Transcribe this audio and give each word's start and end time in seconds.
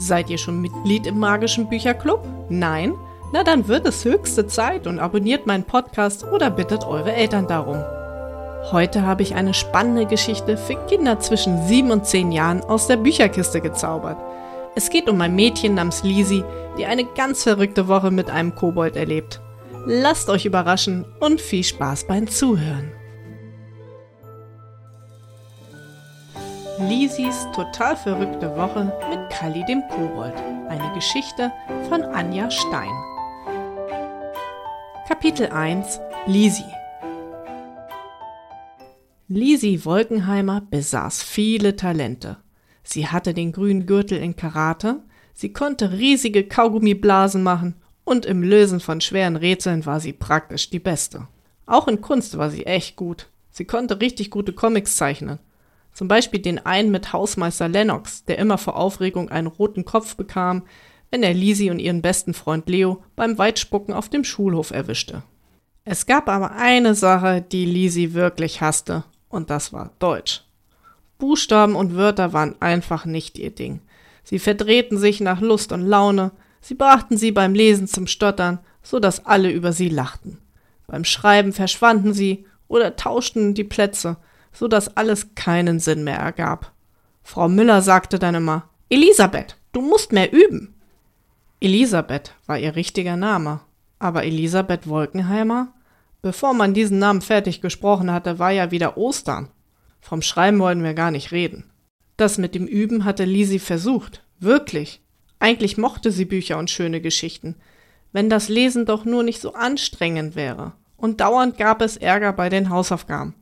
Seid 0.00 0.30
ihr 0.30 0.38
schon 0.38 0.62
Mitglied 0.62 1.06
im 1.06 1.18
magischen 1.18 1.68
Bücherclub? 1.68 2.26
Nein? 2.48 2.94
Na 3.34 3.44
dann 3.44 3.68
wird 3.68 3.86
es 3.86 4.02
höchste 4.02 4.46
Zeit 4.46 4.86
und 4.86 4.98
abonniert 4.98 5.46
meinen 5.46 5.64
Podcast 5.64 6.24
oder 6.24 6.50
bittet 6.50 6.86
eure 6.86 7.12
Eltern 7.12 7.46
darum. 7.46 7.76
Heute 8.72 9.06
habe 9.06 9.22
ich 9.22 9.34
eine 9.34 9.52
spannende 9.52 10.06
Geschichte 10.06 10.56
für 10.56 10.76
Kinder 10.86 11.20
zwischen 11.20 11.66
7 11.66 11.90
und 11.90 12.06
10 12.06 12.32
Jahren 12.32 12.62
aus 12.62 12.86
der 12.86 12.96
Bücherkiste 12.96 13.60
gezaubert. 13.60 14.16
Es 14.74 14.88
geht 14.88 15.06
um 15.08 15.20
ein 15.20 15.34
Mädchen 15.34 15.74
namens 15.74 16.02
Lisi, 16.02 16.44
die 16.78 16.86
eine 16.86 17.04
ganz 17.04 17.42
verrückte 17.42 17.86
Woche 17.86 18.10
mit 18.10 18.30
einem 18.30 18.54
Kobold 18.54 18.96
erlebt. 18.96 19.42
Lasst 19.84 20.30
euch 20.30 20.46
überraschen 20.46 21.04
und 21.20 21.42
viel 21.42 21.64
Spaß 21.64 22.06
beim 22.06 22.26
Zuhören. 22.26 22.90
Lisis 26.88 27.46
total 27.54 27.94
verrückte 27.94 28.56
Woche 28.56 28.90
mit 29.10 29.28
Kalli 29.28 29.62
dem 29.66 29.82
Kobold. 29.88 30.34
Eine 30.68 30.90
Geschichte 30.94 31.52
von 31.90 32.02
Anja 32.02 32.50
Stein. 32.50 32.88
Kapitel 35.06 35.48
1 35.48 36.00
Lisi 36.26 36.64
Lisi 39.28 39.84
Wolkenheimer 39.84 40.62
besaß 40.70 41.22
viele 41.22 41.76
Talente. 41.76 42.38
Sie 42.82 43.06
hatte 43.06 43.34
den 43.34 43.52
grünen 43.52 43.84
Gürtel 43.84 44.16
in 44.16 44.36
Karate, 44.36 45.02
sie 45.34 45.52
konnte 45.52 45.92
riesige 45.92 46.44
Kaugummiblasen 46.44 47.42
machen 47.42 47.74
und 48.04 48.24
im 48.24 48.42
Lösen 48.42 48.80
von 48.80 49.02
schweren 49.02 49.36
Rätseln 49.36 49.84
war 49.84 50.00
sie 50.00 50.14
praktisch 50.14 50.70
die 50.70 50.78
Beste. 50.78 51.28
Auch 51.66 51.88
in 51.88 52.00
Kunst 52.00 52.38
war 52.38 52.48
sie 52.48 52.64
echt 52.64 52.96
gut. 52.96 53.28
Sie 53.50 53.66
konnte 53.66 54.00
richtig 54.00 54.30
gute 54.30 54.54
Comics 54.54 54.96
zeichnen 54.96 55.40
zum 56.00 56.08
Beispiel 56.08 56.40
den 56.40 56.64
einen 56.64 56.90
mit 56.90 57.12
Hausmeister 57.12 57.68
Lennox, 57.68 58.24
der 58.24 58.38
immer 58.38 58.56
vor 58.56 58.76
Aufregung 58.76 59.28
einen 59.28 59.48
roten 59.48 59.84
Kopf 59.84 60.16
bekam, 60.16 60.62
wenn 61.10 61.22
er 61.22 61.34
Lisi 61.34 61.70
und 61.70 61.78
ihren 61.78 62.00
besten 62.00 62.32
Freund 62.32 62.70
Leo 62.70 63.04
beim 63.16 63.36
Weitspucken 63.36 63.92
auf 63.92 64.08
dem 64.08 64.24
Schulhof 64.24 64.70
erwischte. 64.70 65.24
Es 65.84 66.06
gab 66.06 66.30
aber 66.30 66.52
eine 66.52 66.94
Sache, 66.94 67.42
die 67.42 67.66
Lisi 67.66 68.14
wirklich 68.14 68.62
hasste, 68.62 69.04
und 69.28 69.50
das 69.50 69.74
war 69.74 69.90
Deutsch. 69.98 70.44
Buchstaben 71.18 71.76
und 71.76 71.94
Wörter 71.94 72.32
waren 72.32 72.56
einfach 72.62 73.04
nicht 73.04 73.38
ihr 73.38 73.50
Ding. 73.50 73.82
Sie 74.24 74.38
verdrehten 74.38 74.96
sich 74.96 75.20
nach 75.20 75.42
Lust 75.42 75.70
und 75.70 75.82
Laune, 75.82 76.32
sie 76.62 76.76
brachten 76.76 77.18
sie 77.18 77.30
beim 77.30 77.52
Lesen 77.52 77.88
zum 77.88 78.06
Stottern, 78.06 78.60
so 78.82 79.00
dass 79.00 79.26
alle 79.26 79.50
über 79.50 79.74
sie 79.74 79.90
lachten. 79.90 80.38
Beim 80.86 81.04
Schreiben 81.04 81.52
verschwanden 81.52 82.14
sie 82.14 82.46
oder 82.68 82.96
tauschten 82.96 83.52
die 83.52 83.64
Plätze, 83.64 84.16
so 84.52 84.68
dass 84.68 84.96
alles 84.96 85.34
keinen 85.34 85.80
Sinn 85.80 86.04
mehr 86.04 86.18
ergab. 86.18 86.72
Frau 87.22 87.48
Müller 87.48 87.82
sagte 87.82 88.18
dann 88.18 88.34
immer, 88.34 88.68
Elisabeth, 88.88 89.56
du 89.72 89.80
musst 89.80 90.12
mehr 90.12 90.32
üben. 90.32 90.74
Elisabeth 91.60 92.34
war 92.46 92.58
ihr 92.58 92.74
richtiger 92.74 93.16
Name, 93.16 93.60
aber 93.98 94.24
Elisabeth 94.24 94.88
Wolkenheimer? 94.88 95.74
Bevor 96.22 96.54
man 96.54 96.74
diesen 96.74 96.98
Namen 96.98 97.20
fertig 97.20 97.60
gesprochen 97.60 98.10
hatte, 98.10 98.38
war 98.38 98.50
ja 98.50 98.70
wieder 98.70 98.96
Ostern. 98.96 99.48
Vom 100.00 100.22
Schreiben 100.22 100.58
wollten 100.58 100.82
wir 100.82 100.94
gar 100.94 101.10
nicht 101.10 101.32
reden. 101.32 101.70
Das 102.16 102.36
mit 102.36 102.54
dem 102.54 102.66
Üben 102.66 103.04
hatte 103.04 103.24
Lisi 103.24 103.58
versucht, 103.58 104.24
wirklich. 104.38 105.02
Eigentlich 105.38 105.78
mochte 105.78 106.10
sie 106.10 106.26
Bücher 106.26 106.58
und 106.58 106.68
schöne 106.68 107.00
Geschichten, 107.00 107.56
wenn 108.12 108.28
das 108.28 108.48
Lesen 108.48 108.84
doch 108.84 109.04
nur 109.04 109.22
nicht 109.22 109.40
so 109.40 109.54
anstrengend 109.54 110.34
wäre. 110.34 110.72
Und 110.96 111.20
dauernd 111.20 111.56
gab 111.56 111.80
es 111.80 111.96
Ärger 111.96 112.32
bei 112.32 112.50
den 112.50 112.68
Hausaufgaben. 112.68 113.34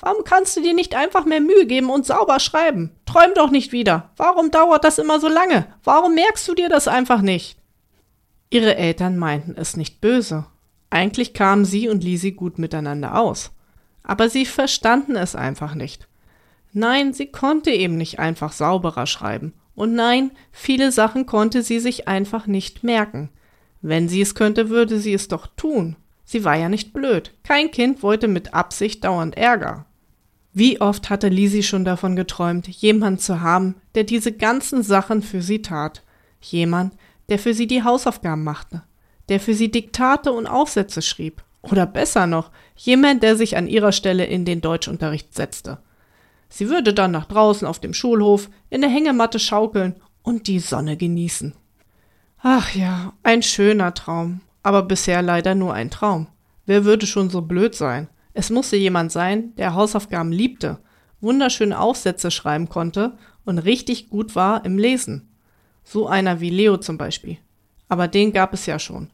Warum 0.00 0.24
kannst 0.24 0.56
du 0.56 0.60
dir 0.60 0.74
nicht 0.74 0.94
einfach 0.94 1.24
mehr 1.24 1.40
Mühe 1.40 1.66
geben 1.66 1.90
und 1.90 2.04
sauber 2.04 2.38
schreiben? 2.38 2.90
Träum 3.06 3.32
doch 3.34 3.50
nicht 3.50 3.72
wieder. 3.72 4.10
Warum 4.16 4.50
dauert 4.50 4.84
das 4.84 4.98
immer 4.98 5.20
so 5.20 5.28
lange? 5.28 5.66
Warum 5.84 6.14
merkst 6.14 6.46
du 6.48 6.54
dir 6.54 6.68
das 6.68 6.86
einfach 6.86 7.22
nicht? 7.22 7.58
Ihre 8.50 8.76
Eltern 8.76 9.16
meinten 9.16 9.54
es 9.56 9.76
nicht 9.76 10.00
böse. 10.00 10.46
Eigentlich 10.90 11.34
kamen 11.34 11.64
sie 11.64 11.88
und 11.88 12.04
Lisi 12.04 12.32
gut 12.32 12.58
miteinander 12.58 13.18
aus. 13.18 13.52
Aber 14.02 14.28
sie 14.28 14.46
verstanden 14.46 15.16
es 15.16 15.34
einfach 15.34 15.74
nicht. 15.74 16.06
Nein, 16.72 17.14
sie 17.14 17.26
konnte 17.26 17.70
eben 17.70 17.96
nicht 17.96 18.18
einfach 18.18 18.52
sauberer 18.52 19.06
schreiben. 19.06 19.54
Und 19.74 19.94
nein, 19.94 20.30
viele 20.52 20.92
Sachen 20.92 21.24
konnte 21.24 21.62
sie 21.62 21.80
sich 21.80 22.06
einfach 22.06 22.46
nicht 22.46 22.84
merken. 22.84 23.30
Wenn 23.80 24.08
sie 24.08 24.20
es 24.20 24.34
könnte, 24.34 24.68
würde 24.68 25.00
sie 25.00 25.14
es 25.14 25.28
doch 25.28 25.46
tun. 25.56 25.96
Sie 26.24 26.44
war 26.44 26.56
ja 26.56 26.68
nicht 26.68 26.92
blöd. 26.92 27.32
Kein 27.44 27.70
Kind 27.70 28.02
wollte 28.02 28.28
mit 28.28 28.52
Absicht 28.52 29.04
dauernd 29.04 29.36
Ärger. 29.36 29.85
Wie 30.56 30.80
oft 30.80 31.10
hatte 31.10 31.28
Lisi 31.28 31.62
schon 31.62 31.84
davon 31.84 32.16
geträumt, 32.16 32.66
jemand 32.66 33.20
zu 33.20 33.42
haben, 33.42 33.74
der 33.94 34.04
diese 34.04 34.32
ganzen 34.32 34.82
Sachen 34.82 35.20
für 35.20 35.42
sie 35.42 35.60
tat. 35.60 36.02
Jemand, 36.40 36.94
der 37.28 37.38
für 37.38 37.52
sie 37.52 37.66
die 37.66 37.82
Hausaufgaben 37.82 38.42
machte, 38.42 38.82
der 39.28 39.38
für 39.38 39.52
sie 39.52 39.70
Diktate 39.70 40.32
und 40.32 40.46
Aufsätze 40.46 41.02
schrieb. 41.02 41.42
Oder 41.60 41.84
besser 41.84 42.26
noch, 42.26 42.50
jemand, 42.74 43.22
der 43.22 43.36
sich 43.36 43.56
an 43.58 43.66
ihrer 43.66 43.92
Stelle 43.92 44.24
in 44.24 44.46
den 44.46 44.60
Deutschunterricht 44.60 45.34
setzte. 45.34 45.78
Sie 46.48 46.70
würde 46.70 46.94
dann 46.94 47.10
nach 47.10 47.26
draußen 47.26 47.66
auf 47.66 47.80
dem 47.80 47.92
Schulhof 47.92 48.48
in 48.70 48.80
der 48.80 48.90
Hängematte 48.90 49.38
schaukeln 49.38 49.96
und 50.22 50.46
die 50.46 50.60
Sonne 50.60 50.96
genießen. 50.96 51.52
Ach 52.40 52.74
ja, 52.74 53.12
ein 53.24 53.42
schöner 53.42 53.92
Traum 53.92 54.40
aber 54.66 54.82
bisher 54.82 55.22
leider 55.22 55.54
nur 55.54 55.74
ein 55.74 55.92
Traum. 55.92 56.26
Wer 56.64 56.84
würde 56.84 57.06
schon 57.06 57.30
so 57.30 57.40
blöd 57.40 57.76
sein? 57.76 58.08
Es 58.38 58.50
musste 58.50 58.76
jemand 58.76 59.10
sein, 59.12 59.54
der 59.56 59.72
Hausaufgaben 59.72 60.30
liebte, 60.30 60.78
wunderschöne 61.22 61.80
Aufsätze 61.80 62.30
schreiben 62.30 62.68
konnte 62.68 63.16
und 63.46 63.56
richtig 63.56 64.10
gut 64.10 64.36
war 64.36 64.62
im 64.66 64.76
Lesen. 64.76 65.34
So 65.84 66.06
einer 66.06 66.38
wie 66.38 66.50
Leo 66.50 66.76
zum 66.76 66.98
Beispiel. 66.98 67.38
Aber 67.88 68.08
den 68.08 68.34
gab 68.34 68.52
es 68.52 68.66
ja 68.66 68.78
schon. 68.78 69.10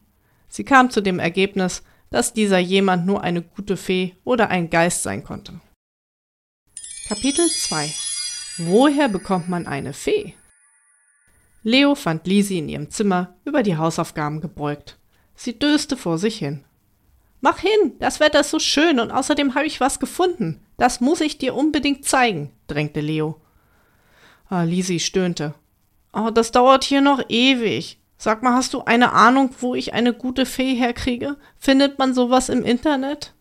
Sie 0.49 0.65
kam 0.65 0.89
zu 0.89 0.99
dem 0.99 1.19
Ergebnis, 1.19 1.83
dass 2.09 2.33
dieser 2.33 2.59
jemand 2.59 3.05
nur 3.05 3.21
eine 3.21 3.41
gute 3.41 3.77
Fee 3.77 4.13
oder 4.25 4.49
ein 4.49 4.69
Geist 4.69 5.03
sein 5.03 5.23
konnte. 5.23 5.61
Kapitel 7.07 7.47
2 7.47 7.93
Woher 8.57 9.07
bekommt 9.07 9.47
man 9.47 9.67
eine 9.67 9.93
Fee? 9.93 10.33
Leo 11.63 11.95
fand 11.95 12.27
Lisi 12.27 12.57
in 12.57 12.67
ihrem 12.67 12.91
Zimmer 12.91 13.37
über 13.45 13.63
die 13.63 13.77
Hausaufgaben 13.77 14.41
gebeugt. 14.41 14.99
Sie 15.33 15.57
döste 15.57 15.95
vor 15.95 16.17
sich 16.17 16.39
hin. 16.39 16.65
Mach 17.43 17.59
hin, 17.59 17.91
das 17.99 18.21
Wetter 18.21 18.39
ist 18.39 18.51
so 18.51 18.59
schön 18.59 19.01
und 19.01 19.11
außerdem 19.11 19.53
habe 19.53 19.65
ich 19.65 19.81
was 19.81 19.99
gefunden. 19.99 20.61
Das 20.77 21.01
muss 21.01 21.19
ich 21.19 21.39
dir 21.39 21.55
unbedingt 21.55 22.05
zeigen, 22.05 22.53
drängte 22.67 23.01
Leo. 23.01 23.35
Ah, 24.47 24.63
Lisi 24.63 25.01
stöhnte. 25.01 25.53
Oh, 26.13 26.29
das 26.29 26.53
dauert 26.53 26.85
hier 26.85 27.01
noch 27.01 27.21
ewig. 27.27 27.99
Sag 28.17 28.43
mal, 28.43 28.53
hast 28.53 28.73
du 28.73 28.85
eine 28.85 29.11
Ahnung, 29.11 29.49
wo 29.59 29.75
ich 29.75 29.93
eine 29.93 30.13
gute 30.13 30.45
Fee 30.45 30.73
herkriege? 30.73 31.35
Findet 31.57 31.99
man 31.99 32.13
sowas 32.13 32.47
im 32.47 32.63
Internet? 32.63 33.33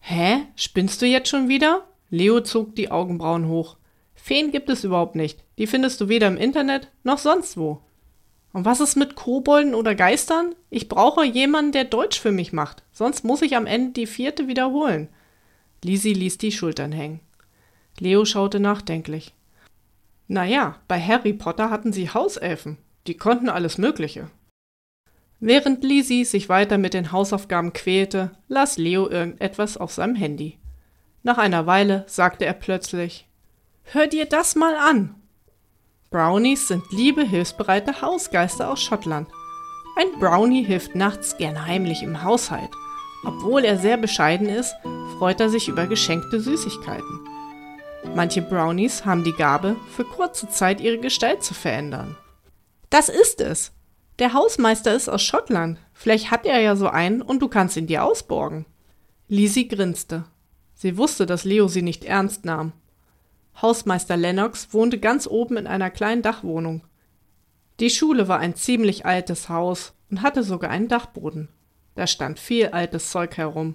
Hä? 0.00 0.46
Spinnst 0.56 1.02
du 1.02 1.06
jetzt 1.06 1.28
schon 1.28 1.46
wieder? 1.46 1.86
Leo 2.08 2.40
zog 2.40 2.74
die 2.74 2.90
Augenbrauen 2.90 3.48
hoch. 3.48 3.76
Feen 4.14 4.52
gibt 4.52 4.70
es 4.70 4.84
überhaupt 4.84 5.16
nicht. 5.16 5.44
Die 5.58 5.66
findest 5.66 6.00
du 6.00 6.08
weder 6.08 6.28
im 6.28 6.38
Internet 6.38 6.90
noch 7.02 7.18
sonst 7.18 7.58
wo. 7.58 7.82
Und 8.54 8.64
was 8.64 8.78
ist 8.78 8.94
mit 8.94 9.16
Kobolden 9.16 9.74
oder 9.74 9.96
Geistern? 9.96 10.54
Ich 10.70 10.88
brauche 10.88 11.24
jemanden, 11.24 11.72
der 11.72 11.84
Deutsch 11.84 12.20
für 12.20 12.30
mich 12.30 12.52
macht. 12.52 12.84
Sonst 12.92 13.24
muss 13.24 13.42
ich 13.42 13.56
am 13.56 13.66
Ende 13.66 13.90
die 13.90 14.06
vierte 14.06 14.46
wiederholen. 14.46 15.08
Lisi 15.82 16.12
ließ 16.12 16.38
die 16.38 16.52
Schultern 16.52 16.92
hängen. 16.92 17.18
Leo 17.98 18.24
schaute 18.24 18.60
nachdenklich. 18.60 19.34
Naja, 20.28 20.76
bei 20.86 21.00
Harry 21.00 21.32
Potter 21.32 21.68
hatten 21.68 21.92
sie 21.92 22.10
Hauselfen. 22.10 22.78
Die 23.08 23.16
konnten 23.16 23.48
alles 23.48 23.76
Mögliche. 23.76 24.30
Während 25.40 25.82
Lisi 25.82 26.24
sich 26.24 26.48
weiter 26.48 26.78
mit 26.78 26.94
den 26.94 27.10
Hausaufgaben 27.10 27.72
quälte, 27.72 28.30
las 28.46 28.78
Leo 28.78 29.08
irgendetwas 29.08 29.76
auf 29.76 29.92
seinem 29.92 30.14
Handy. 30.14 30.58
Nach 31.24 31.38
einer 31.38 31.66
Weile 31.66 32.04
sagte 32.06 32.46
er 32.46 32.54
plötzlich: 32.54 33.26
Hör 33.82 34.06
dir 34.06 34.26
das 34.26 34.54
mal 34.54 34.76
an! 34.76 35.16
Brownies 36.14 36.68
sind 36.68 36.92
liebe, 36.92 37.24
hilfsbereite 37.24 38.00
Hausgeister 38.00 38.70
aus 38.70 38.80
Schottland. 38.80 39.26
Ein 39.96 40.20
Brownie 40.20 40.62
hilft 40.62 40.94
nachts 40.94 41.36
gern 41.38 41.66
heimlich 41.66 42.04
im 42.04 42.22
Haushalt. 42.22 42.70
Obwohl 43.24 43.64
er 43.64 43.78
sehr 43.78 43.96
bescheiden 43.96 44.48
ist, 44.48 44.72
freut 45.18 45.40
er 45.40 45.50
sich 45.50 45.66
über 45.66 45.88
geschenkte 45.88 46.38
Süßigkeiten. 46.38 47.20
Manche 48.14 48.42
Brownies 48.42 49.04
haben 49.04 49.24
die 49.24 49.32
Gabe, 49.32 49.74
für 49.90 50.04
kurze 50.04 50.48
Zeit 50.48 50.80
ihre 50.80 50.98
Gestalt 50.98 51.42
zu 51.42 51.52
verändern. 51.52 52.16
Das 52.90 53.08
ist 53.08 53.40
es. 53.40 53.72
Der 54.20 54.34
Hausmeister 54.34 54.94
ist 54.94 55.08
aus 55.08 55.24
Schottland. 55.24 55.80
Vielleicht 55.94 56.30
hat 56.30 56.46
er 56.46 56.60
ja 56.60 56.76
so 56.76 56.86
einen 56.86 57.22
und 57.22 57.42
du 57.42 57.48
kannst 57.48 57.76
ihn 57.76 57.88
dir 57.88 58.04
ausborgen. 58.04 58.66
Lisi 59.26 59.64
grinste. 59.64 60.26
Sie 60.74 60.96
wusste, 60.96 61.26
dass 61.26 61.42
Leo 61.42 61.66
sie 61.66 61.82
nicht 61.82 62.04
ernst 62.04 62.44
nahm. 62.44 62.72
Hausmeister 63.60 64.16
Lennox 64.16 64.68
wohnte 64.72 64.98
ganz 64.98 65.26
oben 65.26 65.56
in 65.56 65.66
einer 65.66 65.90
kleinen 65.90 66.22
Dachwohnung. 66.22 66.82
Die 67.80 67.90
Schule 67.90 68.28
war 68.28 68.38
ein 68.38 68.54
ziemlich 68.54 69.06
altes 69.06 69.48
Haus 69.48 69.94
und 70.10 70.22
hatte 70.22 70.42
sogar 70.42 70.70
einen 70.70 70.88
Dachboden. 70.88 71.48
Da 71.94 72.06
stand 72.06 72.38
viel 72.38 72.68
altes 72.68 73.10
Zeug 73.10 73.36
herum. 73.36 73.74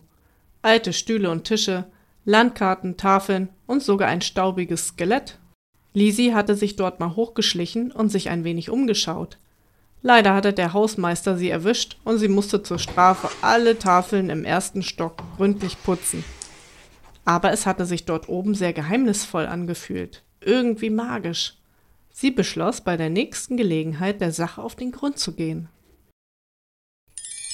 Alte 0.61 0.93
Stühle 0.93 1.31
und 1.31 1.45
Tische, 1.45 1.85
Landkarten, 2.25 2.97
Tafeln 2.97 3.49
und 3.65 3.81
sogar 3.81 4.09
ein 4.09 4.21
staubiges 4.21 4.87
Skelett. 4.89 5.39
Lisi 5.93 6.31
hatte 6.33 6.55
sich 6.55 6.75
dort 6.75 6.99
mal 6.99 7.15
hochgeschlichen 7.15 7.91
und 7.91 8.09
sich 8.09 8.29
ein 8.29 8.43
wenig 8.43 8.69
umgeschaut. 8.69 9.37
Leider 10.01 10.33
hatte 10.33 10.53
der 10.53 10.73
Hausmeister 10.73 11.37
sie 11.37 11.49
erwischt 11.49 11.97
und 12.05 12.19
sie 12.19 12.29
musste 12.29 12.63
zur 12.63 12.79
Strafe 12.79 13.29
alle 13.41 13.77
Tafeln 13.79 14.29
im 14.29 14.45
ersten 14.45 14.81
Stock 14.81 15.23
gründlich 15.35 15.81
putzen. 15.83 16.23
Aber 17.29 17.51
es 17.51 17.67
hatte 17.67 17.85
sich 17.85 18.05
dort 18.05 18.27
oben 18.27 18.55
sehr 18.55 18.73
geheimnisvoll 18.73 19.45
angefühlt, 19.45 20.23
irgendwie 20.41 20.89
magisch. 20.89 21.59
Sie 22.09 22.31
beschloss, 22.31 22.81
bei 22.81 22.97
der 22.97 23.11
nächsten 23.11 23.55
Gelegenheit 23.55 24.19
der 24.19 24.31
Sache 24.31 24.63
auf 24.63 24.75
den 24.75 24.91
Grund 24.91 25.19
zu 25.19 25.35
gehen. 25.35 25.69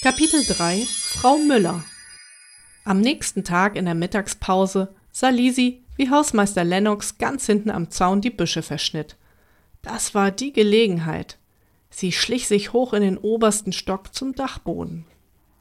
Kapitel 0.02 0.46
3 0.46 0.86
Frau 0.88 1.40
Müller 1.40 1.84
Am 2.86 3.02
nächsten 3.02 3.44
Tag 3.44 3.76
in 3.76 3.84
der 3.84 3.96
Mittagspause 3.96 4.96
sah 5.12 5.28
Lisi, 5.28 5.84
wie 5.98 6.10
Hausmeister 6.10 6.64
Lennox 6.64 7.18
ganz 7.18 7.46
hinten 7.46 7.70
am 7.70 7.92
Zaun 7.92 8.22
die 8.22 8.30
Büsche 8.30 8.62
verschnitt. 8.62 9.18
Das 9.82 10.16
war 10.16 10.32
die 10.32 10.54
Gelegenheit. 10.54 11.38
Sie 11.90 12.14
schlich 12.14 12.48
sich 12.48 12.72
hoch 12.72 12.94
in 12.94 13.02
den 13.02 13.18
obersten 13.18 13.74
Stock 13.74 14.16
zum 14.16 14.36
Dachboden. 14.36 15.06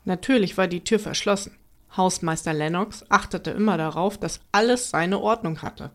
Natürlich 0.04 0.56
war 0.56 0.68
die 0.68 0.84
Tür 0.84 1.00
verschlossen. 1.00 1.58
Hausmeister 1.96 2.52
Lennox 2.52 3.04
achtete 3.08 3.50
immer 3.50 3.76
darauf, 3.76 4.18
dass 4.18 4.40
alles 4.52 4.90
seine 4.90 5.20
Ordnung 5.20 5.62
hatte. 5.62 5.90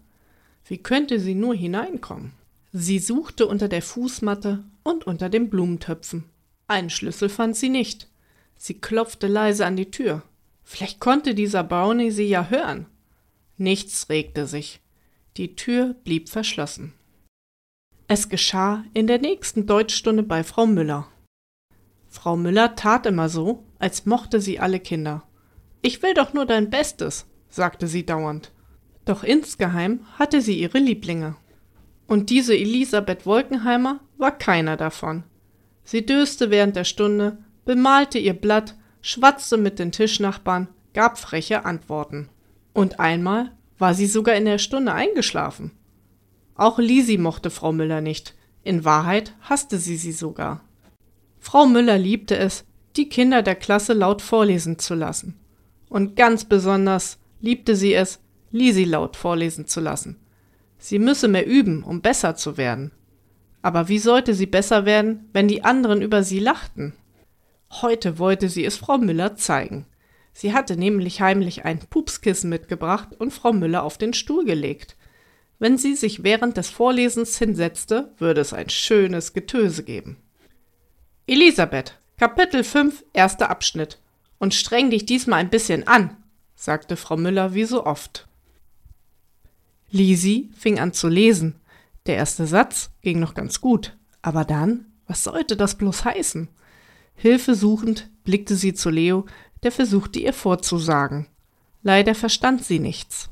Wie 0.65 0.77
könnte 0.77 1.19
sie 1.19 1.35
nur 1.35 1.55
hineinkommen? 1.55 2.33
Sie 2.71 2.99
suchte 2.99 3.47
unter 3.47 3.67
der 3.67 3.81
Fußmatte 3.81 4.63
und 4.83 5.07
unter 5.07 5.29
den 5.29 5.49
Blumentöpfen. 5.49 6.25
Einen 6.67 6.89
Schlüssel 6.89 7.29
fand 7.29 7.55
sie 7.55 7.69
nicht. 7.69 8.07
Sie 8.57 8.79
klopfte 8.79 9.27
leise 9.27 9.65
an 9.65 9.75
die 9.75 9.89
Tür. 9.89 10.21
Vielleicht 10.63 10.99
konnte 10.99 11.33
dieser 11.33 11.63
Brownie 11.63 12.11
sie 12.11 12.27
ja 12.27 12.47
hören. 12.49 12.85
Nichts 13.57 14.09
regte 14.09 14.45
sich. 14.45 14.81
Die 15.37 15.55
Tür 15.55 15.95
blieb 16.03 16.29
verschlossen. 16.29 16.93
Es 18.07 18.29
geschah 18.29 18.83
in 18.93 19.07
der 19.07 19.19
nächsten 19.19 19.65
Deutschstunde 19.65 20.23
bei 20.23 20.43
Frau 20.43 20.65
Müller. 20.65 21.07
Frau 22.07 22.35
Müller 22.35 22.75
tat 22.75 23.05
immer 23.05 23.29
so, 23.29 23.63
als 23.79 24.05
mochte 24.05 24.41
sie 24.41 24.59
alle 24.59 24.79
Kinder. 24.79 25.23
Ich 25.81 26.01
will 26.03 26.13
doch 26.13 26.33
nur 26.33 26.45
dein 26.45 26.69
Bestes, 26.69 27.25
sagte 27.49 27.87
sie 27.87 28.05
dauernd. 28.05 28.51
Doch 29.05 29.23
insgeheim 29.23 30.01
hatte 30.17 30.41
sie 30.41 30.59
ihre 30.59 30.77
Lieblinge. 30.77 31.35
Und 32.07 32.29
diese 32.29 32.55
Elisabeth 32.55 33.25
Wolkenheimer 33.25 33.99
war 34.17 34.37
keiner 34.37 34.77
davon. 34.77 35.23
Sie 35.83 36.05
döste 36.05 36.51
während 36.51 36.75
der 36.75 36.83
Stunde, 36.83 37.37
bemalte 37.65 38.19
ihr 38.19 38.33
Blatt, 38.33 38.75
schwatzte 39.01 39.57
mit 39.57 39.79
den 39.79 39.91
Tischnachbarn, 39.91 40.67
gab 40.93 41.17
freche 41.17 41.65
Antworten. 41.65 42.29
Und 42.73 42.99
einmal 42.99 43.51
war 43.77 43.93
sie 43.93 44.07
sogar 44.07 44.35
in 44.35 44.45
der 44.45 44.57
Stunde 44.57 44.93
eingeschlafen. 44.93 45.71
Auch 46.55 46.77
Lisi 46.77 47.17
mochte 47.17 47.49
Frau 47.49 47.71
Müller 47.71 48.01
nicht. 48.01 48.35
In 48.63 48.83
Wahrheit 48.83 49.33
hasste 49.41 49.77
sie 49.77 49.97
sie 49.97 50.11
sogar. 50.11 50.61
Frau 51.39 51.65
Müller 51.65 51.97
liebte 51.97 52.35
es, 52.37 52.65
die 52.97 53.07
Kinder 53.07 53.41
der 53.41 53.55
Klasse 53.55 53.93
laut 53.93 54.21
vorlesen 54.21 54.77
zu 54.77 54.93
lassen. 54.93 55.39
Und 55.89 56.15
ganz 56.15 56.45
besonders 56.45 57.19
liebte 57.41 57.75
sie 57.75 57.93
es, 57.93 58.19
Lisi 58.51 58.83
laut 58.83 59.15
vorlesen 59.15 59.67
zu 59.67 59.79
lassen. 59.79 60.17
Sie 60.77 60.99
müsse 60.99 61.27
mehr 61.27 61.45
üben, 61.45 61.83
um 61.83 62.01
besser 62.01 62.35
zu 62.35 62.57
werden. 62.57 62.91
Aber 63.61 63.89
wie 63.89 63.99
sollte 63.99 64.33
sie 64.33 64.45
besser 64.45 64.85
werden, 64.85 65.29
wenn 65.33 65.47
die 65.47 65.63
anderen 65.63 66.01
über 66.01 66.23
sie 66.23 66.39
lachten? 66.39 66.93
Heute 67.69 68.17
wollte 68.17 68.49
sie 68.49 68.65
es 68.65 68.77
Frau 68.77 68.97
Müller 68.97 69.35
zeigen. 69.35 69.85
Sie 70.33 70.53
hatte 70.53 70.77
nämlich 70.77 71.21
heimlich 71.21 71.65
ein 71.65 71.79
Pupskissen 71.79 72.49
mitgebracht 72.49 73.09
und 73.17 73.31
Frau 73.31 73.51
Müller 73.51 73.83
auf 73.83 73.97
den 73.97 74.13
Stuhl 74.13 74.45
gelegt. 74.45 74.95
Wenn 75.59 75.77
sie 75.77 75.95
sich 75.95 76.23
während 76.23 76.55
des 76.55 76.69
Vorlesens 76.69 77.37
hinsetzte, 77.37 78.13
würde 78.17 78.39
es 78.39 78.53
ein 78.53 78.69
schönes 78.69 79.33
Getöse 79.33 79.83
geben. 79.83 80.17
Elisabeth, 81.27 81.99
Kapitel 82.17 82.63
5, 82.63 83.03
erster 83.11 83.49
Abschnitt. 83.49 83.99
Und 84.39 84.53
streng 84.53 84.89
dich 84.89 85.05
diesmal 85.05 85.39
ein 85.39 85.49
bisschen 85.49 85.87
an, 85.87 86.17
sagte 86.55 86.95
Frau 86.95 87.17
Müller 87.17 87.53
wie 87.53 87.65
so 87.65 87.85
oft. 87.85 88.27
Lisi 89.91 90.49
fing 90.57 90.79
an 90.79 90.93
zu 90.93 91.07
lesen. 91.07 91.55
Der 92.05 92.15
erste 92.15 92.47
Satz 92.47 92.91
ging 93.01 93.19
noch 93.19 93.33
ganz 93.33 93.61
gut. 93.61 93.97
Aber 94.21 94.45
dann, 94.45 94.85
was 95.07 95.23
sollte 95.23 95.55
das 95.55 95.77
bloß 95.77 96.05
heißen? 96.05 96.49
Hilfesuchend 97.15 98.09
blickte 98.23 98.55
sie 98.55 98.73
zu 98.73 98.89
Leo, 98.89 99.25
der 99.63 99.71
versuchte 99.71 100.19
ihr 100.19 100.33
vorzusagen. 100.33 101.27
Leider 101.81 102.15
verstand 102.15 102.63
sie 102.63 102.79
nichts. 102.79 103.29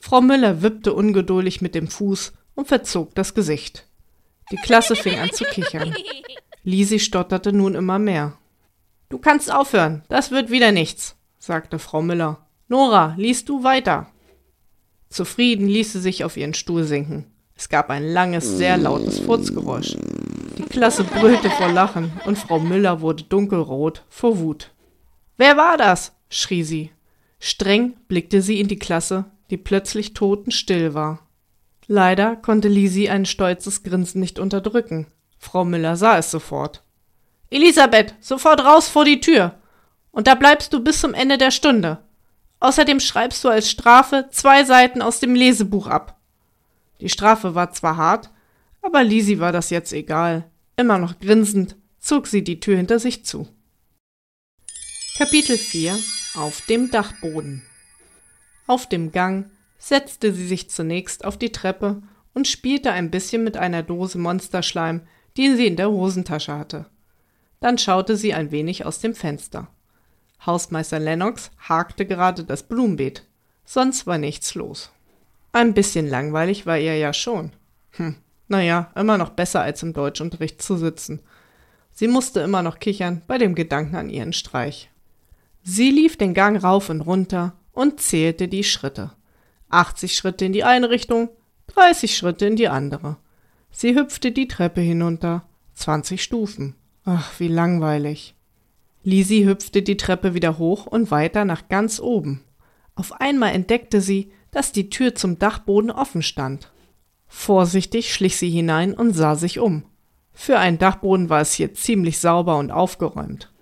Frau 0.00 0.20
Müller 0.20 0.62
wippte 0.62 0.94
ungeduldig 0.94 1.60
mit 1.60 1.74
dem 1.74 1.88
Fuß 1.88 2.32
und 2.54 2.68
verzog 2.68 3.14
das 3.14 3.34
Gesicht. 3.34 3.86
Die 4.50 4.56
Klasse 4.56 4.96
fing 4.96 5.18
an 5.18 5.30
zu 5.30 5.44
kichern. 5.44 5.94
Lisi 6.62 6.98
stotterte 6.98 7.52
nun 7.52 7.74
immer 7.74 7.98
mehr. 7.98 8.38
Du 9.10 9.18
kannst 9.18 9.52
aufhören, 9.52 10.02
das 10.08 10.30
wird 10.30 10.52
wieder 10.52 10.70
nichts, 10.70 11.16
sagte 11.40 11.80
Frau 11.80 12.00
Müller. 12.00 12.46
Nora, 12.68 13.14
liest 13.18 13.48
du 13.48 13.64
weiter. 13.64 14.06
Zufrieden 15.08 15.66
ließ 15.66 15.92
sie 15.92 16.00
sich 16.00 16.22
auf 16.22 16.36
ihren 16.36 16.54
Stuhl 16.54 16.84
sinken. 16.84 17.26
Es 17.56 17.68
gab 17.68 17.90
ein 17.90 18.04
langes, 18.04 18.56
sehr 18.56 18.76
lautes 18.76 19.18
Furzgeräusch. 19.18 19.96
Die 20.56 20.62
Klasse 20.62 21.02
brüllte 21.02 21.50
vor 21.50 21.68
Lachen 21.72 22.12
und 22.24 22.38
Frau 22.38 22.60
Müller 22.60 23.00
wurde 23.00 23.24
dunkelrot 23.24 24.04
vor 24.08 24.38
Wut. 24.38 24.70
Wer 25.36 25.56
war 25.56 25.76
das? 25.76 26.12
schrie 26.28 26.62
sie. 26.62 26.92
Streng 27.40 27.94
blickte 28.06 28.40
sie 28.42 28.60
in 28.60 28.68
die 28.68 28.78
Klasse, 28.78 29.24
die 29.50 29.56
plötzlich 29.56 30.14
totenstill 30.14 30.94
war. 30.94 31.26
Leider 31.88 32.36
konnte 32.36 32.68
Lisi 32.68 33.08
ein 33.08 33.26
stolzes 33.26 33.82
Grinsen 33.82 34.20
nicht 34.20 34.38
unterdrücken. 34.38 35.08
Frau 35.36 35.64
Müller 35.64 35.96
sah 35.96 36.18
es 36.18 36.30
sofort. 36.30 36.84
Elisabeth, 37.50 38.14
sofort 38.20 38.64
raus 38.64 38.88
vor 38.88 39.04
die 39.04 39.20
Tür. 39.20 39.58
Und 40.12 40.26
da 40.26 40.34
bleibst 40.34 40.72
du 40.72 40.80
bis 40.82 41.00
zum 41.00 41.14
Ende 41.14 41.38
der 41.38 41.50
Stunde. 41.50 41.98
Außerdem 42.60 43.00
schreibst 43.00 43.42
du 43.44 43.48
als 43.48 43.70
Strafe 43.70 44.28
zwei 44.30 44.64
Seiten 44.64 45.02
aus 45.02 45.20
dem 45.20 45.34
Lesebuch 45.34 45.86
ab. 45.86 46.18
Die 47.00 47.08
Strafe 47.08 47.54
war 47.54 47.72
zwar 47.72 47.96
hart, 47.96 48.30
aber 48.82 49.02
Lisi 49.02 49.38
war 49.38 49.52
das 49.52 49.70
jetzt 49.70 49.92
egal. 49.92 50.50
Immer 50.76 50.98
noch 50.98 51.18
grinsend 51.18 51.76
zog 51.98 52.26
sie 52.26 52.42
die 52.44 52.60
Tür 52.60 52.76
hinter 52.76 52.98
sich 52.98 53.24
zu. 53.24 53.48
Kapitel 55.18 55.58
4 55.58 55.98
Auf 56.34 56.62
dem 56.62 56.90
Dachboden 56.90 57.62
auf 58.70 58.86
dem 58.86 59.10
Gang 59.10 59.50
setzte 59.78 60.32
sie 60.32 60.46
sich 60.46 60.70
zunächst 60.70 61.24
auf 61.24 61.36
die 61.36 61.50
Treppe 61.50 62.02
und 62.34 62.46
spielte 62.46 62.92
ein 62.92 63.10
bisschen 63.10 63.42
mit 63.42 63.56
einer 63.56 63.82
Dose 63.82 64.16
Monsterschleim, 64.16 65.02
die 65.36 65.56
sie 65.56 65.66
in 65.66 65.74
der 65.74 65.90
Hosentasche 65.90 66.56
hatte. 66.56 66.86
Dann 67.60 67.76
schaute 67.78 68.16
sie 68.16 68.34
ein 68.34 68.50
wenig 68.50 68.86
aus 68.86 69.00
dem 69.00 69.14
Fenster. 69.14 69.68
Hausmeister 70.44 70.98
Lennox 70.98 71.50
hakte 71.58 72.06
gerade 72.06 72.44
das 72.44 72.62
Blumenbeet. 72.62 73.26
Sonst 73.64 74.06
war 74.06 74.18
nichts 74.18 74.54
los. 74.54 74.90
Ein 75.52 75.74
bisschen 75.74 76.08
langweilig 76.08 76.64
war 76.64 76.78
ihr 76.78 76.96
ja 76.96 77.12
schon. 77.12 77.52
Hm, 77.92 78.16
naja, 78.48 78.90
immer 78.94 79.18
noch 79.18 79.30
besser 79.30 79.60
als 79.60 79.82
im 79.82 79.92
Deutschunterricht 79.92 80.62
zu 80.62 80.76
sitzen. 80.76 81.20
Sie 81.92 82.08
musste 82.08 82.40
immer 82.40 82.62
noch 82.62 82.78
kichern 82.78 83.22
bei 83.26 83.36
dem 83.36 83.54
Gedanken 83.54 83.96
an 83.96 84.08
ihren 84.08 84.32
Streich. 84.32 84.90
Sie 85.62 85.90
lief 85.90 86.16
den 86.16 86.34
Gang 86.34 86.62
rauf 86.62 86.88
und 86.88 87.02
runter 87.02 87.52
und 87.72 88.00
zählte 88.00 88.48
die 88.48 88.64
Schritte. 88.64 89.12
80 89.68 90.16
Schritte 90.16 90.46
in 90.46 90.52
die 90.52 90.64
eine 90.64 90.88
Richtung, 90.88 91.28
30 91.68 92.16
Schritte 92.16 92.46
in 92.46 92.56
die 92.56 92.68
andere. 92.68 93.18
Sie 93.70 93.94
hüpfte 93.94 94.32
die 94.32 94.48
Treppe 94.48 94.80
hinunter. 94.80 95.44
20 95.74 96.22
Stufen. 96.22 96.74
Ach, 97.12 97.40
wie 97.40 97.48
langweilig. 97.48 98.36
Lisi 99.02 99.42
hüpfte 99.42 99.82
die 99.82 99.96
Treppe 99.96 100.32
wieder 100.34 100.58
hoch 100.58 100.86
und 100.86 101.10
weiter 101.10 101.44
nach 101.44 101.66
ganz 101.68 101.98
oben. 101.98 102.44
Auf 102.94 103.20
einmal 103.20 103.52
entdeckte 103.52 104.00
sie, 104.00 104.30
dass 104.52 104.70
die 104.70 104.90
Tür 104.90 105.16
zum 105.16 105.36
Dachboden 105.36 105.90
offen 105.90 106.22
stand. 106.22 106.70
Vorsichtig 107.26 108.14
schlich 108.14 108.36
sie 108.36 108.48
hinein 108.48 108.94
und 108.94 109.12
sah 109.12 109.34
sich 109.34 109.58
um. 109.58 109.82
Für 110.32 110.60
einen 110.60 110.78
Dachboden 110.78 111.28
war 111.28 111.40
es 111.40 111.52
hier 111.52 111.74
ziemlich 111.74 112.20
sauber 112.20 112.58
und 112.58 112.70
aufgeräumt. 112.70 113.52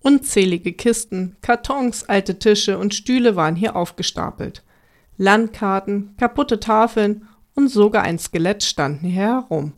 Unzählige 0.00 0.72
Kisten, 0.72 1.36
Kartons, 1.40 2.08
alte 2.08 2.40
Tische 2.40 2.78
und 2.78 2.94
Stühle 2.94 3.36
waren 3.36 3.54
hier 3.54 3.76
aufgestapelt. 3.76 4.64
Landkarten, 5.18 6.16
kaputte 6.16 6.58
Tafeln 6.58 7.28
und 7.54 7.68
sogar 7.68 8.02
ein 8.02 8.18
Skelett 8.18 8.64
standen 8.64 9.06
hier 9.06 9.22
herum. 9.22 9.74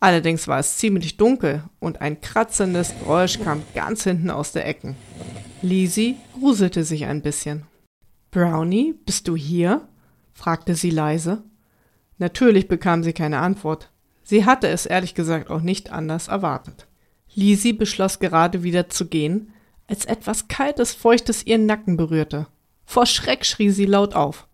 Allerdings 0.00 0.46
war 0.46 0.58
es 0.58 0.76
ziemlich 0.76 1.16
dunkel 1.16 1.64
und 1.78 2.00
ein 2.00 2.20
kratzendes 2.20 2.94
Geräusch 2.98 3.40
kam 3.40 3.62
ganz 3.74 4.04
hinten 4.04 4.30
aus 4.30 4.52
der 4.52 4.66
Ecken. 4.66 4.96
Lisi 5.62 6.16
gruselte 6.38 6.84
sich 6.84 7.06
ein 7.06 7.22
bisschen. 7.22 7.66
Brownie, 8.30 8.94
bist 9.04 9.26
du 9.28 9.36
hier? 9.36 9.88
fragte 10.34 10.74
sie 10.74 10.90
leise. 10.90 11.42
Natürlich 12.18 12.68
bekam 12.68 13.02
sie 13.02 13.14
keine 13.14 13.38
Antwort. 13.38 13.90
Sie 14.22 14.44
hatte 14.44 14.68
es 14.68 14.86
ehrlich 14.86 15.14
gesagt 15.14 15.50
auch 15.50 15.62
nicht 15.62 15.90
anders 15.90 16.28
erwartet. 16.28 16.86
Lisi 17.34 17.72
beschloss 17.72 18.18
gerade 18.18 18.62
wieder 18.62 18.88
zu 18.88 19.06
gehen, 19.06 19.52
als 19.86 20.04
etwas 20.04 20.48
Kaltes, 20.48 20.92
Feuchtes 20.94 21.46
ihren 21.46 21.66
Nacken 21.66 21.96
berührte. 21.96 22.46
Vor 22.84 23.06
Schreck 23.06 23.44
schrie 23.46 23.70
sie 23.70 23.86
laut 23.86 24.14
auf. 24.14 24.46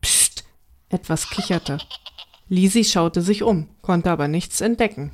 Psst! 0.00 0.44
Etwas 0.88 1.28
kicherte. 1.30 1.78
Lisi 2.48 2.84
schaute 2.84 3.22
sich 3.22 3.42
um, 3.42 3.68
konnte 3.82 4.10
aber 4.10 4.28
nichts 4.28 4.60
entdecken. 4.60 5.12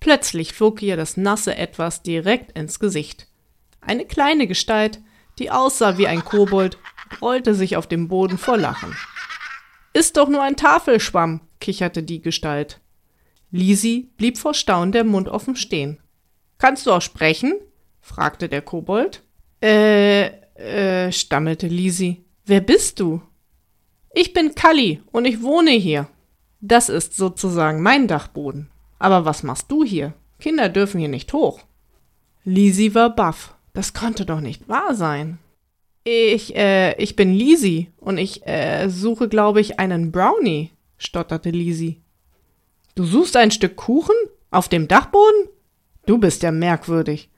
Plötzlich 0.00 0.52
flog 0.52 0.82
ihr 0.82 0.96
das 0.96 1.16
nasse 1.16 1.56
Etwas 1.56 2.02
direkt 2.02 2.52
ins 2.58 2.78
Gesicht. 2.78 3.28
Eine 3.80 4.04
kleine 4.04 4.46
Gestalt, 4.46 5.00
die 5.38 5.50
aussah 5.50 5.98
wie 5.98 6.06
ein 6.06 6.24
Kobold, 6.24 6.78
rollte 7.20 7.54
sich 7.54 7.76
auf 7.76 7.86
dem 7.86 8.08
Boden 8.08 8.38
vor 8.38 8.56
Lachen. 8.56 8.96
Ist 9.92 10.16
doch 10.16 10.28
nur 10.28 10.42
ein 10.42 10.56
Tafelschwamm, 10.56 11.40
kicherte 11.60 12.02
die 12.02 12.20
Gestalt. 12.20 12.80
Lisi 13.50 14.10
blieb 14.16 14.36
vor 14.36 14.52
Staunen 14.52 14.92
der 14.92 15.04
Mund 15.04 15.28
offen 15.28 15.54
stehen. 15.54 16.00
Kannst 16.58 16.86
du 16.86 16.92
auch 16.92 17.02
sprechen? 17.02 17.54
fragte 18.00 18.48
der 18.48 18.62
Kobold. 18.62 19.22
Äh, 19.62 20.26
äh, 20.56 21.12
stammelte 21.12 21.68
Lisi. 21.68 22.24
Wer 22.44 22.60
bist 22.60 23.00
du? 23.00 23.22
Ich 24.12 24.32
bin 24.32 24.54
Kalli 24.54 25.02
und 25.12 25.24
ich 25.24 25.42
wohne 25.42 25.70
hier. 25.70 26.08
Das 26.66 26.88
ist 26.88 27.14
sozusagen 27.14 27.82
mein 27.82 28.08
Dachboden. 28.08 28.70
Aber 28.98 29.26
was 29.26 29.42
machst 29.42 29.70
du 29.70 29.84
hier? 29.84 30.14
Kinder 30.40 30.70
dürfen 30.70 30.98
hier 30.98 31.10
nicht 31.10 31.34
hoch. 31.34 31.60
Lisi 32.44 32.94
war 32.94 33.14
baff. 33.14 33.54
Das 33.74 33.92
konnte 33.92 34.24
doch 34.24 34.40
nicht 34.40 34.66
wahr 34.66 34.94
sein. 34.94 35.38
Ich, 36.04 36.56
äh, 36.56 36.96
ich 36.96 37.16
bin 37.16 37.34
Lisi 37.34 37.92
und 37.98 38.16
ich, 38.16 38.46
äh, 38.46 38.88
suche, 38.88 39.28
glaube 39.28 39.60
ich, 39.60 39.78
einen 39.78 40.10
Brownie, 40.10 40.70
stotterte 40.96 41.50
Lisi. 41.50 42.00
Du 42.94 43.04
suchst 43.04 43.36
ein 43.36 43.50
Stück 43.50 43.76
Kuchen? 43.76 44.16
Auf 44.50 44.70
dem 44.70 44.88
Dachboden? 44.88 45.50
Du 46.06 46.16
bist 46.16 46.42
ja 46.42 46.50
merkwürdig. 46.50 47.28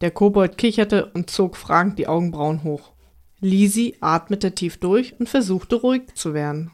Der 0.00 0.12
Kobold 0.12 0.58
kicherte 0.58 1.06
und 1.06 1.28
zog 1.28 1.56
fragend 1.56 1.98
die 1.98 2.06
Augenbrauen 2.06 2.62
hoch. 2.62 2.92
Lisi 3.40 3.96
atmete 4.00 4.54
tief 4.54 4.78
durch 4.78 5.18
und 5.18 5.28
versuchte 5.28 5.74
ruhig 5.74 6.14
zu 6.14 6.34
werden. 6.34 6.70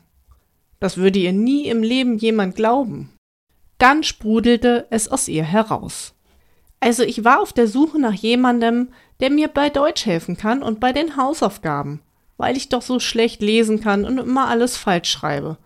Das 0.80 0.96
würde 0.96 1.18
ihr 1.18 1.32
nie 1.32 1.66
im 1.66 1.82
Leben 1.82 2.18
jemand 2.18 2.56
glauben. 2.56 3.12
Dann 3.78 4.02
sprudelte 4.02 4.86
es 4.90 5.08
aus 5.08 5.28
ihr 5.28 5.44
heraus. 5.44 6.14
Also 6.80 7.02
ich 7.02 7.24
war 7.24 7.40
auf 7.40 7.52
der 7.52 7.68
Suche 7.68 7.98
nach 7.98 8.12
jemandem, 8.12 8.88
der 9.20 9.30
mir 9.30 9.48
bei 9.48 9.70
Deutsch 9.70 10.06
helfen 10.06 10.36
kann 10.36 10.62
und 10.62 10.80
bei 10.80 10.92
den 10.92 11.16
Hausaufgaben, 11.16 12.00
weil 12.36 12.56
ich 12.56 12.68
doch 12.68 12.82
so 12.82 13.00
schlecht 13.00 13.40
lesen 13.42 13.80
kann 13.80 14.04
und 14.04 14.18
immer 14.18 14.48
alles 14.48 14.76
falsch 14.76 15.10
schreibe. 15.10 15.58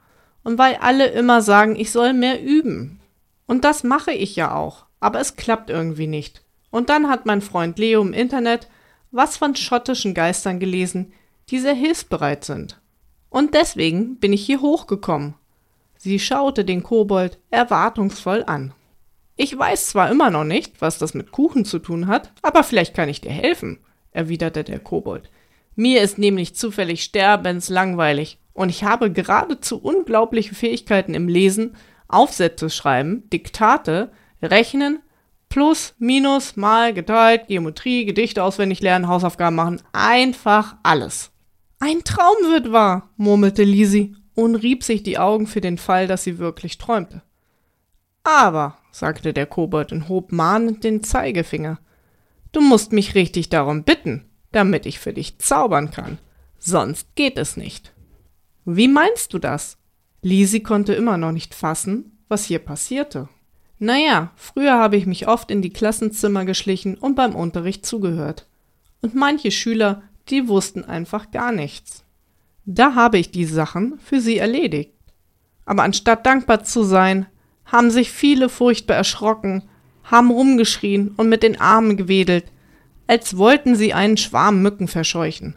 Und 0.42 0.56
weil 0.58 0.76
alle 0.76 1.06
immer 1.08 1.42
sagen, 1.42 1.76
ich 1.76 1.90
soll 1.90 2.12
mehr 2.12 2.42
üben. 2.42 3.00
Und 3.46 3.64
das 3.64 3.82
mache 3.82 4.12
ich 4.12 4.36
ja 4.36 4.54
auch, 4.54 4.86
aber 5.00 5.20
es 5.20 5.36
klappt 5.36 5.70
irgendwie 5.70 6.06
nicht. 6.06 6.42
Und 6.70 6.88
dann 6.88 7.08
hat 7.08 7.26
mein 7.26 7.42
Freund 7.42 7.78
Leo 7.78 8.00
im 8.00 8.12
Internet 8.12 8.68
was 9.10 9.36
von 9.36 9.56
schottischen 9.56 10.14
Geistern 10.14 10.60
gelesen, 10.60 11.12
die 11.48 11.58
sehr 11.58 11.74
hilfsbereit 11.74 12.44
sind. 12.44 12.79
Und 13.30 13.54
deswegen 13.54 14.16
bin 14.16 14.32
ich 14.32 14.44
hier 14.44 14.60
hochgekommen. 14.60 15.34
Sie 15.96 16.18
schaute 16.18 16.64
den 16.64 16.82
Kobold 16.82 17.38
erwartungsvoll 17.50 18.44
an. 18.46 18.74
Ich 19.36 19.56
weiß 19.56 19.88
zwar 19.88 20.10
immer 20.10 20.28
noch 20.28 20.44
nicht, 20.44 20.82
was 20.82 20.98
das 20.98 21.14
mit 21.14 21.32
Kuchen 21.32 21.64
zu 21.64 21.78
tun 21.78 22.08
hat, 22.08 22.32
aber 22.42 22.62
vielleicht 22.62 22.94
kann 22.94 23.08
ich 23.08 23.22
dir 23.22 23.30
helfen, 23.30 23.78
erwiderte 24.10 24.64
der 24.64 24.80
Kobold. 24.80 25.30
Mir 25.76 26.02
ist 26.02 26.18
nämlich 26.18 26.54
zufällig 26.54 27.02
sterbenslangweilig 27.02 28.38
und 28.52 28.68
ich 28.68 28.84
habe 28.84 29.10
geradezu 29.10 29.80
unglaubliche 29.80 30.54
Fähigkeiten 30.54 31.14
im 31.14 31.28
Lesen, 31.28 31.76
Aufsätze 32.08 32.68
schreiben, 32.68 33.30
Diktate, 33.30 34.10
Rechnen, 34.42 35.00
Plus, 35.48 35.94
Minus, 35.98 36.56
Mal, 36.56 36.92
geteilt, 36.92 37.48
Geometrie, 37.48 38.04
Gedichte 38.04 38.44
auswendig 38.44 38.80
lernen, 38.82 39.08
Hausaufgaben 39.08 39.56
machen, 39.56 39.82
einfach 39.92 40.76
alles. 40.82 41.30
Ein 41.82 42.04
Traum 42.04 42.36
wird 42.50 42.72
wahr, 42.72 43.08
murmelte 43.16 43.64
Lisi 43.64 44.14
und 44.34 44.54
rieb 44.54 44.84
sich 44.84 45.02
die 45.02 45.18
Augen 45.18 45.46
für 45.46 45.62
den 45.62 45.78
Fall, 45.78 46.06
dass 46.06 46.22
sie 46.22 46.38
wirklich 46.38 46.76
träumte. 46.76 47.22
Aber, 48.22 48.76
sagte 48.92 49.32
der 49.32 49.46
Kobold 49.46 49.90
und 49.90 50.10
hob 50.10 50.30
mahnend 50.30 50.84
den 50.84 51.02
Zeigefinger, 51.02 51.80
du 52.52 52.60
musst 52.60 52.92
mich 52.92 53.14
richtig 53.14 53.48
darum 53.48 53.84
bitten, 53.84 54.26
damit 54.52 54.84
ich 54.84 54.98
für 54.98 55.14
dich 55.14 55.38
zaubern 55.38 55.90
kann. 55.90 56.18
Sonst 56.58 57.14
geht 57.14 57.38
es 57.38 57.56
nicht. 57.56 57.94
Wie 58.66 58.88
meinst 58.88 59.32
du 59.32 59.38
das? 59.38 59.78
Lisi 60.20 60.60
konnte 60.60 60.92
immer 60.92 61.16
noch 61.16 61.32
nicht 61.32 61.54
fassen, 61.54 62.18
was 62.28 62.44
hier 62.44 62.58
passierte. 62.58 63.30
Naja, 63.78 64.32
früher 64.36 64.78
habe 64.78 64.98
ich 64.98 65.06
mich 65.06 65.28
oft 65.28 65.50
in 65.50 65.62
die 65.62 65.72
Klassenzimmer 65.72 66.44
geschlichen 66.44 66.98
und 66.98 67.14
beim 67.14 67.34
Unterricht 67.34 67.86
zugehört. 67.86 68.46
Und 69.00 69.14
manche 69.14 69.50
Schüler 69.50 70.02
die 70.28 70.48
wussten 70.48 70.84
einfach 70.84 71.30
gar 71.30 71.52
nichts. 71.52 72.04
Da 72.64 72.94
habe 72.94 73.18
ich 73.18 73.30
die 73.30 73.46
Sachen 73.46 73.98
für 73.98 74.20
sie 74.20 74.38
erledigt. 74.38 74.92
Aber 75.64 75.82
anstatt 75.82 76.26
dankbar 76.26 76.62
zu 76.62 76.84
sein, 76.84 77.26
haben 77.64 77.90
sich 77.90 78.10
viele 78.10 78.48
furchtbar 78.48 78.96
erschrocken, 78.96 79.62
haben 80.04 80.30
rumgeschrien 80.30 81.08
und 81.16 81.28
mit 81.28 81.42
den 81.42 81.60
Armen 81.60 81.96
gewedelt, 81.96 82.44
als 83.06 83.36
wollten 83.36 83.76
sie 83.76 83.92
einen 83.92 84.16
Schwarm 84.16 84.62
Mücken 84.62 84.88
verscheuchen. 84.88 85.56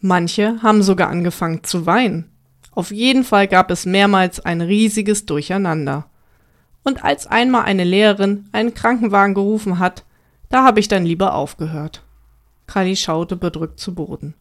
Manche 0.00 0.60
haben 0.62 0.82
sogar 0.82 1.08
angefangen 1.08 1.62
zu 1.62 1.86
weinen. 1.86 2.30
Auf 2.72 2.90
jeden 2.90 3.22
Fall 3.22 3.46
gab 3.46 3.70
es 3.70 3.86
mehrmals 3.86 4.40
ein 4.40 4.60
riesiges 4.60 5.26
Durcheinander. 5.26 6.06
Und 6.82 7.04
als 7.04 7.26
einmal 7.26 7.64
eine 7.64 7.84
Lehrerin 7.84 8.48
einen 8.50 8.74
Krankenwagen 8.74 9.34
gerufen 9.34 9.78
hat, 9.78 10.04
da 10.48 10.64
habe 10.64 10.80
ich 10.80 10.88
dann 10.88 11.04
lieber 11.04 11.34
aufgehört. 11.34 12.02
Kali 12.72 12.96
schaute 12.96 13.36
bedrückt 13.36 13.78
zu 13.78 13.94
Boden. 13.94 14.32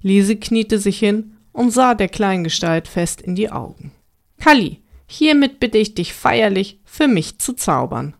Lise 0.00 0.34
kniete 0.34 0.80
sich 0.80 0.98
hin 0.98 1.36
und 1.52 1.70
sah 1.70 1.94
der 1.94 2.08
Kleingestalt 2.08 2.88
fest 2.88 3.22
in 3.22 3.36
die 3.36 3.52
Augen. 3.52 3.92
Kalli, 4.40 4.82
hiermit 5.06 5.60
bitte 5.60 5.78
ich 5.78 5.94
dich 5.94 6.12
feierlich, 6.12 6.80
für 6.84 7.06
mich 7.06 7.38
zu 7.38 7.52
zaubern. 7.52 8.16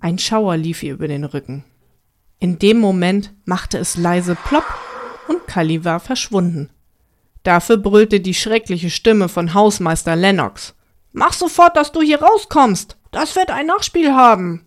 Ein 0.00 0.18
Schauer 0.18 0.56
lief 0.56 0.82
ihr 0.82 0.94
über 0.94 1.06
den 1.06 1.22
Rücken. 1.22 1.64
In 2.40 2.58
dem 2.58 2.78
Moment 2.78 3.32
machte 3.44 3.78
es 3.78 3.96
leise 3.96 4.34
plopp 4.34 4.66
und 5.28 5.46
Kalli 5.46 5.84
war 5.84 6.00
verschwunden. 6.00 6.70
Dafür 7.44 7.76
brüllte 7.76 8.18
die 8.18 8.34
schreckliche 8.34 8.90
Stimme 8.90 9.28
von 9.28 9.54
Hausmeister 9.54 10.16
Lennox. 10.16 10.74
Mach 11.12 11.34
sofort, 11.34 11.76
dass 11.76 11.92
du 11.92 12.02
hier 12.02 12.20
rauskommst. 12.20 12.96
Das 13.12 13.36
wird 13.36 13.52
ein 13.52 13.66
Nachspiel 13.66 14.12
haben. 14.12 14.66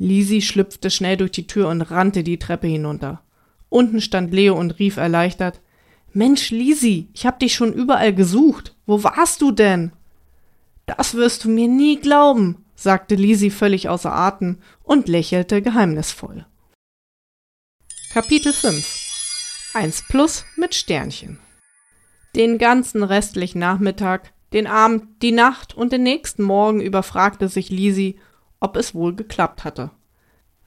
Lisi 0.00 0.40
schlüpfte 0.40 0.90
schnell 0.90 1.18
durch 1.18 1.32
die 1.32 1.46
Tür 1.46 1.68
und 1.68 1.82
rannte 1.82 2.24
die 2.24 2.38
Treppe 2.38 2.66
hinunter. 2.66 3.20
Unten 3.68 4.00
stand 4.00 4.32
Leo 4.32 4.58
und 4.58 4.78
rief 4.78 4.96
erleichtert 4.96 5.60
Mensch, 6.14 6.50
Lisi, 6.50 7.08
ich 7.12 7.26
hab 7.26 7.38
dich 7.38 7.54
schon 7.54 7.74
überall 7.74 8.14
gesucht. 8.14 8.74
Wo 8.86 9.04
warst 9.04 9.42
du 9.42 9.52
denn? 9.52 9.92
Das 10.86 11.14
wirst 11.14 11.44
du 11.44 11.50
mir 11.50 11.68
nie 11.68 12.00
glauben, 12.00 12.64
sagte 12.74 13.14
Lisi 13.14 13.50
völlig 13.50 13.90
außer 13.90 14.10
Atem 14.10 14.58
und 14.82 15.06
lächelte 15.06 15.60
geheimnisvoll. 15.60 16.46
Kapitel 18.10 18.54
5 18.54 19.70
1 19.74 20.04
Plus 20.08 20.46
mit 20.56 20.74
Sternchen 20.74 21.38
Den 22.34 22.56
ganzen 22.56 23.02
restlichen 23.02 23.58
Nachmittag, 23.58 24.32
den 24.54 24.66
Abend, 24.66 25.22
die 25.22 25.32
Nacht 25.32 25.74
und 25.74 25.92
den 25.92 26.04
nächsten 26.04 26.42
Morgen 26.42 26.80
überfragte 26.80 27.48
sich 27.48 27.68
Lisi, 27.68 28.18
ob 28.60 28.76
es 28.76 28.94
wohl 28.94 29.14
geklappt 29.14 29.64
hatte. 29.64 29.90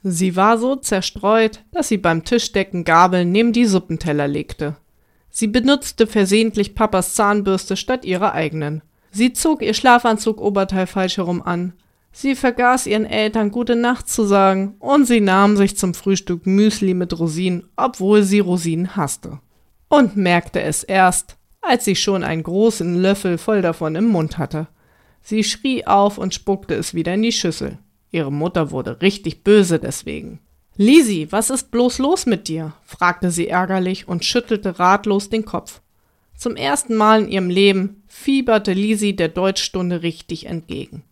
Sie 0.03 0.35
war 0.35 0.57
so 0.57 0.75
zerstreut, 0.75 1.63
dass 1.71 1.87
sie 1.87 1.97
beim 1.97 2.25
Tischdecken 2.25 2.83
Gabeln 2.83 3.31
neben 3.31 3.53
die 3.53 3.65
Suppenteller 3.65 4.27
legte. 4.27 4.75
Sie 5.29 5.47
benutzte 5.47 6.05
versehentlich 6.05 6.75
Papas 6.75 7.15
Zahnbürste 7.15 7.77
statt 7.77 8.03
ihrer 8.03 8.33
eigenen. 8.33 8.83
Sie 9.11 9.31
zog 9.31 9.61
ihr 9.61 9.73
Schlafanzug-Oberteil 9.73 10.87
falsch 10.87 11.17
herum 11.17 11.41
an. 11.41 11.73
Sie 12.11 12.35
vergaß 12.35 12.85
ihren 12.85 13.05
Eltern 13.05 13.49
gute 13.49 13.75
Nacht 13.75 14.09
zu 14.09 14.25
sagen 14.25 14.75
und 14.79 15.05
sie 15.05 15.21
nahm 15.21 15.57
sich 15.57 15.77
zum 15.77 15.93
Frühstück 15.93 16.45
Müsli 16.45 16.93
mit 16.93 17.17
Rosinen, 17.17 17.63
obwohl 17.75 18.23
sie 18.23 18.39
Rosinen 18.39 18.95
hasste. 18.95 19.39
Und 19.87 20.15
merkte 20.15 20.61
es 20.61 20.83
erst, 20.83 21.37
als 21.61 21.85
sie 21.85 21.95
schon 21.95 22.23
einen 22.23 22.43
großen 22.43 23.01
Löffel 23.01 23.37
voll 23.37 23.61
davon 23.61 23.95
im 23.95 24.05
Mund 24.05 24.37
hatte. 24.37 24.67
Sie 25.21 25.43
schrie 25.43 25.87
auf 25.87 26.17
und 26.17 26.33
spuckte 26.33 26.75
es 26.75 26.93
wieder 26.93 27.13
in 27.13 27.23
die 27.23 27.31
Schüssel. 27.31 27.79
Ihre 28.13 28.31
Mutter 28.31 28.69
wurde 28.69 29.01
richtig 29.01 29.43
böse 29.43 29.79
deswegen. 29.79 30.39
Lisi, 30.77 31.27
was 31.31 31.49
ist 31.49 31.71
bloß 31.71 31.97
los 31.97 32.27
mit 32.27 32.47
dir? 32.47 32.73
fragte 32.83 33.31
sie 33.31 33.47
ärgerlich 33.47 34.07
und 34.07 34.23
schüttelte 34.23 34.77
ratlos 34.79 35.29
den 35.29 35.45
Kopf. 35.45 35.81
Zum 36.37 36.55
ersten 36.55 36.95
Mal 36.95 37.23
in 37.23 37.29
ihrem 37.29 37.49
Leben 37.49 38.03
fieberte 38.07 38.73
Lisi 38.73 39.15
der 39.15 39.29
Deutschstunde 39.29 40.03
richtig 40.03 40.45
entgegen. 40.45 41.03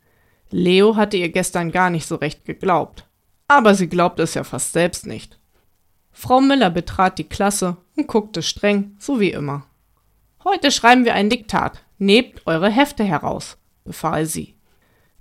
Leo 0.52 0.96
hatte 0.96 1.18
ihr 1.18 1.30
gestern 1.30 1.72
gar 1.72 1.90
nicht 1.90 2.06
so 2.06 2.16
recht 2.16 2.46
geglaubt. 2.46 3.08
Aber 3.48 3.74
sie 3.74 3.88
glaubte 3.88 4.22
es 4.22 4.36
ja 4.36 4.44
fast 4.44 4.72
selbst 4.72 5.08
nicht. 5.08 5.40
Frau 6.12 6.40
Müller 6.40 6.70
betrat 6.70 7.18
die 7.18 7.24
Klasse 7.24 7.78
und 7.98 8.08
guckte 8.08 8.44
streng, 8.44 8.96
so 9.00 9.20
wie 9.20 9.32
immer. 9.32 9.66
Heute 10.44 10.70
schreiben 10.70 11.06
wir 11.06 11.16
ein 11.16 11.30
Diktat. 11.30 11.84
Nehmt 11.98 12.46
eure 12.46 12.70
Hefte 12.70 13.04
heraus, 13.04 13.58
befahl 13.86 14.28
sie. 14.28 14.56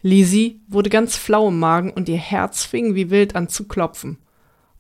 Lisi 0.02 0.61
wurde 0.69 0.90
ganz 0.90 1.16
flau 1.16 1.49
im 1.49 1.59
Magen 1.59 1.90
und 1.90 2.09
ihr 2.09 2.16
Herz 2.16 2.64
fing 2.64 2.95
wie 2.95 3.11
wild 3.11 3.37
an 3.37 3.49
zu 3.49 3.69
klopfen. 3.69 4.19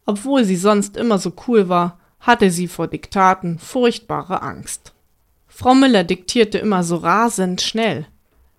Obwohl 0.06 0.44
sie 0.44 0.56
sonst 0.56 0.96
immer 0.96 1.18
so 1.18 1.32
cool 1.46 1.68
war, 1.68 1.98
hatte 2.20 2.50
sie 2.50 2.68
vor 2.68 2.88
Diktaten 2.88 3.58
furchtbare 3.58 4.42
Angst. 4.42 4.94
Frau 5.46 5.74
Müller 5.74 6.04
diktierte 6.04 6.58
immer 6.58 6.82
so 6.82 6.96
rasend 6.96 7.60
schnell. 7.60 8.06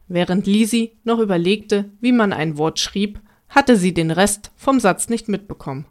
Während 0.08 0.46
Lisi 0.46 0.92
noch 1.04 1.20
überlegte, 1.20 1.90
wie 2.00 2.12
man 2.12 2.34
ein 2.34 2.58
Wort 2.58 2.80
schrieb, 2.80 3.20
hatte 3.50 3.76
sie 3.76 3.94
den 3.94 4.12
Rest 4.12 4.52
vom 4.56 4.80
Satz 4.80 5.10
nicht 5.10 5.28
mitbekommen. 5.28 5.86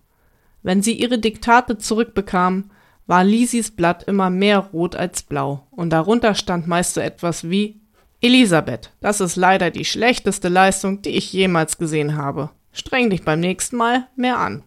Wenn 0.63 0.83
sie 0.83 0.93
ihre 0.93 1.19
Diktate 1.19 1.79
zurückbekam, 1.79 2.71
war 3.07 3.25
Lisis 3.25 3.71
Blatt 3.71 4.05
immer 4.05 4.31
mehr 4.31 4.59
rot 4.59 4.95
als 4.95 5.23
blau, 5.23 5.67
und 5.71 5.91
darunter 5.91 6.35
stand 6.35 6.69
meist 6.69 6.95
so 6.95 7.01
etwas 7.01 7.49
wie 7.49 7.80
Elisabeth, 8.23 8.93
das 9.01 9.21
ist 9.21 9.37
leider 9.37 9.71
die 9.71 9.87
schlechteste 9.87 10.49
Leistung, 10.49 11.01
die 11.01 11.11
ich 11.11 11.33
jemals 11.33 11.79
gesehen 11.79 12.17
habe. 12.17 12.51
Streng 12.73 13.09
dich 13.09 13.25
beim 13.25 13.41
nächsten 13.41 13.77
Mal 13.77 14.09
mehr 14.15 14.39
an. 14.39 14.63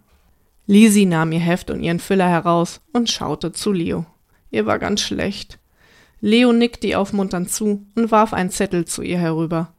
Lisi 0.65 1.05
nahm 1.05 1.31
ihr 1.31 1.39
Heft 1.39 1.69
und 1.69 1.83
ihren 1.83 1.99
Füller 1.99 2.27
heraus 2.27 2.81
und 2.93 3.11
schaute 3.11 3.51
zu 3.51 3.71
Leo. 3.71 4.05
Ihr 4.49 4.65
war 4.65 4.79
ganz 4.79 5.01
schlecht. 5.01 5.59
Leo 6.19 6.51
nickte 6.51 6.87
ihr 6.87 6.99
aufmunternd 6.99 7.51
zu 7.51 7.85
und 7.95 8.11
warf 8.11 8.33
einen 8.33 8.49
Zettel 8.49 8.85
zu 8.85 9.01
ihr 9.03 9.19
herüber. 9.19 9.73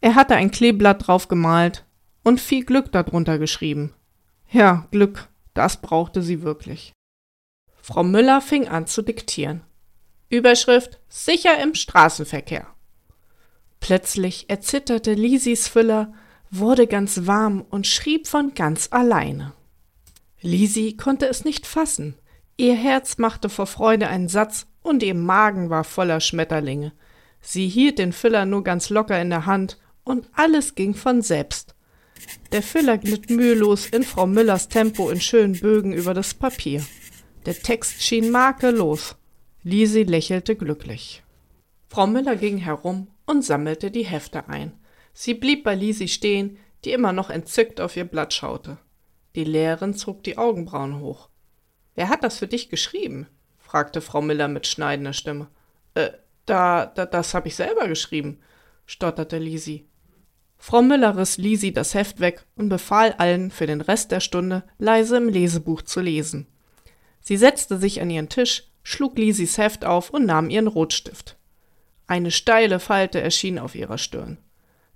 Er 0.00 0.14
hatte 0.14 0.36
ein 0.36 0.50
Kleeblatt 0.50 1.06
drauf 1.06 1.26
gemalt 1.26 1.84
und 2.22 2.40
viel 2.40 2.64
Glück 2.64 2.92
darunter 2.92 3.38
geschrieben. 3.38 3.92
Ja, 4.50 4.86
Glück, 4.92 5.28
das 5.54 5.80
brauchte 5.80 6.22
sie 6.22 6.42
wirklich. 6.42 6.92
Frau 7.82 8.04
Müller 8.04 8.40
fing 8.40 8.68
an 8.68 8.86
zu 8.86 9.02
diktieren. 9.02 9.62
Überschrift 10.28 11.00
Sicher 11.08 11.60
im 11.62 11.74
Straßenverkehr. 11.74 12.66
Plötzlich 13.86 14.50
erzitterte 14.50 15.14
Lisis 15.14 15.68
Füller, 15.68 16.12
wurde 16.50 16.88
ganz 16.88 17.28
warm 17.28 17.64
und 17.70 17.86
schrieb 17.86 18.26
von 18.26 18.52
ganz 18.52 18.88
alleine. 18.90 19.52
Lisi 20.40 20.96
konnte 20.96 21.28
es 21.28 21.44
nicht 21.44 21.68
fassen. 21.68 22.16
Ihr 22.56 22.74
Herz 22.74 23.18
machte 23.18 23.48
vor 23.48 23.68
Freude 23.68 24.08
einen 24.08 24.28
Satz 24.28 24.66
und 24.82 25.04
ihr 25.04 25.14
Magen 25.14 25.70
war 25.70 25.84
voller 25.84 26.18
Schmetterlinge. 26.18 26.94
Sie 27.40 27.68
hielt 27.68 28.00
den 28.00 28.12
Füller 28.12 28.44
nur 28.44 28.64
ganz 28.64 28.90
locker 28.90 29.22
in 29.22 29.30
der 29.30 29.46
Hand 29.46 29.78
und 30.02 30.28
alles 30.32 30.74
ging 30.74 30.96
von 30.96 31.22
selbst. 31.22 31.76
Der 32.50 32.64
Füller 32.64 32.98
glitt 32.98 33.30
mühelos 33.30 33.86
in 33.86 34.02
Frau 34.02 34.26
Müllers 34.26 34.66
Tempo 34.66 35.10
in 35.10 35.20
schönen 35.20 35.60
Bögen 35.60 35.92
über 35.92 36.12
das 36.12 36.34
Papier. 36.34 36.84
Der 37.44 37.54
Text 37.54 38.02
schien 38.02 38.32
makellos. 38.32 39.14
Lisi 39.62 40.02
lächelte 40.02 40.56
glücklich. 40.56 41.22
Frau 41.88 42.08
Müller 42.08 42.34
ging 42.34 42.58
herum 42.58 43.06
und 43.26 43.44
sammelte 43.44 43.90
die 43.90 44.06
Hefte 44.06 44.48
ein. 44.48 44.72
Sie 45.12 45.34
blieb 45.34 45.64
bei 45.64 45.74
Lisi 45.74 46.08
stehen, 46.08 46.58
die 46.84 46.92
immer 46.92 47.12
noch 47.12 47.30
entzückt 47.30 47.80
auf 47.80 47.96
ihr 47.96 48.04
Blatt 48.04 48.32
schaute. 48.32 48.78
Die 49.34 49.44
Lehrerin 49.44 49.94
zog 49.94 50.22
die 50.22 50.38
Augenbrauen 50.38 51.00
hoch. 51.00 51.28
Wer 51.94 52.08
hat 52.08 52.24
das 52.24 52.38
für 52.38 52.46
dich 52.46 52.68
geschrieben? 52.68 53.26
fragte 53.58 54.00
Frau 54.00 54.22
Miller 54.22 54.48
mit 54.48 54.66
schneidender 54.66 55.12
Stimme. 55.12 55.48
Äh, 55.94 56.10
da, 56.44 56.86
da 56.86 57.04
das 57.04 57.34
habe 57.34 57.48
ich 57.48 57.56
selber 57.56 57.88
geschrieben, 57.88 58.40
stotterte 58.86 59.38
Lisi. 59.38 59.88
Frau 60.58 60.82
Müller 60.82 61.16
riss 61.16 61.36
Lisi 61.36 61.72
das 61.72 61.94
Heft 61.94 62.20
weg 62.20 62.46
und 62.56 62.68
befahl 62.68 63.12
allen, 63.18 63.50
für 63.50 63.66
den 63.66 63.80
Rest 63.80 64.10
der 64.10 64.20
Stunde 64.20 64.64
leise 64.78 65.16
im 65.16 65.28
Lesebuch 65.28 65.82
zu 65.82 66.00
lesen. 66.00 66.46
Sie 67.20 67.36
setzte 67.36 67.78
sich 67.78 68.00
an 68.00 68.10
ihren 68.10 68.28
Tisch, 68.28 68.70
schlug 68.82 69.18
Lisis 69.18 69.58
Heft 69.58 69.84
auf 69.84 70.10
und 70.10 70.26
nahm 70.26 70.48
ihren 70.48 70.68
Rotstift. 70.68 71.36
Eine 72.06 72.30
steile 72.30 72.78
Falte 72.78 73.20
erschien 73.20 73.58
auf 73.58 73.74
ihrer 73.74 73.98
Stirn. 73.98 74.38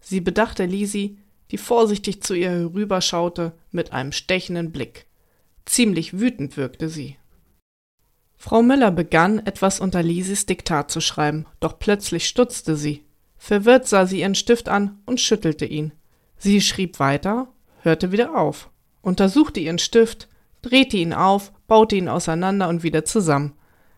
Sie 0.01 0.21
bedachte 0.21 0.65
Lisi, 0.65 1.19
die 1.51 1.59
vorsichtig 1.59 2.23
zu 2.23 2.35
ihr 2.35 2.51
herüberschaute 2.51 3.53
mit 3.71 3.93
einem 3.93 4.13
stechenden 4.13 4.71
Blick. 4.71 5.07
Ziemlich 5.65 6.19
wütend 6.19 6.57
wirkte 6.57 6.89
sie. 6.89 7.17
Frau 8.37 8.63
Müller 8.63 8.91
begann, 8.91 9.41
etwas 9.41 9.81
unter 9.81 10.03
Lisis 10.03 10.47
Diktat 10.47 10.91
zu 10.91 11.01
schreiben, 11.01 11.47
doch 11.59 11.79
plötzlich 11.79 12.27
stutzte 12.27 12.77
sie. 12.77 13.05
Verwirrt 13.37 13.87
sah 13.87 14.07
sie 14.07 14.21
ihren 14.21 14.35
Stift 14.35 14.69
an 14.69 15.01
und 15.05 15.21
schüttelte 15.21 15.67
ihn. 15.67 15.93
Sie 16.39 16.61
schrieb 16.61 16.99
weiter, 17.01 17.49
hörte 17.83 18.13
wieder 18.13 18.39
auf, 18.39 18.71
untersuchte 19.03 19.61
ihren 19.61 19.79
Stift, 19.79 20.29
drehte 20.63 20.97
ihn 20.97 21.13
auf, 21.13 21.53
baute 21.67 21.97
ihn 21.97 22.09
auseinander 22.09 22.69
und 22.69 22.83
wieder 22.83 23.05
zusammen. 23.05 23.55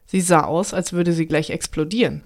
Sie 0.06 0.20
sah 0.20 0.44
aus, 0.44 0.74
als 0.74 0.92
würde 0.92 1.12
sie 1.12 1.26
gleich 1.26 1.50
explodieren. 1.50 2.24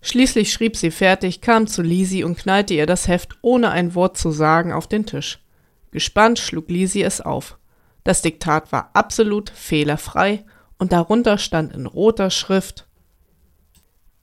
Schließlich 0.00 0.52
schrieb 0.52 0.76
sie 0.76 0.90
fertig, 0.90 1.40
kam 1.40 1.66
zu 1.66 1.82
Lisi 1.82 2.24
und 2.24 2.38
knallte 2.38 2.74
ihr 2.74 2.86
das 2.86 3.08
Heft, 3.08 3.38
ohne 3.42 3.70
ein 3.70 3.94
Wort 3.94 4.16
zu 4.16 4.30
sagen, 4.30 4.72
auf 4.72 4.86
den 4.86 5.06
Tisch. 5.06 5.40
Gespannt 5.90 6.38
schlug 6.38 6.68
Lisi 6.68 7.02
es 7.02 7.20
auf. 7.20 7.58
Das 8.04 8.22
Diktat 8.22 8.72
war 8.72 8.90
absolut 8.94 9.50
fehlerfrei 9.50 10.44
und 10.78 10.92
darunter 10.92 11.38
stand 11.38 11.74
in 11.74 11.86
roter 11.86 12.30
Schrift 12.30 12.86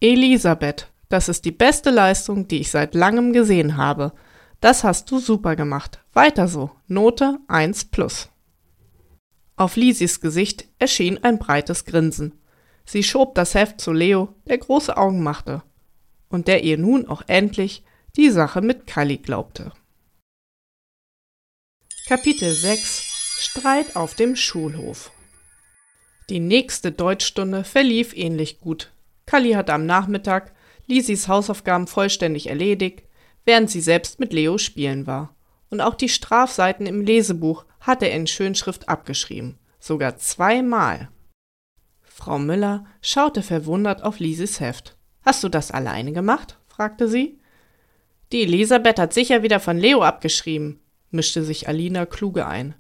Elisabeth, 0.02 0.92
das 1.10 1.30
ist 1.30 1.46
die 1.46 1.52
beste 1.52 1.90
Leistung, 1.90 2.48
die 2.48 2.60
ich 2.60 2.72
seit 2.72 2.96
langem 2.96 3.34
gesehen 3.34 3.78
habe. 3.78 4.14
Das 4.60 4.84
hast 4.84 5.10
du 5.12 5.20
super 5.20 5.56
gemacht. 5.56 6.00
Weiter 6.14 6.48
so. 6.48 6.72
Note 6.88 7.40
1 7.48 7.86
plus. 7.86 8.30
Auf 9.56 9.76
Lisis 9.76 10.20
Gesicht 10.20 10.68
erschien 10.80 11.24
ein 11.24 11.40
breites 11.40 11.86
Grinsen. 11.86 12.34
Sie 12.86 13.04
schob 13.04 13.36
das 13.36 13.56
Heft 13.56 13.82
zu 13.82 13.92
Leo, 13.92 14.30
der 14.48 14.58
große 14.58 14.96
Augen 14.96 15.24
machte 15.24 15.64
und 16.30 16.48
der 16.48 16.64
ihr 16.64 16.78
nun 16.78 17.08
auch 17.08 17.24
endlich 17.28 17.84
die 18.16 18.30
Sache 18.30 18.62
mit 18.62 18.88
Kali 18.88 19.18
glaubte. 19.18 19.72
Kapitel 22.08 22.52
6 22.52 23.14
Streit 23.40 23.96
auf 23.96 24.16
dem 24.16 24.36
Schulhof 24.36 25.12
Die 26.30 26.40
nächste 26.40 26.92
Deutschstunde 26.92 27.64
verlief 27.64 28.16
ähnlich 28.16 28.60
gut. 28.60 28.92
Kali 29.26 29.54
hatte 29.54 29.74
am 29.74 29.86
Nachmittag 29.86 30.54
Lisis 30.88 31.28
Hausaufgaben 31.28 31.88
vollständig 31.88 32.48
erledigt, 32.48 33.04
während 33.44 33.72
sie 33.72 33.82
selbst 33.82 34.20
mit 34.20 34.34
Leo 34.34 34.58
spielen 34.58 35.08
war. 35.08 35.36
Und 35.70 35.82
auch 35.82 35.96
die 35.96 36.10
Strafseiten 36.10 36.86
im 36.86 37.02
Lesebuch 37.02 37.66
hatte 37.80 38.06
er 38.06 38.16
in 38.16 38.28
Schönschrift 38.28 38.88
abgeschrieben, 38.88 39.58
sogar 39.80 40.18
zweimal. 40.18 41.10
Frau 42.18 42.40
Müller 42.40 42.86
schaute 43.02 43.42
verwundert 43.42 44.02
auf 44.02 44.20
Lisis 44.20 44.62
Heft. 44.62 44.96
Hast 45.26 45.44
du 45.44 45.50
das 45.50 45.70
alleine 45.70 46.14
gemacht? 46.14 46.58
fragte 46.66 47.10
sie. 47.10 47.40
Die 48.32 48.44
Elisabeth 48.44 49.00
hat 49.00 49.14
sicher 49.14 49.44
wieder 49.44 49.60
von 49.60 49.78
Leo 49.78 50.02
abgeschrieben, 50.02 50.80
mischte 51.12 51.44
sich 51.44 51.68
Alina 51.68 52.06
kluge 52.06 52.48
ein. 52.48 52.74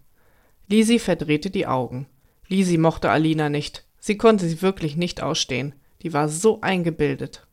Lisi 0.67 0.99
verdrehte 0.99 1.49
die 1.49 1.67
Augen. 1.67 2.07
Lisi 2.47 2.77
mochte 2.77 3.09
Alina 3.09 3.49
nicht. 3.49 3.85
Sie 3.99 4.17
konnte 4.17 4.47
sie 4.47 4.61
wirklich 4.61 4.95
nicht 4.95 5.21
ausstehen. 5.21 5.75
Die 6.01 6.13
war 6.13 6.29
so 6.29 6.61
eingebildet. 6.61 7.45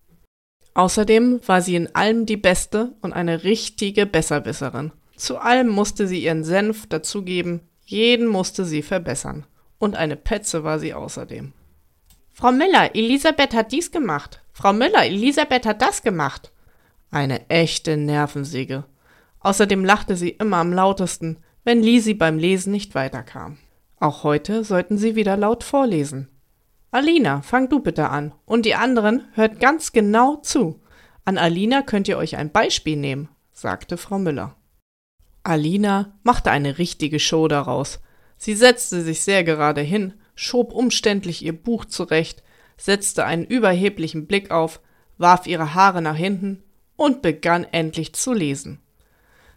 Außerdem 0.75 1.41
war 1.47 1.63
sie 1.63 1.75
in 1.75 1.93
allem 1.97 2.27
die 2.27 2.37
Beste 2.37 2.95
und 3.01 3.13
eine 3.13 3.43
richtige 3.43 4.07
Besserwisserin. 4.07 4.93
Zu 5.17 5.39
allem 5.39 5.69
musste 5.69 6.07
sie 6.07 6.23
ihren 6.23 6.45
Senf 6.45 6.87
dazugeben, 6.87 7.61
jeden 7.85 8.29
musste 8.29 8.65
sie 8.65 8.83
verbessern. 8.83 9.47
Und 9.81 9.97
eine 9.97 10.15
Petze 10.15 10.63
war 10.63 10.79
sie 10.79 10.95
außerdem. 10.95 11.53
Frau 12.43 12.51
Müller, 12.51 12.97
Elisabeth 12.97 13.55
hat 13.55 13.71
dies 13.71 13.93
gemacht. 13.93 14.43
Frau 14.53 14.73
Müller, 14.73 15.07
Elisabeth 15.07 15.65
hat 15.65 15.81
das 15.81 16.03
gemacht. 16.03 16.51
Eine 17.13 17.49
echte 17.49 17.97
Nervensäge. 17.97 18.83
Außerdem 19.39 19.85
lachte 19.85 20.17
sie 20.17 20.31
immer 20.31 20.57
am 20.57 20.73
lautesten, 20.73 21.37
wenn 21.63 21.85
Lisi 21.85 22.15
beim 22.15 22.39
Lesen 22.39 22.73
nicht 22.73 22.97
weiterkam. 22.97 23.59
Auch 24.01 24.25
heute 24.25 24.65
sollten 24.65 24.99
sie 24.99 25.15
wieder 25.15 25.37
laut 25.37 25.63
vorlesen. 25.63 26.31
Alina, 26.91 27.43
fang 27.43 27.69
du 27.69 27.79
bitte 27.79 28.09
an. 28.09 28.35
Und 28.45 28.67
die 28.67 28.75
anderen 28.75 29.23
hört 29.35 29.61
ganz 29.61 29.93
genau 29.93 30.35
zu. 30.39 30.83
An 31.25 31.39
Alina 31.39 31.83
könnt 31.83 32.09
ihr 32.09 32.19
euch 32.19 32.37
ein 32.39 32.51
Beispiel 32.51 32.97
nehmen, 32.97 33.29
sagte 33.53 33.97
Frau 33.97 34.19
Müller. 34.19 34.57
Alina 35.45 36.19
machte 36.25 36.51
eine 36.51 36.79
richtige 36.79 37.21
Show 37.21 37.47
daraus. 37.47 38.01
Sie 38.37 38.55
setzte 38.55 39.03
sich 39.03 39.21
sehr 39.21 39.45
gerade 39.45 39.83
hin, 39.83 40.15
schob 40.43 40.73
umständlich 40.73 41.45
ihr 41.45 41.53
Buch 41.53 41.85
zurecht, 41.85 42.43
setzte 42.77 43.25
einen 43.25 43.45
überheblichen 43.45 44.27
Blick 44.27 44.51
auf, 44.51 44.81
warf 45.19 45.47
ihre 45.47 45.75
Haare 45.75 46.03
nach 46.03 46.17
hinten 46.17 46.63
und 46.97 47.23
begann 47.23 47.65
endlich 47.65 48.13
zu 48.15 48.33
lesen. 48.33 48.81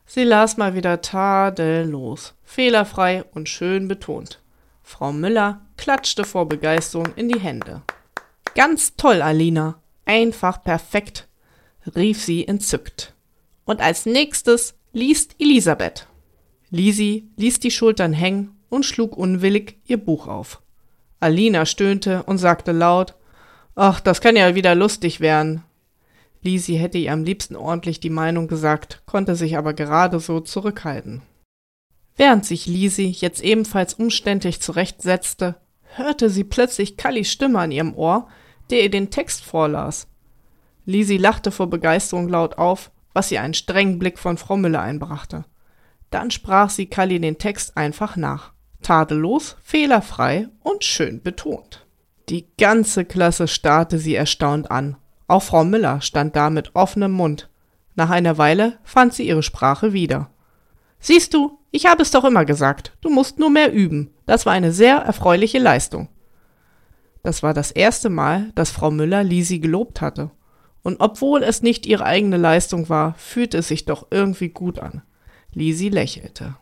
Sie 0.05 0.23
las 0.23 0.57
mal 0.57 0.75
wieder 0.75 1.01
tadellos, 1.01 2.35
fehlerfrei 2.43 3.23
und 3.23 3.49
schön 3.49 3.87
betont. 3.87 4.41
Frau 4.83 5.11
Müller 5.11 5.65
klatschte 5.77 6.23
vor 6.23 6.47
Begeisterung 6.47 7.07
in 7.15 7.29
die 7.29 7.39
Hände. 7.39 7.81
Ganz 8.53 8.95
toll, 8.95 9.23
Alina. 9.23 9.81
Einfach 10.05 10.63
perfekt, 10.63 11.27
rief 11.95 12.23
sie 12.23 12.47
entzückt. 12.47 13.15
Und 13.65 13.81
als 13.81 14.05
nächstes 14.05 14.75
liest 14.93 15.35
Elisabeth. 15.39 16.07
Lisi 16.69 17.27
ließ 17.37 17.59
die 17.59 17.71
Schultern 17.71 18.13
hängen 18.13 18.55
und 18.69 18.85
schlug 18.85 19.17
unwillig 19.17 19.79
ihr 19.87 19.97
Buch 19.97 20.27
auf. 20.27 20.61
Alina 21.25 21.65
stöhnte 21.65 22.21
und 22.21 22.37
sagte 22.37 22.71
laut, 22.71 23.15
Ach, 23.73 23.99
das 23.99 24.21
kann 24.21 24.35
ja 24.35 24.53
wieder 24.53 24.75
lustig 24.75 25.21
werden. 25.21 25.63
Lisi 26.43 26.77
hätte 26.77 26.99
ihr 26.99 27.11
am 27.11 27.23
liebsten 27.23 27.55
ordentlich 27.55 27.99
die 27.99 28.11
Meinung 28.11 28.47
gesagt, 28.47 29.01
konnte 29.07 29.35
sich 29.35 29.57
aber 29.57 29.73
gerade 29.73 30.19
so 30.19 30.39
zurückhalten. 30.39 31.23
Während 32.15 32.45
sich 32.45 32.67
Lisi 32.67 33.07
jetzt 33.07 33.41
ebenfalls 33.41 33.95
umständlich 33.95 34.61
zurechtsetzte, 34.61 35.55
hörte 35.95 36.29
sie 36.29 36.43
plötzlich 36.43 36.95
Kallys 36.95 37.31
Stimme 37.31 37.57
an 37.57 37.71
ihrem 37.71 37.95
Ohr, 37.95 38.27
der 38.69 38.83
ihr 38.83 38.91
den 38.91 39.09
Text 39.09 39.43
vorlas. 39.43 40.07
Lisi 40.85 41.17
lachte 41.17 41.49
vor 41.49 41.71
Begeisterung 41.71 42.29
laut 42.29 42.59
auf, 42.59 42.91
was 43.13 43.31
ihr 43.31 43.41
einen 43.41 43.55
strengen 43.55 43.97
Blick 43.97 44.19
von 44.19 44.37
Frau 44.37 44.57
Müller 44.57 44.81
einbrachte. 44.81 45.45
Dann 46.11 46.29
sprach 46.29 46.69
sie 46.69 46.85
Kalli 46.85 47.19
den 47.19 47.39
Text 47.39 47.75
einfach 47.75 48.15
nach. 48.15 48.53
Tadellos, 48.85 49.55
fehlerfrei 49.63 50.47
und 50.61 50.83
schön 50.83 51.23
betont. 51.23 51.87
Die 52.29 52.45
ganze 52.55 53.03
Klasse 53.03 53.47
starrte 53.47 53.97
sie 53.97 54.13
erstaunt 54.13 54.69
an. 54.69 54.95
Auch 55.27 55.41
Frau 55.41 55.63
Müller 55.63 56.01
stand 56.01 56.35
da 56.35 56.51
mit 56.51 56.75
offenem 56.75 57.11
Mund. 57.11 57.49
Nach 57.95 58.11
einer 58.11 58.37
Weile 58.37 58.77
fand 58.83 59.15
sie 59.15 59.27
ihre 59.27 59.41
Sprache 59.41 59.91
wieder. 59.91 60.29
Siehst 60.99 61.33
du, 61.33 61.57
ich 61.71 61.87
habe 61.87 62.03
es 62.03 62.11
doch 62.11 62.23
immer 62.25 62.45
gesagt, 62.45 62.95
du 63.01 63.09
musst 63.09 63.39
nur 63.39 63.49
mehr 63.49 63.73
üben. 63.73 64.13
Das 64.27 64.45
war 64.45 64.53
eine 64.53 64.71
sehr 64.71 64.97
erfreuliche 64.97 65.57
Leistung. 65.57 66.09
Das 67.23 67.41
war 67.41 67.55
das 67.55 67.71
erste 67.71 68.11
Mal, 68.11 68.51
dass 68.53 68.69
Frau 68.69 68.91
Müller 68.91 69.23
Lisi 69.23 69.57
gelobt 69.57 69.99
hatte. 69.99 70.29
Und 70.83 70.97
obwohl 70.99 71.41
es 71.41 71.63
nicht 71.63 71.87
ihre 71.87 72.05
eigene 72.05 72.37
Leistung 72.37 72.87
war, 72.87 73.15
fühlte 73.15 73.57
es 73.57 73.67
sich 73.67 73.85
doch 73.85 74.05
irgendwie 74.11 74.49
gut 74.49 74.77
an. 74.77 75.01
Lisi 75.53 75.89
lächelte. 75.89 76.57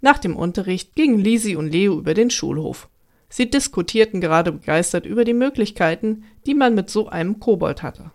Nach 0.00 0.18
dem 0.18 0.36
Unterricht 0.36 0.94
gingen 0.94 1.18
Lisi 1.18 1.56
und 1.56 1.70
Leo 1.70 1.98
über 1.98 2.14
den 2.14 2.30
Schulhof. 2.30 2.88
Sie 3.28 3.48
diskutierten 3.48 4.20
gerade 4.20 4.52
begeistert 4.52 5.06
über 5.06 5.24
die 5.24 5.34
Möglichkeiten, 5.34 6.24
die 6.46 6.54
man 6.54 6.74
mit 6.74 6.90
so 6.90 7.08
einem 7.08 7.38
Kobold 7.38 7.82
hatte. 7.82 8.10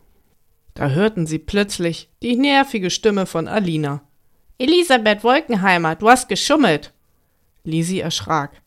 Da 0.74 0.90
hörten 0.90 1.26
sie 1.26 1.40
plötzlich 1.40 2.10
die 2.22 2.36
nervige 2.36 2.90
Stimme 2.90 3.26
von 3.26 3.48
Alina. 3.48 4.02
Elisabeth 4.58 5.24
Wolkenheimer, 5.24 5.96
du 5.96 6.10
hast 6.10 6.28
geschummelt. 6.28 6.94
Lisi 7.64 8.00
erschrak. 8.00 8.62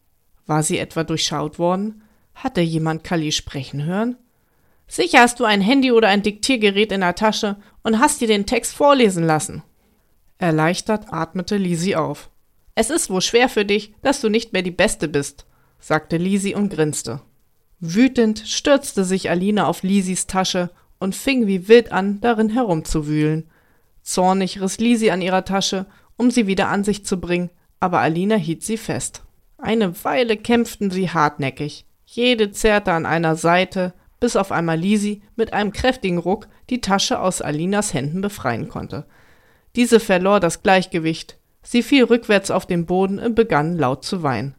War 0.47 0.63
sie 0.63 0.79
etwa 0.79 1.05
durchschaut 1.05 1.59
worden? 1.59 2.03
Hatte 2.35 2.63
jemand 2.63 3.05
Kali 3.05 3.33
sprechen 3.33 3.85
hören? 3.85 4.17
Sicher 4.87 5.21
hast 5.21 5.39
du 5.39 5.45
ein 5.45 5.61
Handy 5.61 5.93
oder 5.93 6.09
ein 6.09 6.23
Diktiergerät 6.23 6.93
in 6.93 7.03
der 7.03 7.15
Tasche 7.15 7.57
und 7.83 7.99
hast 7.99 8.23
dir 8.23 8.29
den 8.29 8.47
Text 8.47 8.75
vorlesen 8.75 9.25
lassen. 9.25 9.63
Erleichtert 10.39 11.13
atmete 11.13 11.59
Lisi 11.59 11.95
auf. 11.95 12.31
Es 12.81 12.91
ist 12.91 13.11
wohl 13.11 13.23
schwer 13.23 13.49
für 13.49 13.65
dich, 13.65 13.93
dass 14.03 14.21
du 14.21 14.29
nicht 14.29 14.53
mehr 14.53 14.63
die 14.63 14.71
Beste 14.71 15.09
bist, 15.09 15.47
sagte 15.81 16.17
Lisi 16.17 16.55
und 16.55 16.73
grinste. 16.73 17.23
Wütend 17.81 18.45
stürzte 18.47 19.03
sich 19.05 19.31
Alina 19.31 19.67
auf 19.67 19.83
Lisis 19.83 20.29
Tasche 20.29 20.71
und 21.01 21.17
fing 21.17 21.49
wie 21.49 21.67
wild 21.67 21.91
an, 21.91 22.21
darin 22.21 22.51
herumzuwühlen. 22.51 23.51
Zornig 24.03 24.61
riss 24.61 24.79
Lisi 24.79 25.11
an 25.11 25.23
ihrer 25.23 25.45
Tasche, 25.45 25.87
um 26.17 26.31
sie 26.31 26.47
wieder 26.47 26.69
an 26.69 26.85
sich 26.85 27.05
zu 27.05 27.21
bringen, 27.21 27.51
aber 27.81 27.99
Alina 27.99 28.37
hielt 28.37 28.63
sie 28.63 28.77
fest. 28.77 29.25
Eine 29.57 30.05
Weile 30.05 30.37
kämpften 30.37 30.93
sie 30.93 31.11
hartnäckig. 31.11 31.85
Jede 32.07 32.53
zerrte 32.53 32.93
an 32.93 33.07
einer 33.07 33.35
Seite, 33.35 33.93
bis 34.21 34.37
auf 34.37 34.53
einmal 34.53 34.79
Lisi 34.79 35.23
mit 35.35 35.53
einem 35.53 35.73
kräftigen 35.73 36.19
Ruck 36.19 36.47
die 36.71 36.81
Tasche 36.81 37.19
aus 37.19 37.43
Alinas 37.43 37.93
Händen 37.93 38.21
befreien 38.21 38.69
konnte. 38.69 39.05
Diese 39.75 39.99
verlor 39.99 40.39
das 40.39 40.63
Gleichgewicht. 40.63 41.38
Sie 41.63 41.83
fiel 41.83 42.05
rückwärts 42.05 42.51
auf 42.51 42.67
den 42.67 42.87
Boden 42.87 43.19
und 43.19 43.35
begann 43.35 43.77
laut 43.77 44.05
zu 44.05 44.23
weinen. 44.23 44.55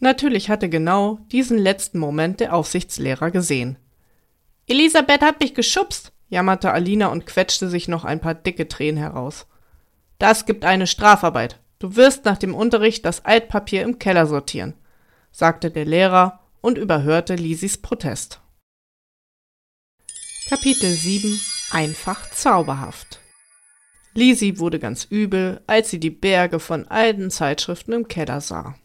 Natürlich 0.00 0.50
hatte 0.50 0.68
genau 0.68 1.18
diesen 1.32 1.58
letzten 1.58 1.98
Moment 1.98 2.40
der 2.40 2.54
Aufsichtslehrer 2.54 3.30
gesehen. 3.30 3.78
Elisabeth 4.66 5.22
hat 5.22 5.40
mich 5.40 5.54
geschubst, 5.54 6.12
jammerte 6.28 6.72
Alina 6.72 7.06
und 7.08 7.26
quetschte 7.26 7.68
sich 7.68 7.88
noch 7.88 8.04
ein 8.04 8.20
paar 8.20 8.34
dicke 8.34 8.68
Tränen 8.68 8.98
heraus. 8.98 9.46
Das 10.18 10.46
gibt 10.46 10.64
eine 10.64 10.86
Strafarbeit. 10.86 11.60
Du 11.78 11.96
wirst 11.96 12.24
nach 12.24 12.38
dem 12.38 12.54
Unterricht 12.54 13.04
das 13.04 13.24
Altpapier 13.24 13.82
im 13.82 13.98
Keller 13.98 14.26
sortieren, 14.26 14.74
sagte 15.32 15.70
der 15.70 15.84
Lehrer 15.84 16.40
und 16.60 16.78
überhörte 16.78 17.34
Lisis 17.34 17.78
Protest. 17.78 18.40
Kapitel 20.48 20.90
7 20.90 21.40
Einfach 21.70 22.30
zauberhaft 22.30 23.20
Lisi 24.14 24.58
wurde 24.58 24.78
ganz 24.78 25.04
übel, 25.04 25.60
als 25.66 25.90
sie 25.90 25.98
die 25.98 26.10
Berge 26.10 26.60
von 26.60 26.86
alten 26.88 27.30
Zeitschriften 27.30 27.92
im 27.92 28.08
Keller 28.08 28.40
sah. 28.40 28.76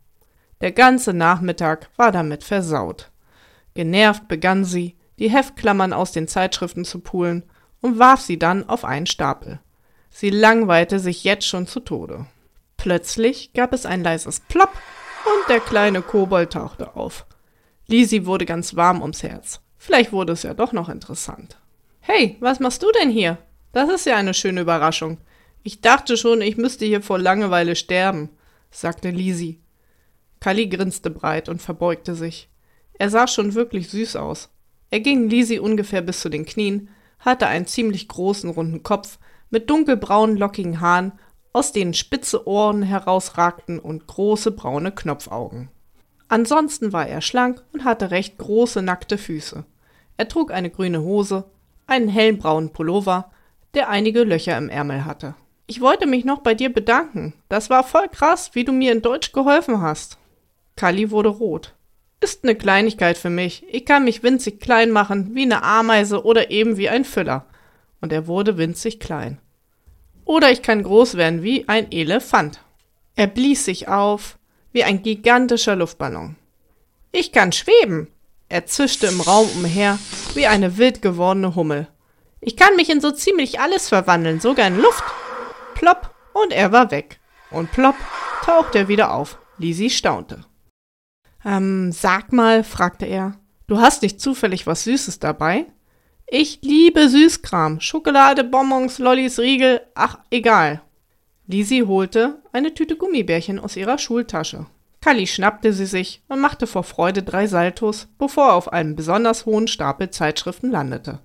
Der 0.62 0.72
ganze 0.72 1.14
Nachmittag 1.14 1.90
war 1.96 2.12
damit 2.12 2.44
versaut. 2.44 3.12
Genervt 3.76 4.28
begann 4.28 4.66
sie, 4.66 4.98
die 5.20 5.30
Heftklammern 5.30 5.94
aus 5.94 6.12
den 6.12 6.28
Zeitschriften 6.28 6.84
zu 6.84 7.00
pulen 7.00 7.44
und 7.82 8.00
warf 8.00 8.22
sie 8.22 8.40
dann 8.40 8.68
auf 8.68 8.84
einen 8.84 9.06
Stapel. 9.06 9.60
Sie 10.10 10.32
langweilte 10.32 11.00
sich 11.00 11.24
jetzt 11.24 11.46
schon 11.46 11.68
zu 11.68 11.80
Tode. 11.80 12.26
Plötzlich 12.78 13.54
gab 13.54 13.74
es 13.74 13.86
ein 13.86 14.04
leises 14.04 14.40
Plopp 14.40 14.74
und 15.26 15.50
der 15.50 15.60
kleine 15.60 16.02
Kobold 16.02 16.54
tauchte 16.54 16.96
auf. 16.96 17.26
Lisi 17.88 18.26
wurde 18.26 18.46
ganz 18.46 18.76
warm 18.76 19.02
ums 19.02 19.24
Herz. 19.24 19.62
Vielleicht 19.78 20.12
wurde 20.12 20.34
es 20.34 20.44
ja 20.44 20.54
doch 20.54 20.74
noch 20.74 20.90
interessant. 20.90 21.58
Hey, 22.00 22.38
was 22.40 22.60
machst 22.60 22.82
du 22.84 22.92
denn 23.00 23.10
hier? 23.10 23.38
Das 23.72 23.90
ist 23.90 24.06
ja 24.06 24.16
eine 24.16 24.34
schöne 24.34 24.62
Überraschung. 24.62 25.20
Ich 25.64 25.82
dachte 25.82 26.18
schon, 26.18 26.42
ich 26.42 26.58
müsste 26.58 26.86
hier 26.86 27.02
vor 27.02 27.20
Langeweile 27.20 27.76
sterben, 27.76 28.30
sagte 28.72 29.10
Lisi. 29.10 29.60
Kali 30.40 30.68
grinste 30.68 31.10
breit 31.10 31.50
und 31.50 31.62
verbeugte 31.62 32.16
sich. 32.16 32.50
Er 32.94 33.10
sah 33.10 33.28
schon 33.28 33.54
wirklich 33.54 33.90
süß 33.90 34.16
aus. 34.16 34.50
Er 34.90 35.02
ging 35.02 35.30
Lisi 35.30 35.60
ungefähr 35.60 36.02
bis 36.02 36.22
zu 36.22 36.30
den 36.30 36.46
Knien, 36.46 36.90
hatte 37.20 37.48
einen 37.48 37.68
ziemlich 37.68 38.08
großen 38.08 38.50
runden 38.50 38.84
Kopf 38.84 39.20
mit 39.50 39.70
dunkelbraunen 39.70 40.38
lockigen 40.38 40.80
Haaren, 40.80 41.14
aus 41.54 41.72
denen 41.72 41.94
spitze 41.94 42.48
Ohren 42.48 42.84
herausragten 42.84 43.80
und 43.80 44.08
große 44.08 44.52
braune 44.52 44.92
Knopfaugen. 44.92 45.70
Ansonsten 46.28 46.94
war 46.94 47.08
er 47.08 47.22
schlank 47.22 47.64
und 47.74 47.84
hatte 47.84 48.12
recht 48.12 48.38
große 48.38 48.82
nackte 48.82 49.18
Füße. 49.18 49.66
Er 50.18 50.28
trug 50.28 50.52
eine 50.52 50.70
grüne 50.70 51.02
Hose, 51.02 51.46
einen 51.88 52.08
hellbraunen 52.08 52.72
Pullover, 52.72 53.32
der 53.74 53.90
einige 53.90 54.24
Löcher 54.24 54.58
im 54.58 54.70
Ärmel 54.70 55.06
hatte. 55.06 55.36
Ich 55.68 55.82
wollte 55.82 56.08
mich 56.08 56.26
noch 56.26 56.40
bei 56.40 56.56
dir 56.56 56.74
bedanken. 56.74 57.34
Das 57.48 57.70
war 57.70 57.84
voll 57.84 58.08
krass, 58.10 58.52
wie 58.54 58.64
du 58.64 58.72
mir 58.72 58.92
in 58.92 59.02
Deutsch 59.02 59.32
geholfen 59.32 59.82
hast. 59.82 60.18
Kali 60.76 61.12
wurde 61.12 61.30
rot. 61.30 61.76
Ist 62.22 62.44
ne 62.44 62.56
Kleinigkeit 62.56 63.18
für 63.18 63.30
mich. 63.30 63.64
Ich 63.70 63.86
kann 63.86 64.04
mich 64.04 64.24
winzig 64.24 64.60
klein 64.60 64.92
machen, 64.92 65.36
wie 65.36 65.46
ne 65.46 65.64
Ameise 65.64 66.26
oder 66.26 66.50
eben 66.50 66.78
wie 66.78 66.90
ein 66.90 67.06
Füller. 67.06 67.46
Und 68.02 68.12
er 68.12 68.28
wurde 68.28 68.58
winzig 68.58 69.00
klein. 69.00 69.40
Oder 70.26 70.52
ich 70.52 70.62
kann 70.62 70.84
groß 70.84 71.18
werden 71.18 71.44
wie 71.44 71.68
ein 71.68 71.92
Elefant. 71.92 72.62
Er 73.16 73.28
blies 73.28 73.66
sich 73.66 73.88
auf, 73.88 74.38
wie 74.72 74.84
ein 74.84 75.04
gigantischer 75.04 75.76
Luftballon. 75.76 76.36
Ich 77.12 77.32
kann 77.32 77.52
schweben. 77.52 78.08
Er 78.48 78.66
zischte 78.66 79.08
im 79.08 79.22
Raum 79.22 79.48
umher, 79.56 80.00
wie 80.34 80.48
eine 80.48 80.78
wild 80.78 81.02
gewordene 81.02 81.56
Hummel. 81.56 81.88
Ich 82.42 82.56
kann 82.56 82.76
mich 82.76 82.90
in 82.90 83.02
so 83.02 83.12
ziemlich 83.12 83.60
alles 83.60 83.90
verwandeln, 83.90 84.40
sogar 84.40 84.68
in 84.68 84.78
Luft. 84.78 85.04
Plopp, 85.76 86.14
und 86.34 86.54
er 86.54 86.72
war 86.72 86.92
weg. 86.92 87.20
Und 87.52 87.72
plopp, 87.72 87.96
tauchte 88.44 88.80
er 88.80 88.88
wieder 88.88 89.14
auf. 89.14 89.38
Lisi 89.58 89.90
staunte. 89.90 90.46
Ähm, 91.44 91.92
sag 91.92 92.32
mal, 92.32 92.64
fragte 92.64 93.06
er, 93.06 93.34
du 93.68 93.80
hast 93.80 94.04
nicht 94.04 94.22
zufällig 94.22 94.68
was 94.68 94.84
Süßes 94.84 95.20
dabei? 95.20 95.66
Ich 96.28 96.60
liebe 96.62 97.10
Süßkram. 97.10 97.82
Schokolade, 97.82 98.44
Bonbons, 98.44 99.00
Lollis, 99.00 99.40
Riegel, 99.40 99.82
ach, 99.96 100.20
egal. 100.30 100.82
Lisi 101.48 101.80
holte 101.88 102.42
eine 102.52 102.74
Tüte 102.74 102.96
Gummibärchen 102.96 103.60
aus 103.60 103.76
ihrer 103.76 103.98
Schultasche. 103.98 104.68
Kalli 105.02 105.28
schnappte 105.28 105.74
sie 105.74 105.86
sich 105.86 106.22
und 106.28 106.40
machte 106.40 106.68
vor 106.68 106.84
Freude 106.84 107.24
drei 107.24 107.48
Saltos, 107.48 108.08
bevor 108.18 108.50
er 108.50 108.54
auf 108.54 108.72
einem 108.72 108.96
besonders 108.96 109.46
hohen 109.46 109.68
Stapel 109.68 110.10
Zeitschriften 110.10 110.70
landete. 110.70 111.20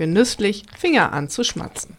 Genüsslich 0.00 0.64
fing 0.78 0.94
er 0.94 1.12
an 1.12 1.28
zu 1.28 1.44
schmatzen. 1.44 1.94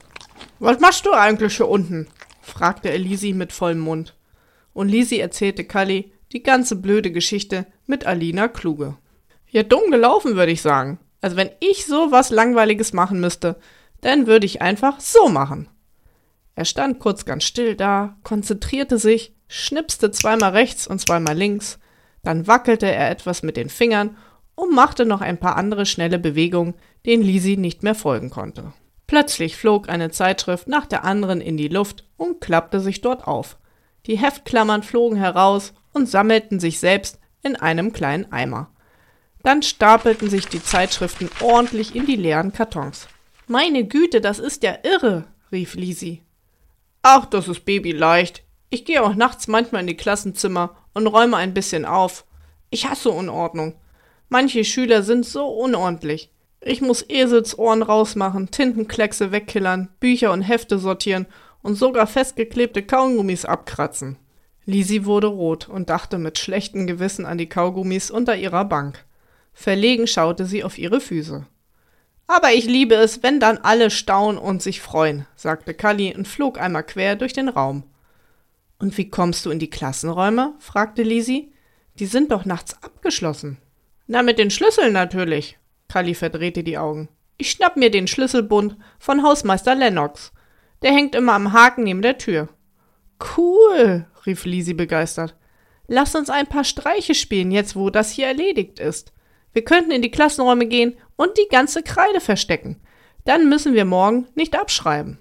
Was 0.58 0.80
machst 0.80 1.06
du 1.06 1.12
eigentlich 1.12 1.58
hier 1.58 1.70
unten? 1.70 2.08
fragte 2.42 2.90
er 2.90 2.98
Lisi 2.98 3.32
mit 3.32 3.54
vollem 3.54 3.78
Mund. 3.78 4.18
Und 4.74 4.90
Lisi 4.90 5.20
erzählte 5.20 5.66
Kalli, 5.66 6.12
die 6.32 6.42
ganze 6.42 6.78
blöde 6.78 7.12
Geschichte 7.12 7.68
mit 7.86 8.08
Alina 8.08 8.48
Kluge. 8.48 8.98
Ja, 9.52 9.62
dumm 9.62 9.92
gelaufen, 9.92 10.36
würde 10.36 10.52
ich 10.52 10.64
sagen. 10.64 10.98
Also 11.22 11.38
wenn 11.38 11.52
ich 11.60 11.86
so 11.86 12.12
was 12.12 12.32
Langweiliges 12.32 12.92
machen 12.92 13.20
müsste, 13.20 13.60
dann 14.02 14.26
würde 14.26 14.48
ich 14.48 14.64
einfach 14.64 15.00
so 15.00 15.30
machen. 15.30 15.70
Er 16.56 16.66
stand 16.66 16.98
kurz 16.98 17.26
ganz 17.26 17.44
still 17.44 17.76
da, 17.76 18.18
konzentrierte 18.24 18.98
sich, 18.98 19.36
schnipste 19.48 20.10
zweimal 20.10 20.54
rechts 20.54 20.88
und 20.88 21.00
zweimal 21.00 21.38
links, 21.38 21.78
dann 22.24 22.48
wackelte 22.48 22.88
er 22.92 23.12
etwas 23.12 23.44
mit 23.44 23.58
den 23.58 23.70
Fingern 23.70 24.18
und 24.56 24.74
machte 24.74 25.06
noch 25.06 25.22
ein 25.22 25.38
paar 25.38 25.56
andere 25.56 25.86
schnelle 25.86 26.18
Bewegungen, 26.18 26.74
denen 27.06 27.24
Lisi 27.24 27.58
nicht 27.58 27.84
mehr 27.84 27.96
folgen 27.96 28.30
konnte. 28.30 28.74
Plötzlich 29.08 29.56
flog 29.56 29.90
eine 29.90 30.12
Zeitschrift 30.12 30.68
nach 30.68 30.86
der 30.86 31.04
anderen 31.04 31.42
in 31.42 31.58
die 31.58 31.68
Luft 31.68 32.06
und 32.18 32.40
klappte 32.40 32.80
sich 32.80 33.02
dort 33.02 33.28
auf. 33.28 33.58
Die 34.06 34.18
Heftklammern 34.18 34.84
flogen 34.84 35.18
heraus 35.18 35.74
und 35.94 36.08
sammelten 36.08 36.60
sich 36.60 36.80
selbst 36.80 37.20
in 37.44 37.56
einem 37.56 37.94
kleinen 37.94 38.32
Eimer. 38.32 38.72
Dann 39.44 39.64
stapelten 39.64 40.30
sich 40.30 40.48
die 40.48 40.64
Zeitschriften 40.64 41.30
ordentlich 41.42 41.96
in 41.96 42.06
die 42.06 42.16
leeren 42.16 42.54
Kartons. 42.54 43.08
Meine 43.48 43.86
Güte, 43.86 44.22
das 44.22 44.40
ist 44.40 44.64
ja 44.64 44.78
irre, 44.84 45.26
rief 45.52 45.76
Lisi. 45.76 46.22
Ach, 47.02 47.26
das 47.26 47.48
ist 47.48 47.66
babyleicht. 47.66 48.44
Ich 48.70 48.86
gehe 48.86 49.04
auch 49.04 49.16
nachts 49.16 49.48
manchmal 49.48 49.82
in 49.82 49.88
die 49.88 49.98
Klassenzimmer 49.98 50.78
und 50.94 51.08
räume 51.08 51.38
ein 51.38 51.54
bisschen 51.54 51.86
auf. 51.86 52.26
Ich 52.70 52.88
hasse 52.88 53.10
Unordnung. 53.10 53.76
Manche 54.30 54.64
Schüler 54.64 55.04
sind 55.04 55.26
so 55.26 55.48
unordentlich. 55.48 56.32
Ich 56.63 56.82
muss 56.82 57.04
Eselsohren 57.10 57.82
rausmachen, 57.82 58.52
Tintenkleckse 58.52 59.32
wegkillern, 59.32 59.89
Bücher 60.00 60.32
und 60.32 60.43
Hefte 60.43 60.78
sortieren 60.78 61.26
und 61.63 61.76
sogar 61.76 62.06
festgeklebte 62.06 62.84
Kaugummis 62.84 63.45
abkratzen. 63.45 64.17
Lisi 64.65 65.06
wurde 65.06 65.28
rot 65.28 65.67
und 65.67 65.89
dachte 65.89 66.19
mit 66.19 66.38
schlechtem 66.38 66.86
Gewissen 66.86 67.26
an 67.26 67.39
die 67.39 67.50
Kaugummis 67.50 68.12
unter 68.12 68.36
ihrer 68.36 68.63
Bank. 68.65 69.04
Verlegen 69.54 70.06
schaute 70.06 70.45
sie 70.45 70.63
auf 70.63 70.78
ihre 70.78 71.02
Füße. 71.02 71.45
Aber 72.28 72.54
ich 72.54 72.65
liebe 72.65 72.95
es, 72.95 73.24
wenn 73.24 73.39
dann 73.39 73.58
alle 73.58 73.89
staunen 73.89 74.38
und 74.38 74.62
sich 74.62 74.82
freuen, 74.82 75.26
sagte 75.36 75.74
Kalli 75.74 76.15
und 76.15 76.28
flog 76.28 76.62
einmal 76.62 76.84
quer 76.84 77.15
durch 77.15 77.34
den 77.34 77.50
Raum. 77.50 77.84
Und 78.80 78.97
wie 78.97 79.10
kommst 79.10 79.45
du 79.45 79.50
in 79.50 79.60
die 79.60 79.69
Klassenräume? 79.69 80.54
fragte 80.60 81.04
Lisi. 81.04 81.52
Die 82.00 82.06
sind 82.06 82.32
doch 82.32 82.45
nachts 82.45 82.82
abgeschlossen. 82.82 83.58
Na, 84.08 84.24
mit 84.24 84.39
den 84.39 84.50
Schlüsseln 84.50 84.93
natürlich. 84.93 85.58
Kalli 85.92 86.16
verdrehte 86.16 86.64
die 86.64 86.78
Augen. 86.78 87.10
Ich 87.36 87.52
schnapp 87.52 87.76
mir 87.76 87.92
den 87.92 88.08
Schlüsselbund 88.08 88.78
von 88.98 89.24
Hausmeister 89.24 89.76
Lennox. 89.76 90.32
Der 90.84 90.94
hängt 90.94 91.16
immer 91.16 91.34
am 91.34 91.52
Haken 91.52 91.84
neben 91.84 92.02
der 92.02 92.18
Tür. 92.18 92.48
Cool, 93.36 94.08
rief 94.26 94.46
Lisi 94.46 94.74
begeistert. 94.74 95.36
Lass 95.88 96.16
uns 96.16 96.30
ein 96.30 96.48
paar 96.48 96.64
Streiche 96.64 97.14
spielen, 97.14 97.52
jetzt 97.52 97.76
wo 97.76 97.90
das 97.90 98.12
hier 98.12 98.28
erledigt 98.28 98.80
ist. 98.80 99.12
Wir 99.52 99.66
könnten 99.66 99.92
in 99.92 100.02
die 100.02 100.12
Klassenräume 100.12 100.66
gehen 100.66 100.96
und 101.18 101.38
die 101.38 101.50
ganze 101.52 101.84
Kreide 101.84 102.22
verstecken. 102.22 102.80
Dann 103.26 103.50
müssen 103.50 103.74
wir 103.74 103.84
morgen 103.84 104.30
nicht 104.34 104.58
abschreiben. 104.58 105.20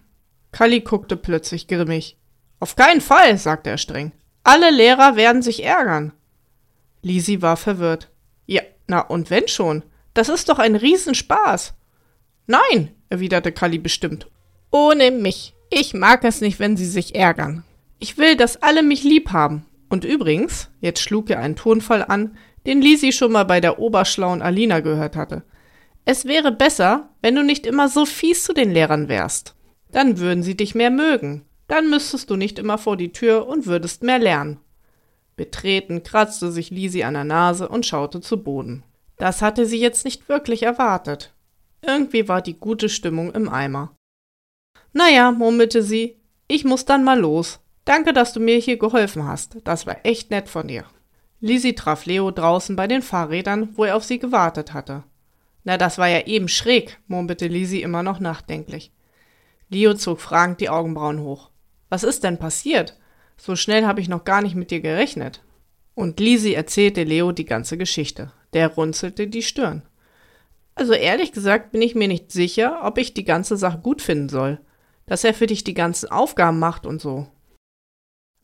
Kalli 0.53 0.83
guckte 0.83 1.17
plötzlich 1.17 1.67
grimmig. 1.67 2.17
Auf 2.61 2.77
keinen 2.77 3.01
Fall, 3.01 3.37
sagte 3.39 3.71
er 3.71 3.79
streng. 3.79 4.13
Alle 4.45 4.71
Lehrer 4.71 5.17
werden 5.17 5.43
sich 5.43 5.65
ärgern. 5.65 6.13
Lisi 7.03 7.43
war 7.43 7.57
verwirrt. 7.57 8.09
Ja, 8.47 8.63
na 8.87 9.01
und 9.01 9.31
wenn 9.31 9.49
schon? 9.49 9.83
Das 10.15 10.29
ist 10.29 10.49
doch 10.49 10.59
ein 10.59 10.77
Riesenspaß. 10.77 11.75
Nein, 12.47 12.91
erwiderte 13.09 13.53
Kalli 13.53 13.79
bestimmt. 13.79 14.29
Ohne 14.71 15.11
mich. 15.11 15.55
Ich 15.71 15.95
mag 15.95 16.25
es 16.25 16.41
nicht, 16.41 16.59
wenn 16.59 16.77
sie 16.77 16.87
sich 16.87 17.15
ärgern. 17.15 17.65
Ich 17.99 18.19
will, 18.19 18.37
dass 18.37 18.63
alle 18.63 18.83
mich 18.83 19.05
lieb 19.05 19.31
haben. 19.31 19.67
Und 19.89 20.05
übrigens, 20.05 20.71
jetzt 20.81 21.01
schlug 21.01 21.31
er 21.31 21.41
einen 21.41 21.57
Tonfall 21.57 22.05
an, 22.05 22.37
den 22.67 22.81
Lisi 22.81 23.13
schon 23.13 23.33
mal 23.33 23.45
bei 23.45 23.61
der 23.61 23.79
oberschlauen 23.79 24.43
Alina 24.43 24.81
gehört 24.81 25.17
hatte. 25.17 25.43
Es 26.05 26.25
wäre 26.25 26.53
besser, 26.53 27.11
wenn 27.23 27.35
du 27.35 27.43
nicht 27.45 27.67
immer 27.67 27.89
so 27.89 28.07
fies 28.07 28.45
zu 28.45 28.53
den 28.53 28.71
Lehrern 28.71 29.09
wärst. 29.09 29.55
Dann 29.93 30.19
würden 30.19 30.43
sie 30.43 30.57
dich 30.57 30.75
mehr 30.75 30.91
mögen. 30.91 31.45
Dann 31.69 31.91
müsstest 31.91 32.31
du 32.31 32.37
nicht 32.37 32.59
immer 32.59 32.79
vor 32.79 32.97
die 32.97 33.13
Tür 33.13 33.47
und 33.47 33.67
würdest 33.67 34.03
mehr 34.03 34.19
lernen. 34.19 34.59
Betreten 35.37 36.03
kratzte 36.03 36.51
sich 36.51 36.71
Lisi 36.71 37.03
an 37.03 37.15
der 37.15 37.25
Nase 37.25 37.69
und 37.69 37.87
schaute 37.87 38.21
zu 38.21 38.43
Boden. 38.43 38.83
Das 39.21 39.43
hatte 39.43 39.67
sie 39.67 39.79
jetzt 39.79 40.07
nicht 40.07 40.31
wirklich 40.31 40.63
erwartet. 40.63 41.35
Irgendwie 41.83 42.27
war 42.27 42.41
die 42.41 42.59
gute 42.59 42.89
Stimmung 42.89 43.35
im 43.35 43.51
Eimer. 43.51 43.95
Naja, 44.95 45.31
murmelte 45.31 45.83
sie, 45.83 46.17
ich 46.49 46.65
muss 46.65 46.87
dann 46.87 47.05
mal 47.05 47.21
los. 47.21 47.61
Danke, 47.85 48.15
dass 48.15 48.33
du 48.33 48.41
mir 48.41 48.57
hier 48.57 48.79
geholfen 48.79 49.27
hast. 49.27 49.59
Das 49.65 49.87
war 49.87 49.99
echt 50.05 50.31
nett 50.31 50.49
von 50.49 50.69
dir. 50.69 50.87
Lisi 51.41 51.75
traf 51.75 52.07
Leo 52.07 52.31
draußen 52.31 52.77
bei 52.77 52.87
den 52.87 53.03
Fahrrädern, 53.03 53.69
wo 53.75 53.85
er 53.85 53.95
auf 53.95 54.05
sie 54.05 54.19
gewartet 54.19 54.73
hatte. 54.73 55.05
Na, 55.65 55.77
das 55.77 55.99
war 55.99 56.09
ja 56.09 56.27
eben 56.27 56.49
schräg, 56.49 56.99
murmelte 57.07 57.47
Lisi 57.47 57.83
immer 57.83 58.03
noch 58.03 58.21
nachdenklich. 58.21 58.91
Leo 59.69 59.93
zog 59.93 60.23
fragend 60.23 60.63
die 60.63 60.71
Augenbrauen 60.71 61.21
hoch. 61.21 61.51
Was 61.91 62.05
ist 62.05 62.25
denn 62.25 62.39
passiert? 62.39 62.99
So 63.37 63.55
schnell 63.55 63.85
habe 63.85 64.01
ich 64.01 64.09
noch 64.09 64.25
gar 64.25 64.41
nicht 64.41 64.55
mit 64.55 64.71
dir 64.71 64.81
gerechnet. 64.81 65.43
Und 65.95 66.21
Lisi 66.21 66.55
erzählte 66.55 67.05
Leo 67.05 67.33
die 67.33 67.45
ganze 67.45 67.77
Geschichte. 67.77 68.33
Der 68.53 68.69
runzelte 68.69 69.27
die 69.27 69.43
Stirn. 69.43 69.83
Also 70.75 70.93
ehrlich 70.93 71.33
gesagt 71.33 71.73
bin 71.73 71.83
ich 71.83 71.95
mir 71.95 72.09
nicht 72.09 72.33
sicher, 72.33 72.81
ob 72.83 72.99
ich 72.99 73.15
die 73.15 73.25
ganze 73.25 73.57
Sache 73.57 73.79
gut 73.79 74.03
finden 74.03 74.29
soll. 74.29 74.61
Dass 75.07 75.25
er 75.25 75.35
für 75.35 75.47
dich 75.47 75.65
die 75.65 75.75
ganzen 75.75 76.11
Aufgaben 76.11 76.59
macht 76.59 76.87
und 76.87 77.01
so. 77.01 77.27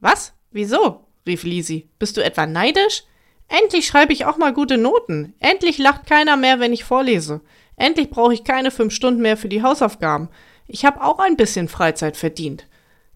Was? 0.01 0.35
Wieso? 0.51 1.07
rief 1.27 1.43
Lisi. 1.43 1.89
Bist 1.99 2.17
du 2.17 2.25
etwa 2.25 2.47
neidisch? 2.47 3.05
Endlich 3.49 3.87
schreibe 3.87 4.13
ich 4.13 4.25
auch 4.25 4.37
mal 4.37 4.53
gute 4.53 4.77
Noten. 4.77 5.35
Endlich 5.39 5.79
lacht 5.79 6.07
keiner 6.07 6.37
mehr, 6.37 6.59
wenn 6.61 6.73
ich 6.73 6.85
vorlese. 6.85 7.41
Endlich 7.77 8.11
brauche 8.11 8.35
ich 8.35 8.45
keine 8.45 8.71
fünf 8.71 8.93
Stunden 8.93 9.23
mehr 9.23 9.37
für 9.37 9.49
die 9.49 9.63
Hausaufgaben. 9.63 10.29
Ich 10.67 10.85
habe 10.85 11.03
auch 11.03 11.19
ein 11.19 11.37
bisschen 11.37 11.69
Freizeit 11.69 12.17
verdient. 12.17 12.67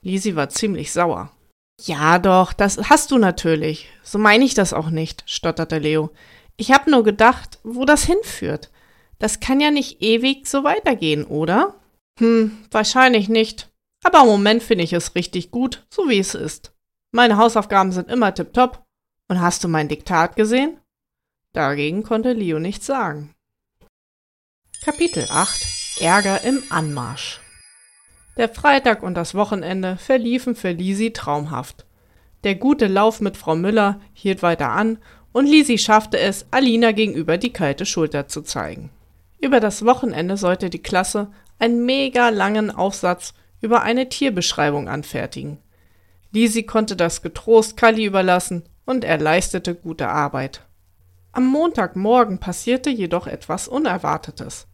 Lisi 0.02 0.36
war 0.36 0.48
ziemlich 0.48 0.92
sauer. 0.92 1.32
Ja, 1.82 2.18
doch, 2.18 2.52
das 2.52 2.90
hast 2.90 3.10
du 3.10 3.18
natürlich. 3.18 3.88
So 4.02 4.18
meine 4.18 4.44
ich 4.44 4.54
das 4.54 4.72
auch 4.72 4.90
nicht, 4.90 5.24
stotterte 5.26 5.78
Leo. 5.78 6.10
Ich 6.60 6.72
habe 6.72 6.90
nur 6.90 7.04
gedacht, 7.04 7.58
wo 7.62 7.86
das 7.86 8.04
hinführt. 8.04 8.70
Das 9.18 9.40
kann 9.40 9.60
ja 9.60 9.70
nicht 9.70 10.02
ewig 10.02 10.46
so 10.46 10.62
weitergehen, 10.62 11.24
oder? 11.24 11.80
Hm, 12.18 12.66
wahrscheinlich 12.70 13.30
nicht. 13.30 13.70
Aber 14.04 14.20
im 14.20 14.26
Moment 14.26 14.62
finde 14.62 14.84
ich 14.84 14.92
es 14.92 15.14
richtig 15.14 15.50
gut, 15.50 15.86
so 15.88 16.10
wie 16.10 16.18
es 16.18 16.34
ist. 16.34 16.74
Meine 17.12 17.38
Hausaufgaben 17.38 17.92
sind 17.92 18.10
immer 18.10 18.34
tipptopp. 18.34 18.84
Und 19.28 19.40
hast 19.40 19.64
du 19.64 19.68
mein 19.68 19.88
Diktat 19.88 20.36
gesehen? 20.36 20.76
Dagegen 21.54 22.02
konnte 22.02 22.34
Leo 22.34 22.58
nichts 22.58 22.84
sagen. 22.84 23.34
Kapitel 24.84 25.26
8 25.30 26.00
Ärger 26.00 26.42
im 26.42 26.62
Anmarsch 26.68 27.40
Der 28.36 28.50
Freitag 28.50 29.02
und 29.02 29.14
das 29.14 29.34
Wochenende 29.34 29.96
verliefen 29.96 30.54
für 30.54 30.72
Lisi 30.72 31.14
traumhaft. 31.14 31.86
Der 32.44 32.54
gute 32.54 32.86
Lauf 32.86 33.22
mit 33.22 33.38
Frau 33.38 33.56
Müller 33.56 33.98
hielt 34.12 34.42
weiter 34.42 34.70
an 34.70 34.98
und 35.32 35.46
Lisi 35.46 35.78
schaffte 35.78 36.18
es, 36.18 36.46
Alina 36.50 36.92
gegenüber 36.92 37.38
die 37.38 37.52
kalte 37.52 37.86
Schulter 37.86 38.28
zu 38.28 38.42
zeigen. 38.42 38.90
Über 39.40 39.60
das 39.60 39.84
Wochenende 39.84 40.36
sollte 40.36 40.70
die 40.70 40.82
Klasse 40.82 41.28
einen 41.58 41.84
mega 41.84 42.28
langen 42.30 42.70
Aufsatz 42.70 43.34
über 43.60 43.82
eine 43.82 44.08
Tierbeschreibung 44.08 44.88
anfertigen. 44.88 45.58
Lisi 46.32 46.62
konnte 46.62 46.96
das 46.96 47.22
getrost 47.22 47.76
Kalli 47.76 48.04
überlassen 48.04 48.64
und 48.86 49.04
er 49.04 49.18
leistete 49.18 49.74
gute 49.74 50.08
Arbeit. 50.08 50.62
Am 51.32 51.46
Montagmorgen 51.46 52.38
passierte 52.38 52.90
jedoch 52.90 53.26
etwas 53.26 53.68
Unerwartetes. 53.68 54.66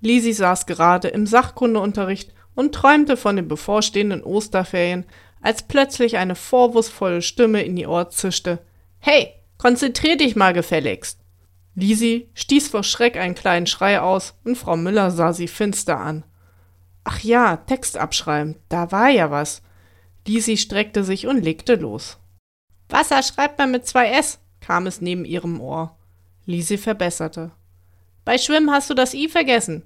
Lisi 0.00 0.32
saß 0.32 0.66
gerade 0.66 1.08
im 1.08 1.26
Sachkundeunterricht 1.26 2.32
und 2.54 2.74
träumte 2.74 3.16
von 3.16 3.36
den 3.36 3.48
bevorstehenden 3.48 4.22
Osterferien, 4.22 5.04
als 5.42 5.62
plötzlich 5.62 6.16
eine 6.16 6.34
vorwurfsvolle 6.34 7.22
Stimme 7.22 7.62
in 7.62 7.76
ihr 7.76 7.90
Ohr 7.90 8.10
zischte. 8.10 8.58
Hey, 8.98 9.34
konzentrier 9.60 10.16
dich 10.16 10.36
mal 10.36 10.54
gefälligst! 10.54 11.20
Lisi 11.74 12.30
stieß 12.32 12.68
vor 12.68 12.82
Schreck 12.82 13.18
einen 13.18 13.34
kleinen 13.34 13.66
Schrei 13.66 14.00
aus 14.00 14.34
und 14.42 14.56
Frau 14.56 14.74
Müller 14.74 15.10
sah 15.10 15.34
sie 15.34 15.48
finster 15.48 16.00
an. 16.00 16.24
Ach 17.04 17.20
ja, 17.20 17.58
Text 17.58 17.98
abschreiben, 17.98 18.56
da 18.70 18.90
war 18.90 19.10
ja 19.10 19.30
was. 19.30 19.60
Lisi 20.26 20.56
streckte 20.56 21.04
sich 21.04 21.26
und 21.26 21.42
legte 21.42 21.74
los. 21.74 22.18
Wasser 22.88 23.22
schreibt 23.22 23.58
man 23.58 23.70
mit 23.70 23.86
zwei 23.86 24.10
S, 24.10 24.40
kam 24.60 24.86
es 24.86 25.02
neben 25.02 25.26
ihrem 25.26 25.60
Ohr. 25.60 25.94
Lisi 26.46 26.78
verbesserte. 26.78 27.50
Bei 28.24 28.38
Schwimmen 28.38 28.70
hast 28.70 28.88
du 28.88 28.94
das 28.94 29.12
I 29.12 29.28
vergessen. 29.28 29.82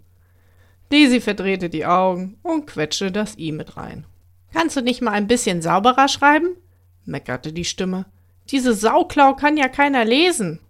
Lisi 0.88 1.20
verdrehte 1.20 1.68
die 1.68 1.84
Augen 1.84 2.38
und 2.42 2.66
quetschte 2.68 3.10
das 3.10 3.36
I 3.38 3.50
mit 3.50 3.76
rein. 3.76 4.06
Kannst 4.52 4.76
du 4.76 4.82
nicht 4.82 5.02
mal 5.02 5.12
ein 5.12 5.26
bisschen 5.26 5.62
sauberer 5.62 6.06
schreiben? 6.06 6.56
meckerte 7.04 7.52
die 7.52 7.64
Stimme. 7.64 8.06
Diese 8.50 8.74
Sauklau 8.74 9.34
kann 9.34 9.56
ja 9.56 9.68
keiner 9.68 10.04
lesen. 10.04 10.60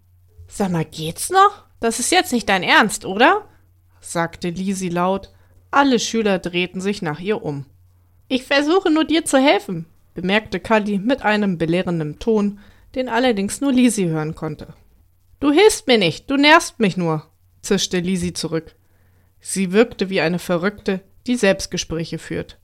Sag 0.46 0.70
mal, 0.70 0.84
geht's 0.84 1.30
noch? 1.30 1.64
Das 1.80 2.00
ist 2.00 2.12
jetzt 2.12 2.32
nicht 2.32 2.48
dein 2.48 2.62
Ernst, 2.62 3.04
oder? 3.04 3.48
sagte 4.00 4.50
Lisi 4.50 4.88
laut. 4.88 5.32
Alle 5.70 5.98
Schüler 5.98 6.38
drehten 6.38 6.80
sich 6.80 7.02
nach 7.02 7.18
ihr 7.18 7.42
um. 7.42 7.66
Ich 8.28 8.44
versuche 8.44 8.90
nur 8.90 9.04
dir 9.04 9.24
zu 9.24 9.38
helfen, 9.38 9.86
bemerkte 10.14 10.60
Kalli 10.60 10.98
mit 10.98 11.22
einem 11.22 11.58
belehrenden 11.58 12.18
Ton, 12.18 12.60
den 12.94 13.08
allerdings 13.08 13.60
nur 13.60 13.72
Lisi 13.72 14.04
hören 14.04 14.34
konnte. 14.34 14.74
Du 15.40 15.50
hilfst 15.50 15.86
mir 15.86 15.98
nicht, 15.98 16.30
du 16.30 16.36
nervst 16.36 16.78
mich 16.80 16.96
nur, 16.96 17.26
zischte 17.60 17.98
Lisi 17.98 18.32
zurück. 18.32 18.76
Sie 19.40 19.72
wirkte 19.72 20.08
wie 20.08 20.20
eine 20.20 20.38
Verrückte, 20.38 21.00
die 21.26 21.36
Selbstgespräche 21.36 22.18
führt. 22.18 22.58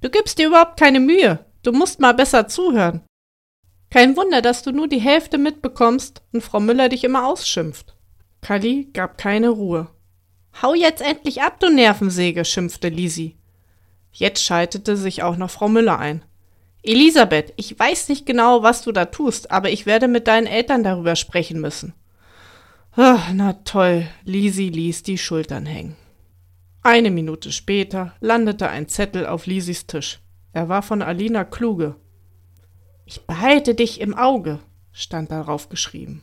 Du 0.00 0.10
gibst 0.10 0.38
dir 0.38 0.48
überhaupt 0.48 0.78
keine 0.78 1.00
Mühe, 1.00 1.44
du 1.62 1.72
musst 1.72 2.00
mal 2.00 2.12
besser 2.12 2.48
zuhören. 2.48 3.02
Kein 3.90 4.16
Wunder, 4.16 4.42
dass 4.42 4.62
du 4.62 4.70
nur 4.70 4.88
die 4.88 5.00
Hälfte 5.00 5.38
mitbekommst 5.38 6.22
und 6.32 6.42
Frau 6.42 6.60
Müller 6.60 6.88
dich 6.88 7.04
immer 7.04 7.26
ausschimpft. 7.26 7.96
Kalli 8.42 8.90
gab 8.92 9.18
keine 9.18 9.48
Ruhe. 9.48 9.88
Hau 10.62 10.74
jetzt 10.74 11.00
endlich 11.00 11.42
ab, 11.42 11.60
du 11.60 11.70
Nervensäge, 11.70 12.44
schimpfte 12.44 12.88
Lisi. 12.88 13.36
Jetzt 14.12 14.42
schaltete 14.42 14.96
sich 14.96 15.22
auch 15.22 15.36
noch 15.36 15.50
Frau 15.50 15.68
Müller 15.68 15.98
ein. 15.98 16.24
Elisabeth, 16.82 17.52
ich 17.56 17.78
weiß 17.78 18.08
nicht 18.08 18.26
genau, 18.26 18.62
was 18.62 18.82
du 18.82 18.92
da 18.92 19.06
tust, 19.06 19.50
aber 19.50 19.70
ich 19.70 19.86
werde 19.86 20.08
mit 20.08 20.26
deinen 20.26 20.46
Eltern 20.46 20.82
darüber 20.82 21.16
sprechen 21.16 21.60
müssen. 21.60 21.94
Ach, 22.92 23.30
na 23.32 23.52
toll, 23.64 24.06
Lisi 24.24 24.68
ließ 24.68 25.02
die 25.02 25.18
Schultern 25.18 25.66
hängen. 25.66 25.96
Eine 26.82 27.10
Minute 27.10 27.52
später 27.52 28.14
landete 28.20 28.68
ein 28.68 28.88
Zettel 28.88 29.26
auf 29.26 29.46
Lisis 29.46 29.86
Tisch. 29.86 30.20
Er 30.52 30.68
war 30.68 30.82
von 30.82 31.02
Alina 31.02 31.44
Kluge. 31.44 31.96
Ich 33.10 33.22
behalte 33.22 33.74
dich 33.74 34.02
im 34.02 34.14
Auge, 34.14 34.58
stand 34.92 35.30
darauf 35.30 35.70
geschrieben. 35.70 36.20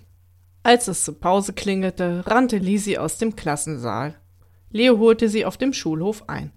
Als 0.62 0.88
es 0.88 1.04
zur 1.04 1.20
Pause 1.20 1.54
klingelte, 1.54 2.22
rannte 2.28 2.60
Lisi 2.60 2.98
aus 2.98 3.18
dem 3.18 3.36
Klassensaal. 3.36 4.14
Leo 4.70 5.00
holte 5.00 5.28
sie 5.28 5.48
auf 5.48 5.58
dem 5.58 5.74
Schulhof 5.74 6.30
ein. 6.30 6.52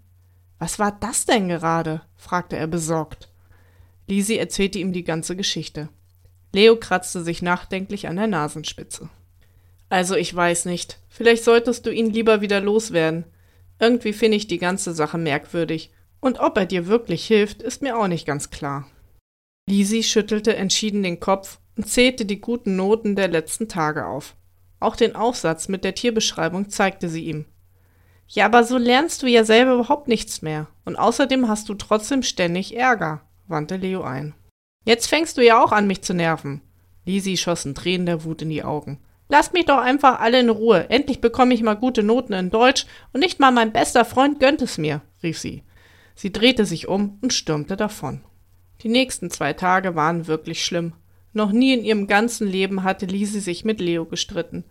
Was 0.59 0.79
war 0.79 0.93
das 0.93 1.25
denn 1.25 1.49
gerade? 1.49 2.03
fragte 2.15 2.57
er 2.57 2.67
besorgt. 2.67 3.31
Lisi 4.07 4.37
erzählte 4.37 4.79
ihm 4.79 4.93
die 4.93 5.03
ganze 5.03 5.35
Geschichte. 5.35 5.89
Leo 6.53 6.77
kratzte 6.77 7.23
sich 7.23 7.41
nachdenklich 7.41 8.07
an 8.07 8.17
der 8.17 8.27
Nasenspitze. 8.27 9.09
Also 9.89 10.15
ich 10.15 10.37
weiß 10.37 10.67
nicht. 10.67 10.99
Vielleicht 11.09 11.43
solltest 11.43 11.87
du 11.87 11.91
ihn 11.91 12.11
lieber 12.11 12.43
wieder 12.43 12.61
loswerden. 12.61 13.25
Irgendwie 13.81 14.13
finde 14.13 14.37
ich 14.37 14.47
die 14.47 14.59
ganze 14.59 14.93
Sache 14.93 15.17
merkwürdig. 15.17 15.91
Und 16.21 16.39
ob 16.39 16.59
er 16.59 16.67
dir 16.67 16.87
wirklich 16.87 17.27
hilft, 17.27 17.63
ist 17.63 17.81
mir 17.81 17.97
auch 17.97 18.09
nicht 18.09 18.27
ganz 18.27 18.51
klar. 18.51 18.87
Lisi 19.69 20.03
schüttelte 20.03 20.57
entschieden 20.57 21.03
den 21.03 21.21
Kopf 21.21 21.59
und 21.77 21.89
zählte 21.89 22.25
die 22.25 22.41
guten 22.41 22.75
Noten 22.77 23.17
der 23.17 23.29
letzten 23.29 23.69
Tage 23.69 24.07
auf. 24.07 24.35
Auch 24.81 24.97
den 24.97 25.15
Aufsatz 25.15 25.69
mit 25.69 25.85
der 25.85 25.95
Tierbeschreibung 25.95 26.71
zeigte 26.71 27.09
sie 27.09 27.25
ihm. 27.25 27.45
Ja, 28.29 28.47
aber 28.47 28.65
so 28.65 28.79
lernst 28.79 29.23
du 29.23 29.27
ja 29.27 29.45
selber 29.45 29.75
überhaupt 29.75 30.09
nichts 30.09 30.43
mehr. 30.43 30.69
Und 30.85 30.97
außerdem 30.97 31.49
hast 31.49 31.69
du 31.69 31.75
trotzdem 31.75 32.23
ständig 32.23 32.77
Ärger, 32.77 33.23
wandte 33.47 33.77
Leo 33.77 34.03
ein. 34.03 34.35
Jetzt 34.85 35.07
fängst 35.07 35.37
du 35.37 35.45
ja 35.45 35.63
auch 35.63 35.73
an, 35.73 35.87
mich 35.87 36.03
zu 36.03 36.15
nerven. 36.15 36.63
Lisi 37.05 37.37
schossen 37.37 37.75
Tränen 37.75 38.07
der 38.07 38.25
Wut 38.25 38.43
in 38.43 38.51
die 38.51 38.65
Augen. 38.65 39.01
Lasst 39.29 39.53
mich 39.53 39.67
doch 39.67 39.79
einfach 39.79 40.21
alle 40.21 40.41
in 40.41 40.49
Ruhe. 40.49 40.89
Endlich 40.89 41.21
bekomme 41.21 41.53
ich 41.53 41.63
mal 41.63 41.75
gute 41.75 42.03
Noten 42.03 42.33
in 42.33 42.51
Deutsch 42.51 42.87
und 43.13 43.21
nicht 43.21 43.41
mal 43.41 43.51
mein 43.51 43.73
bester 43.73 44.05
Freund 44.05 44.41
gönnt 44.41 44.63
es 44.63 44.79
mir, 44.79 45.03
rief 45.23 45.39
sie. 45.39 45.63
Sie 46.15 46.33
drehte 46.33 46.65
sich 46.65 46.89
um 46.89 47.19
und 47.21 47.33
stürmte 47.33 47.77
davon. 47.77 48.23
Die 48.83 48.89
nächsten 48.89 49.31
zwei 49.31 49.53
Tage 49.53 49.95
waren 49.95 50.27
wirklich 50.27 50.65
schlimm. 50.65 50.93
Noch 51.33 51.53
nie 51.53 51.75
in 51.75 51.85
ihrem 51.85 52.07
ganzen 52.07 52.49
Leben 52.49 52.85
hatte 52.85 53.07
Lisi 53.07 53.41
sich 53.41 53.65
mit 53.65 53.81
Leo 53.81 54.05
gestritten. 54.05 54.65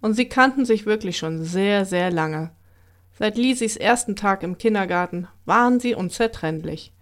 Und 0.00 0.14
sie 0.14 0.28
kannten 0.28 0.64
sich 0.64 0.84
wirklich 0.84 1.16
schon 1.16 1.44
sehr, 1.44 1.84
sehr 1.84 2.10
lange. 2.10 2.50
Seit 3.18 3.36
Lisis 3.36 3.76
ersten 3.76 4.16
Tag 4.16 4.42
im 4.42 4.58
Kindergarten 4.58 5.28
waren 5.44 5.78
sie 5.78 5.94
unzertrennlich. 5.94 6.92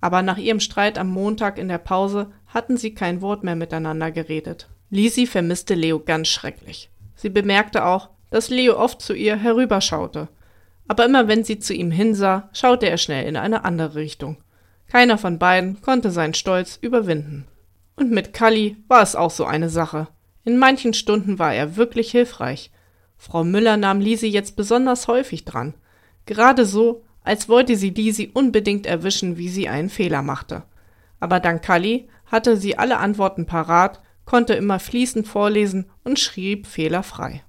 Aber 0.00 0.22
nach 0.22 0.38
ihrem 0.38 0.60
Streit 0.60 0.98
am 0.98 1.08
Montag 1.08 1.58
in 1.58 1.68
der 1.68 1.78
Pause 1.78 2.30
hatten 2.46 2.76
sie 2.76 2.94
kein 2.94 3.20
Wort 3.20 3.42
mehr 3.42 3.56
miteinander 3.56 4.12
geredet. 4.12 4.68
Lisi 4.90 5.26
vermisste 5.26 5.74
Leo 5.74 5.98
ganz 5.98 6.28
schrecklich. 6.28 6.90
Sie 7.16 7.30
bemerkte 7.30 7.84
auch, 7.84 8.10
dass 8.30 8.50
Leo 8.50 8.76
oft 8.76 9.00
zu 9.02 9.14
ihr 9.14 9.36
herüberschaute. 9.36 10.28
Aber 10.86 11.04
immer 11.04 11.26
wenn 11.26 11.42
sie 11.42 11.58
zu 11.58 11.74
ihm 11.74 11.90
hinsah, 11.90 12.48
schaute 12.52 12.88
er 12.88 12.98
schnell 12.98 13.26
in 13.26 13.36
eine 13.36 13.64
andere 13.64 13.96
Richtung. 13.96 14.36
Keiner 14.96 15.18
von 15.18 15.38
beiden 15.38 15.82
konnte 15.82 16.10
seinen 16.10 16.32
Stolz 16.32 16.78
überwinden. 16.80 17.46
Und 17.96 18.12
mit 18.12 18.32
Kalli 18.32 18.78
war 18.88 19.02
es 19.02 19.14
auch 19.14 19.30
so 19.30 19.44
eine 19.44 19.68
Sache. 19.68 20.08
In 20.42 20.56
manchen 20.56 20.94
Stunden 20.94 21.38
war 21.38 21.52
er 21.52 21.76
wirklich 21.76 22.10
hilfreich. 22.12 22.70
Frau 23.18 23.44
Müller 23.44 23.76
nahm 23.76 24.00
Lisi 24.00 24.28
jetzt 24.28 24.56
besonders 24.56 25.06
häufig 25.06 25.44
dran. 25.44 25.74
Gerade 26.24 26.64
so, 26.64 27.04
als 27.22 27.46
wollte 27.50 27.76
sie 27.76 27.90
Lisi 27.90 28.30
unbedingt 28.32 28.86
erwischen, 28.86 29.36
wie 29.36 29.50
sie 29.50 29.68
einen 29.68 29.90
Fehler 29.90 30.22
machte. 30.22 30.62
Aber 31.20 31.40
dank 31.40 31.60
Kalli 31.60 32.08
hatte 32.24 32.56
sie 32.56 32.78
alle 32.78 32.96
Antworten 32.96 33.44
parat, 33.44 34.00
konnte 34.24 34.54
immer 34.54 34.78
fließend 34.78 35.28
vorlesen 35.28 35.90
und 36.04 36.18
schrieb 36.18 36.66
fehlerfrei. 36.66 37.42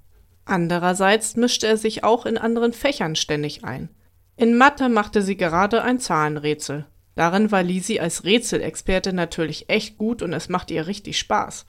Andererseits 0.44 1.38
mischte 1.38 1.66
er 1.66 1.78
sich 1.78 2.04
auch 2.04 2.26
in 2.26 2.38
anderen 2.38 2.74
Fächern 2.74 3.16
ständig 3.16 3.64
ein. 3.64 3.88
In 4.36 4.58
Mathe 4.58 4.90
machte 4.90 5.22
sie 5.22 5.38
gerade 5.38 5.82
ein 5.82 6.02
Zahlenrätsel. 6.02 6.88
Darin 7.18 7.52
war 7.52 7.64
Lisi 7.64 7.98
als 8.00 8.26
Rätselexperte 8.26 9.12
natürlich 9.12 9.70
echt 9.70 9.98
gut 9.98 10.22
und 10.22 10.34
es 10.34 10.50
machte 10.50 10.76
ihr 10.76 10.86
richtig 10.86 11.18
Spaß. 11.18 11.66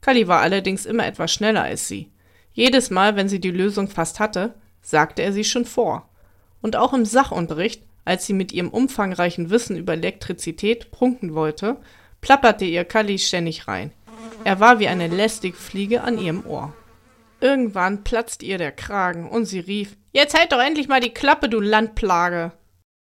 Kali 0.00 0.28
war 0.28 0.40
allerdings 0.40 0.86
immer 0.86 1.06
etwas 1.06 1.30
schneller 1.30 1.62
als 1.62 1.88
sie. 1.88 2.10
Jedes 2.54 2.88
Mal, 2.88 3.14
wenn 3.14 3.28
sie 3.28 3.38
die 3.38 3.50
Lösung 3.50 3.88
fast 3.88 4.18
hatte, 4.18 4.54
sagte 4.80 5.20
er 5.20 5.34
sie 5.34 5.44
schon 5.44 5.66
vor. 5.66 6.08
Und 6.62 6.74
auch 6.74 6.94
im 6.94 7.04
Sachunterricht, 7.04 7.82
als 8.06 8.24
sie 8.24 8.32
mit 8.32 8.50
ihrem 8.50 8.70
umfangreichen 8.70 9.50
Wissen 9.50 9.76
über 9.76 9.92
Elektrizität 9.92 10.90
prunken 10.90 11.34
wollte, 11.34 11.76
plapperte 12.22 12.64
ihr 12.64 12.86
Kali 12.86 13.18
ständig 13.18 13.68
rein. 13.68 13.92
Er 14.44 14.58
war 14.58 14.78
wie 14.78 14.88
eine 14.88 15.08
lästige 15.08 15.58
Fliege 15.58 16.00
an 16.00 16.16
ihrem 16.16 16.46
Ohr. 16.46 16.72
Irgendwann 17.42 18.04
platzte 18.04 18.46
ihr 18.46 18.56
der 18.56 18.72
Kragen 18.72 19.28
und 19.28 19.44
sie 19.44 19.60
rief: 19.60 19.98
Jetzt 20.12 20.36
halt 20.36 20.52
doch 20.52 20.62
endlich 20.62 20.88
mal 20.88 21.00
die 21.00 21.12
Klappe, 21.12 21.50
du 21.50 21.60
Landplage! 21.60 22.52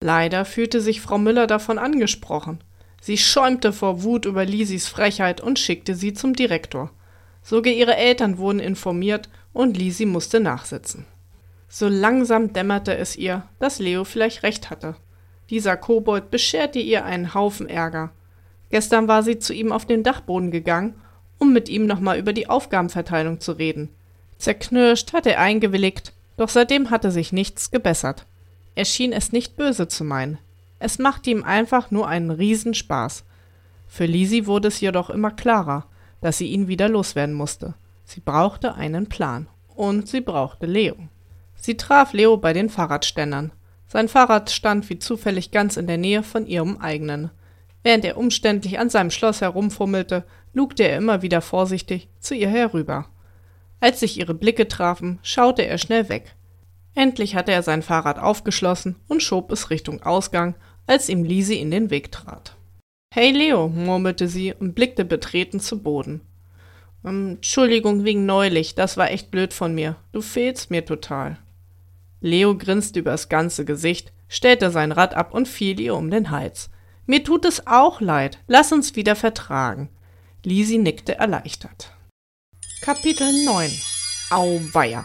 Leider 0.01 0.45
fühlte 0.45 0.81
sich 0.81 1.01
Frau 1.01 1.19
Müller 1.19 1.47
davon 1.47 1.79
angesprochen. 1.79 2.61
Sie 3.01 3.19
schäumte 3.19 3.73
vor 3.73 4.03
Wut 4.03 4.27
über 4.27 4.45
Lisis 4.45 4.89
Frechheit 4.89 5.41
und 5.41 5.59
schickte 5.59 5.95
sie 5.95 6.13
zum 6.13 6.35
Direktor. 6.35 6.91
Sogar 7.43 7.73
ihre 7.73 7.97
Eltern 7.97 8.39
wurden 8.39 8.61
informiert 8.61 9.29
und 9.53 9.77
Lisi 9.77 10.07
musste 10.07 10.41
nachsitzen. 10.41 11.07
So 11.69 11.89
langsam 11.89 12.53
dämmerte 12.53 12.97
es 12.97 13.17
ihr, 13.17 13.43
dass 13.59 13.79
Leo 13.79 14.05
vielleicht 14.05 14.43
recht 14.43 14.71
hatte. 14.71 14.97
Dieser 15.51 15.77
Kobold 15.77 16.31
bescherte 16.31 16.79
ihr 16.79 17.05
einen 17.05 17.35
Haufen 17.35 17.69
Ärger. 17.69 18.13
Gestern 18.71 19.09
war 19.09 19.23
sie 19.23 19.39
zu 19.39 19.53
ihm 19.53 19.73
auf 19.73 19.87
den 19.87 20.03
Dachboden 20.03 20.51
gegangen, 20.51 20.95
um 21.39 21.53
mit 21.53 21.69
ihm 21.69 21.87
nochmal 21.87 22.19
über 22.19 22.33
die 22.33 22.49
Aufgabenverteilung 22.49 23.41
zu 23.41 23.53
reden. 23.53 23.89
Zerknirscht 24.39 25.13
hatte 25.13 25.33
er 25.33 25.41
eingewilligt, 25.41 26.13
doch 26.37 26.49
seitdem 26.49 26.91
hatte 26.91 27.11
sich 27.11 27.33
nichts 27.33 27.71
gebessert. 27.71 28.27
Er 28.79 28.85
schien 28.85 29.13
es 29.13 29.33
nicht 29.33 29.57
böse 29.57 29.89
zu 29.89 30.05
meinen. 30.05 30.39
Es 30.79 31.01
machte 31.01 31.31
ihm 31.31 31.43
einfach 31.43 31.91
nur 31.91 32.07
einen 32.07 32.31
Riesenspaß. 32.31 33.25
Für 33.89 34.07
Lisi 34.07 34.47
wurde 34.47 34.69
es 34.69 34.81
jedoch 34.81 35.11
immer 35.11 35.33
klarer, 35.33 35.87
dass 36.21 36.39
sie 36.39 36.47
ihn 36.47 36.69
wieder 36.69 36.89
loswerden 36.89 37.35
musste. 37.35 37.75
Sie 38.05 38.21
brauchte 38.21 38.77
einen 38.77 39.09
Plan. 39.09 39.49
Und 39.75 40.07
sie 40.07 40.21
brauchte 40.21 40.67
Leo. 40.67 40.95
Sie 41.57 41.77
traf 41.77 42.13
Leo 42.13 42.37
bei 42.37 42.53
den 42.53 42.71
Fahrradständern. 42.71 43.51
Sein 43.89 44.07
Fahrrad 44.07 44.49
stand 44.49 44.89
wie 44.91 45.01
zufällig 45.01 45.51
ganz 45.51 45.77
in 45.77 45.89
der 45.89 45.99
Nähe 45.99 46.23
von 46.23 46.47
ihrem 46.47 46.77
eigenen. 46.77 47.33
Während 47.83 48.05
er 48.05 48.17
umständlich 48.17 48.79
an 48.79 48.91
seinem 48.91 49.11
Schloss 49.11 49.41
herumfummelte, 49.41 50.23
lugte 50.53 50.85
er 50.85 50.99
immer 50.99 51.21
wieder 51.23 51.41
vorsichtig 51.41 52.07
zu 52.21 52.37
ihr 52.37 52.49
herüber. 52.49 53.09
Als 53.81 53.99
sich 53.99 54.21
ihre 54.21 54.35
Blicke 54.35 54.69
trafen, 54.69 55.19
schaute 55.23 55.67
er 55.67 55.79
schnell 55.79 56.09
weg. 56.09 56.37
Endlich 56.99 57.37
hatte 57.37 57.53
er 57.53 57.63
sein 57.63 57.83
Fahrrad 57.83 58.19
aufgeschlossen 58.19 58.97
und 59.07 59.23
schob 59.23 59.53
es 59.53 59.71
Richtung 59.71 60.03
Ausgang, 60.03 60.57
als 60.89 61.09
ihm 61.09 61.23
Lisi 61.23 61.55
in 61.55 61.71
den 61.71 61.91
Weg 61.91 62.11
trat. 62.11 62.57
Hey 63.15 63.31
Leo, 63.31 63.69
murmelte 63.69 64.27
sie 64.27 64.53
und 64.53 64.75
blickte 64.75 65.05
betreten 65.05 65.61
zu 65.61 65.81
Boden. 65.81 66.23
Ähm, 67.05 67.37
Entschuldigung 67.37 68.03
wegen 68.03 68.27
neulich, 68.27 68.75
das 68.75 68.97
war 68.97 69.13
echt 69.13 69.31
blöd 69.31 69.55
von 69.55 69.77
mir. 69.77 69.95
Du 70.11 70.21
fehlst 70.21 70.73
mir 70.73 70.85
total. 70.85 71.39
Leo 72.21 72.59
grinste 72.59 72.99
übers 72.99 73.29
ganze 73.29 73.65
Gesicht, 73.65 74.13
stellte 74.27 74.73
sein 74.73 74.91
Rad 74.91 75.15
ab 75.15 75.33
und 75.33 75.47
fiel 75.47 75.79
ihr 75.79 75.95
um 75.95 76.11
den 76.11 76.33
Hals. 76.33 76.69
Mir 77.07 77.23
tut 77.23 77.45
es 77.45 77.65
auch 77.69 78.01
leid. 78.01 78.41
Lass 78.49 78.73
uns 78.73 78.97
wieder 78.97 79.15
vertragen. 79.15 79.89
Lisi 80.43 80.79
nickte 80.79 81.15
erleichtert. 81.15 81.93
Kapitel 82.83 83.45
9 83.45 83.71
Auweia 84.31 85.05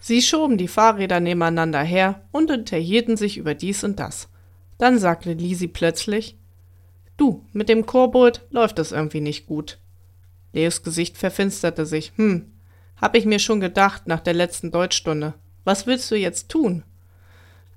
Sie 0.00 0.22
schoben 0.22 0.56
die 0.56 0.68
Fahrräder 0.68 1.20
nebeneinander 1.20 1.82
her 1.82 2.26
und 2.32 2.50
unterhielten 2.50 3.16
sich 3.16 3.36
über 3.36 3.54
dies 3.54 3.84
und 3.84 4.00
das. 4.00 4.28
Dann 4.78 4.98
sagte 4.98 5.34
Lisi 5.34 5.68
plötzlich, 5.68 6.38
Du, 7.18 7.44
mit 7.52 7.68
dem 7.68 7.84
Kobold 7.84 8.46
läuft 8.50 8.78
es 8.78 8.92
irgendwie 8.92 9.20
nicht 9.20 9.46
gut. 9.46 9.78
Leos 10.54 10.82
Gesicht 10.82 11.18
verfinsterte 11.18 11.84
sich. 11.84 12.12
Hm, 12.16 12.50
hab 12.96 13.14
ich 13.14 13.26
mir 13.26 13.38
schon 13.38 13.60
gedacht 13.60 14.06
nach 14.06 14.20
der 14.20 14.32
letzten 14.32 14.70
Deutschstunde. 14.70 15.34
Was 15.64 15.86
willst 15.86 16.10
du 16.10 16.16
jetzt 16.16 16.48
tun? 16.48 16.82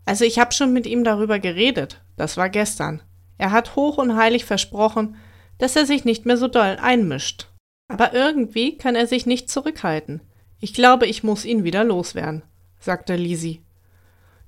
Also 0.06 0.24
ich 0.24 0.40
hab 0.40 0.54
schon 0.54 0.72
mit 0.72 0.86
ihm 0.86 1.04
darüber 1.04 1.40
geredet. 1.40 2.02
Das 2.16 2.38
war 2.38 2.50
gestern. 2.50 3.02
Er 3.38 3.52
hat 3.52 3.76
hoch 3.76 3.98
und 3.98 4.16
heilig 4.16 4.46
versprochen, 4.46 5.18
dass 5.58 5.76
er 5.76 5.86
sich 5.86 6.06
nicht 6.06 6.26
mehr 6.26 6.38
so 6.38 6.48
doll 6.48 6.78
einmischt. 6.82 7.50
Aber 7.90 8.14
irgendwie 8.14 8.78
kann 8.78 8.96
er 8.96 9.08
sich 9.08 9.26
nicht 9.26 9.50
zurückhalten. 9.50 10.22
Ich 10.64 10.74
glaube, 10.74 11.08
ich 11.08 11.24
muss 11.24 11.44
ihn 11.44 11.66
wieder 11.66 11.84
loswerden, 11.84 12.42
sagte 12.80 13.18
Lisi. 13.18 13.62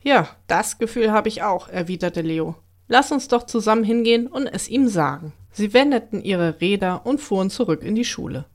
Ja, 0.01 0.29
das 0.47 0.77
Gefühl 0.77 1.11
habe 1.11 1.27
ich 1.27 1.43
auch, 1.43 1.67
erwiderte 1.67 2.21
Leo. 2.21 2.55
Lass 2.87 3.11
uns 3.11 3.27
doch 3.27 3.43
zusammen 3.43 3.83
hingehen 3.83 4.27
und 4.27 4.47
es 4.47 4.69
ihm 4.69 4.87
sagen. 4.87 5.33
Sie 5.51 5.73
wendeten 5.73 6.23
ihre 6.23 6.61
Räder 6.61 7.05
und 7.05 7.19
fuhren 7.19 7.49
zurück 7.49 7.83
in 7.83 7.95
die 7.95 8.05
Schule. 8.05 8.45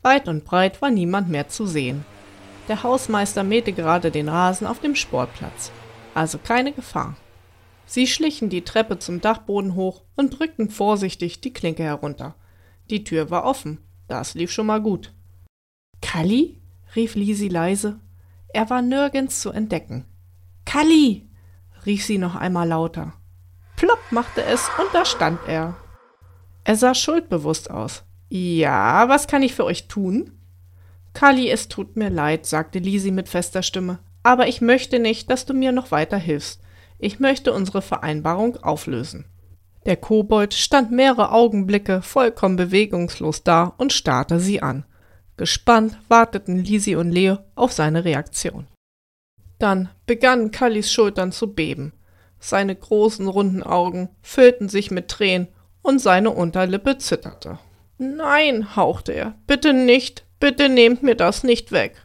Weit 0.00 0.28
und 0.28 0.46
breit 0.46 0.80
war 0.80 0.88
niemand 0.88 1.28
mehr 1.28 1.46
zu 1.46 1.66
sehen. 1.66 2.06
Der 2.68 2.82
Hausmeister 2.82 3.44
mähte 3.44 3.74
gerade 3.74 4.10
den 4.10 4.30
Rasen 4.30 4.66
auf 4.66 4.80
dem 4.80 4.94
Sportplatz. 4.94 5.70
Also 6.14 6.38
keine 6.38 6.72
Gefahr. 6.72 7.18
Sie 7.84 8.06
schlichen 8.06 8.48
die 8.48 8.64
Treppe 8.64 8.98
zum 8.98 9.20
Dachboden 9.20 9.74
hoch 9.74 10.04
und 10.16 10.38
drückten 10.38 10.70
vorsichtig 10.70 11.42
die 11.42 11.52
Klinke 11.52 11.82
herunter. 11.82 12.34
Die 12.88 13.04
Tür 13.04 13.28
war 13.28 13.44
offen. 13.44 13.76
Das 14.08 14.32
lief 14.32 14.50
schon 14.50 14.68
mal 14.68 14.80
gut. 14.80 15.12
Kalli? 16.00 16.59
Rief 16.94 17.14
Lisi 17.14 17.48
leise. 17.48 18.00
Er 18.52 18.68
war 18.70 18.82
nirgends 18.82 19.40
zu 19.40 19.50
entdecken. 19.50 20.04
Kalli! 20.64 21.28
rief 21.86 22.04
sie 22.04 22.18
noch 22.18 22.34
einmal 22.34 22.68
lauter. 22.68 23.14
Plopp 23.76 24.00
machte 24.10 24.42
es 24.42 24.68
und 24.78 24.88
da 24.92 25.04
stand 25.04 25.40
er. 25.46 25.76
Er 26.64 26.76
sah 26.76 26.94
schuldbewusst 26.94 27.70
aus. 27.70 28.04
Ja, 28.28 29.08
was 29.08 29.26
kann 29.26 29.42
ich 29.42 29.54
für 29.54 29.64
euch 29.64 29.88
tun? 29.88 30.32
Kali, 31.14 31.50
es 31.50 31.68
tut 31.68 31.96
mir 31.96 32.10
leid, 32.10 32.46
sagte 32.46 32.78
Lisi 32.78 33.10
mit 33.10 33.28
fester 33.28 33.62
Stimme, 33.62 33.98
aber 34.22 34.46
ich 34.46 34.60
möchte 34.60 34.98
nicht, 34.98 35.30
dass 35.30 35.46
du 35.46 35.54
mir 35.54 35.72
noch 35.72 35.90
weiter 35.90 36.18
hilfst. 36.18 36.60
Ich 36.98 37.18
möchte 37.18 37.52
unsere 37.52 37.82
Vereinbarung 37.82 38.56
auflösen. 38.58 39.24
Der 39.86 39.96
Kobold 39.96 40.52
stand 40.52 40.92
mehrere 40.92 41.32
Augenblicke 41.32 42.02
vollkommen 42.02 42.56
bewegungslos 42.56 43.42
da 43.42 43.74
und 43.78 43.92
starrte 43.92 44.38
sie 44.38 44.62
an. 44.62 44.84
Gespannt 45.40 45.96
warteten 46.08 46.62
Lisi 46.62 46.96
und 46.96 47.12
Leo 47.12 47.38
auf 47.54 47.72
seine 47.72 48.04
Reaktion. 48.04 48.66
Dann 49.58 49.88
begannen 50.04 50.50
Kallis 50.50 50.92
Schultern 50.92 51.32
zu 51.32 51.54
beben. 51.54 51.94
Seine 52.38 52.76
großen 52.76 53.26
runden 53.26 53.62
Augen 53.62 54.10
füllten 54.20 54.68
sich 54.68 54.90
mit 54.90 55.08
Tränen 55.08 55.48
und 55.80 55.98
seine 55.98 56.28
Unterlippe 56.28 56.98
zitterte. 56.98 57.58
Nein, 57.96 58.76
hauchte 58.76 59.12
er, 59.12 59.34
bitte 59.46 59.72
nicht, 59.72 60.26
bitte 60.40 60.68
nehmt 60.68 61.02
mir 61.02 61.14
das 61.14 61.42
nicht 61.42 61.72
weg. 61.72 61.96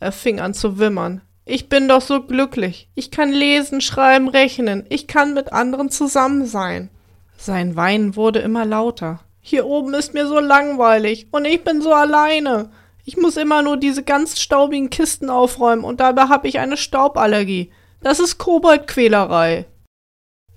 Er 0.00 0.10
fing 0.10 0.40
an 0.40 0.52
zu 0.52 0.80
wimmern. 0.80 1.20
Ich 1.44 1.68
bin 1.68 1.86
doch 1.86 2.02
so 2.02 2.24
glücklich. 2.24 2.90
Ich 2.96 3.12
kann 3.12 3.30
lesen, 3.30 3.80
schreiben, 3.80 4.26
rechnen. 4.26 4.84
Ich 4.88 5.06
kann 5.06 5.32
mit 5.32 5.52
anderen 5.52 5.90
zusammen 5.90 6.44
sein. 6.44 6.90
Sein 7.36 7.76
Weinen 7.76 8.16
wurde 8.16 8.40
immer 8.40 8.64
lauter. 8.64 9.20
Hier 9.48 9.64
oben 9.64 9.94
ist 9.94 10.12
mir 10.12 10.26
so 10.26 10.40
langweilig 10.40 11.28
und 11.30 11.46
ich 11.46 11.64
bin 11.64 11.80
so 11.80 11.94
alleine. 11.94 12.70
Ich 13.06 13.16
muss 13.16 13.38
immer 13.38 13.62
nur 13.62 13.78
diese 13.78 14.02
ganz 14.02 14.38
staubigen 14.38 14.90
Kisten 14.90 15.30
aufräumen 15.30 15.84
und 15.84 16.00
dabei 16.00 16.24
habe 16.24 16.46
ich 16.46 16.58
eine 16.58 16.76
Stauballergie. 16.76 17.72
Das 18.02 18.20
ist 18.20 18.36
Koboldquälerei. 18.36 19.64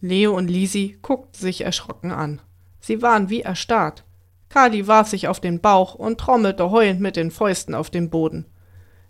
Leo 0.01 0.35
und 0.35 0.49
Lisi 0.49 0.99
guckten 1.01 1.39
sich 1.39 1.61
erschrocken 1.61 2.11
an. 2.11 2.41
Sie 2.81 3.01
waren 3.01 3.29
wie 3.29 3.43
erstarrt. 3.43 4.03
Kali 4.49 4.87
warf 4.87 5.07
sich 5.07 5.29
auf 5.29 5.39
den 5.39 5.61
Bauch 5.61 5.95
und 5.95 6.19
trommelte 6.19 6.69
heulend 6.69 6.99
mit 6.99 7.15
den 7.15 7.31
Fäusten 7.31 7.75
auf 7.75 7.91
den 7.91 8.09
Boden. 8.09 8.45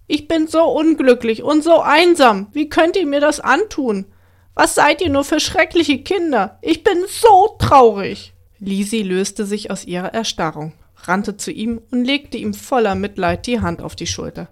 Ich 0.05 0.27
bin 0.27 0.45
so 0.45 0.63
unglücklich 0.65 1.41
und 1.41 1.63
so 1.63 1.82
einsam. 1.82 2.49
Wie 2.51 2.69
könnt 2.69 2.97
ihr 2.97 3.07
mir 3.07 3.19
das 3.19 3.39
antun? 3.39 4.05
Was 4.53 4.75
seid 4.75 5.01
ihr 5.01 5.09
nur 5.09 5.23
für 5.23 5.39
schreckliche 5.39 6.03
Kinder? 6.03 6.59
Ich 6.61 6.84
bin 6.84 6.99
so 7.07 7.55
traurig. 7.57 8.30
Lisi 8.62 9.01
löste 9.01 9.45
sich 9.45 9.72
aus 9.72 9.86
ihrer 9.86 10.14
Erstarrung, 10.14 10.74
rannte 10.95 11.36
zu 11.36 11.51
ihm 11.51 11.82
und 11.89 12.05
legte 12.05 12.38
ihm 12.38 12.53
voller 12.53 12.93
Mitleid 12.93 13.47
die 13.47 13.59
Hand 13.59 13.82
auf 13.82 13.95
die 13.95 14.07
Schulter. 14.07 14.49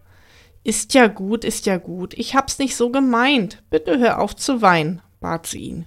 Ist 0.63 0.95
ja 0.95 1.07
gut, 1.07 1.45
ist 1.45 1.67
ja 1.67 1.77
gut. 1.77 2.15
Ich 2.15 2.35
hab's 2.35 2.57
nicht 2.57 2.75
so 2.75 2.89
gemeint. 2.89 3.63
Bitte 3.69 3.99
hör 3.99 4.19
auf 4.19 4.35
zu 4.35 4.61
weinen, 4.63 5.01
bat 5.21 5.45
sie 5.45 5.59
ihn. 5.59 5.85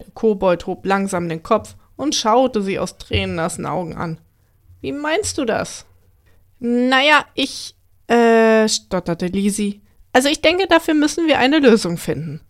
Der 0.00 0.10
Kobold 0.14 0.66
hob 0.66 0.86
langsam 0.86 1.28
den 1.28 1.42
Kopf 1.42 1.76
und 1.96 2.14
schaute 2.14 2.62
sie 2.62 2.78
aus 2.78 2.96
tränennassen 2.96 3.66
Augen 3.66 3.94
an. 3.96 4.18
Wie 4.80 4.92
meinst 4.92 5.36
du 5.36 5.44
das? 5.44 5.84
Naja, 6.58 7.26
ich, 7.34 7.76
äh, 8.08 8.66
stotterte 8.66 9.26
Lisi. 9.26 9.82
Also 10.14 10.28
ich 10.28 10.40
denke, 10.40 10.66
dafür 10.66 10.94
müssen 10.94 11.26
wir 11.26 11.38
eine 11.38 11.58
Lösung 11.58 11.98
finden. 11.98 12.40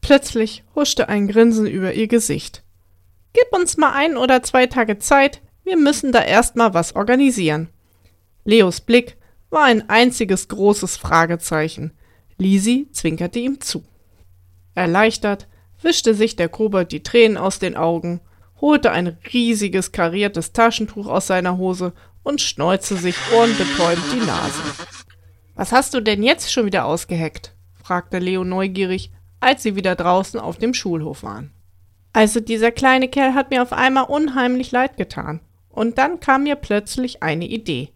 Plötzlich 0.00 0.64
huschte 0.74 1.08
ein 1.08 1.28
Grinsen 1.28 1.66
über 1.66 1.94
ihr 1.94 2.08
Gesicht. 2.08 2.62
Gib 3.36 3.52
uns 3.52 3.76
mal 3.76 3.92
ein 3.92 4.16
oder 4.16 4.42
zwei 4.42 4.66
Tage 4.66 4.98
Zeit, 4.98 5.42
wir 5.62 5.76
müssen 5.76 6.10
da 6.10 6.22
erstmal 6.22 6.72
was 6.72 6.96
organisieren. 6.96 7.68
Leos 8.44 8.80
Blick 8.80 9.18
war 9.50 9.64
ein 9.64 9.90
einziges 9.90 10.48
großes 10.48 10.96
Fragezeichen. 10.96 11.92
Lisi 12.38 12.88
zwinkerte 12.92 13.38
ihm 13.38 13.60
zu. 13.60 13.84
Erleichtert 14.74 15.48
wischte 15.82 16.14
sich 16.14 16.36
der 16.36 16.48
Kobold 16.48 16.92
die 16.92 17.02
Tränen 17.02 17.36
aus 17.36 17.58
den 17.58 17.76
Augen, 17.76 18.22
holte 18.62 18.90
ein 18.90 19.18
riesiges 19.34 19.92
kariertes 19.92 20.54
Taschentuch 20.54 21.06
aus 21.06 21.26
seiner 21.26 21.58
Hose 21.58 21.92
und 22.22 22.40
schneuzte 22.40 22.96
sich 22.96 23.16
ohrenbetäubend 23.34 24.06
die 24.14 24.26
Nase. 24.26 24.62
Was 25.54 25.72
hast 25.72 25.92
du 25.92 26.00
denn 26.00 26.22
jetzt 26.22 26.50
schon 26.50 26.64
wieder 26.64 26.86
ausgeheckt? 26.86 27.54
fragte 27.84 28.18
Leo 28.18 28.44
neugierig, 28.44 29.12
als 29.40 29.62
sie 29.62 29.76
wieder 29.76 29.94
draußen 29.94 30.40
auf 30.40 30.56
dem 30.56 30.72
Schulhof 30.72 31.22
waren. 31.22 31.52
Also 32.16 32.40
dieser 32.40 32.70
kleine 32.70 33.08
Kerl 33.08 33.34
hat 33.34 33.50
mir 33.50 33.60
auf 33.60 33.74
einmal 33.74 34.04
unheimlich 34.04 34.72
leid 34.72 34.96
getan. 34.96 35.40
Und 35.68 35.98
dann 35.98 36.18
kam 36.18 36.44
mir 36.44 36.56
plötzlich 36.56 37.22
eine 37.22 37.46
Idee. 37.46 37.90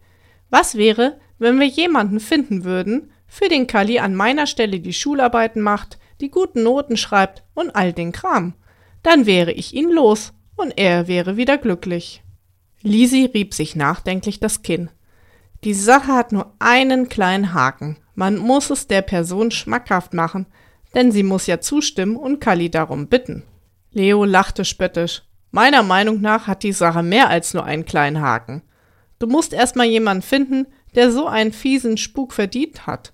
Was 0.51 0.75
wäre, 0.75 1.19
wenn 1.39 1.59
wir 1.59 1.65
jemanden 1.65 2.19
finden 2.19 2.63
würden, 2.63 3.11
für 3.25 3.49
den 3.49 3.65
Kali 3.65 3.97
an 3.97 4.13
meiner 4.13 4.45
Stelle 4.45 4.79
die 4.79 4.93
Schularbeiten 4.93 5.63
macht, 5.63 5.97
die 6.19 6.29
guten 6.29 6.61
Noten 6.61 6.97
schreibt 6.97 7.43
und 7.55 7.75
all 7.75 7.93
den 7.93 8.11
Kram? 8.11 8.53
Dann 9.01 9.25
wäre 9.25 9.53
ich 9.53 9.73
ihn 9.73 9.89
los 9.89 10.33
und 10.55 10.77
er 10.77 11.07
wäre 11.07 11.35
wieder 11.35 11.57
glücklich. 11.57 12.21
Lisi 12.83 13.25
rieb 13.25 13.55
sich 13.55 13.75
nachdenklich 13.75 14.39
das 14.39 14.61
Kinn. 14.61 14.91
Die 15.63 15.73
Sache 15.73 16.13
hat 16.13 16.31
nur 16.31 16.53
einen 16.59 17.09
kleinen 17.09 17.55
Haken. 17.55 17.97
Man 18.13 18.37
muss 18.37 18.69
es 18.69 18.85
der 18.85 19.01
Person 19.01 19.49
schmackhaft 19.49 20.13
machen, 20.13 20.45
denn 20.93 21.11
sie 21.11 21.23
muss 21.23 21.47
ja 21.47 21.59
zustimmen 21.59 22.17
und 22.17 22.39
Kali 22.39 22.69
darum 22.69 23.07
bitten. 23.07 23.45
Leo 23.91 24.23
lachte 24.23 24.65
spöttisch. 24.65 25.23
Meiner 25.51 25.83
Meinung 25.83 26.21
nach 26.21 26.47
hat 26.47 26.63
die 26.63 26.71
Sache 26.71 27.03
mehr 27.03 27.29
als 27.29 27.53
nur 27.53 27.65
einen 27.65 27.85
kleinen 27.85 28.21
Haken. 28.21 28.63
Du 29.19 29.27
musst 29.27 29.53
erstmal 29.53 29.87
jemanden 29.87 30.23
finden, 30.23 30.65
der 30.95 31.11
so 31.11 31.27
einen 31.27 31.51
fiesen 31.51 31.97
Spuk 31.97 32.33
verdient 32.33 32.87
hat. 32.87 33.13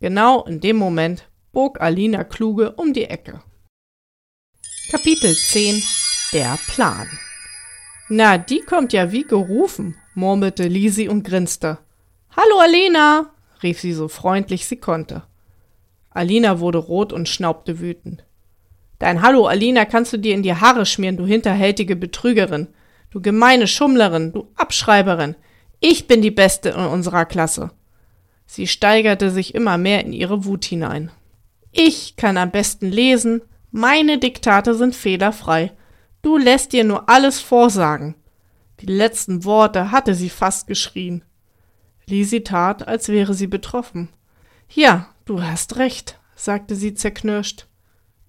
Genau 0.00 0.44
in 0.44 0.60
dem 0.60 0.76
Moment 0.76 1.28
bog 1.52 1.80
Alina 1.80 2.24
Kluge 2.24 2.72
um 2.72 2.92
die 2.92 3.04
Ecke. 3.04 3.42
Kapitel 4.90 5.34
10 5.34 5.82
Der 6.32 6.58
Plan 6.68 7.08
Na, 8.08 8.38
die 8.38 8.60
kommt 8.60 8.92
ja 8.92 9.10
wie 9.10 9.24
gerufen, 9.24 9.96
murmelte 10.14 10.66
Lisi 10.68 11.08
und 11.08 11.24
grinste. 11.24 11.78
Hallo 12.36 12.60
Alina, 12.60 13.34
rief 13.62 13.80
sie 13.80 13.92
so 13.92 14.08
freundlich 14.08 14.66
sie 14.66 14.76
konnte. 14.76 15.24
Alina 16.10 16.60
wurde 16.60 16.78
rot 16.78 17.12
und 17.12 17.28
schnaubte 17.28 17.80
wütend. 17.80 18.24
Dein 19.02 19.20
Hallo, 19.20 19.46
Alina, 19.48 19.84
kannst 19.84 20.12
du 20.12 20.16
dir 20.16 20.32
in 20.32 20.44
die 20.44 20.54
Haare 20.54 20.86
schmieren, 20.86 21.16
du 21.16 21.26
hinterhältige 21.26 21.96
Betrügerin, 21.96 22.68
du 23.10 23.20
gemeine 23.20 23.66
Schummlerin, 23.66 24.32
du 24.32 24.46
Abschreiberin. 24.54 25.34
Ich 25.80 26.06
bin 26.06 26.22
die 26.22 26.30
Beste 26.30 26.68
in 26.68 26.76
unserer 26.76 27.24
Klasse. 27.24 27.72
Sie 28.46 28.68
steigerte 28.68 29.32
sich 29.32 29.56
immer 29.56 29.76
mehr 29.76 30.04
in 30.04 30.12
ihre 30.12 30.44
Wut 30.44 30.64
hinein. 30.64 31.10
Ich 31.72 32.14
kann 32.14 32.36
am 32.36 32.52
besten 32.52 32.92
lesen, 32.92 33.42
meine 33.72 34.18
Diktate 34.18 34.72
sind 34.76 34.94
fehlerfrei. 34.94 35.72
Du 36.22 36.38
lässt 36.38 36.72
dir 36.72 36.84
nur 36.84 37.08
alles 37.08 37.40
vorsagen. 37.40 38.14
Die 38.78 38.86
letzten 38.86 39.44
Worte 39.44 39.90
hatte 39.90 40.14
sie 40.14 40.30
fast 40.30 40.68
geschrien. 40.68 41.24
Lisi 42.06 42.44
tat, 42.44 42.86
als 42.86 43.08
wäre 43.08 43.34
sie 43.34 43.48
betroffen. 43.48 44.10
Ja, 44.68 45.08
du 45.24 45.42
hast 45.42 45.74
recht, 45.78 46.20
sagte 46.36 46.76
sie 46.76 46.94
zerknirscht. 46.94 47.66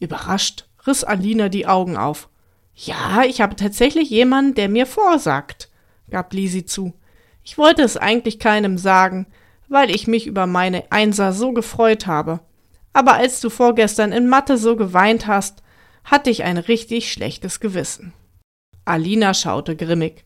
Überrascht 0.03 0.67
riss 0.85 1.03
Alina 1.03 1.49
die 1.49 1.65
Augen 1.65 1.95
auf. 1.97 2.29
Ja, 2.75 3.23
ich 3.23 3.41
habe 3.41 3.55
tatsächlich 3.55 4.09
jemanden, 4.09 4.55
der 4.55 4.67
mir 4.67 4.85
vorsagt, 4.85 5.69
gab 6.09 6.33
Lisi 6.33 6.65
zu. 6.65 6.93
Ich 7.43 7.57
wollte 7.57 7.83
es 7.83 7.97
eigentlich 7.97 8.39
keinem 8.39 8.77
sagen, 8.77 9.27
weil 9.69 9.89
ich 9.89 10.07
mich 10.07 10.27
über 10.27 10.45
meine 10.45 10.91
Einser 10.91 11.33
so 11.33 11.53
gefreut 11.53 12.05
habe. 12.05 12.41
Aber 12.91 13.13
als 13.13 13.39
du 13.41 13.49
vorgestern 13.49 14.11
in 14.11 14.27
Mathe 14.27 14.57
so 14.57 14.75
geweint 14.75 15.25
hast, 15.27 15.63
hatte 16.03 16.29
ich 16.29 16.43
ein 16.43 16.57
richtig 16.57 17.11
schlechtes 17.11 17.59
Gewissen. 17.59 18.13
Alina 18.85 19.33
schaute 19.33 19.75
grimmig. 19.75 20.25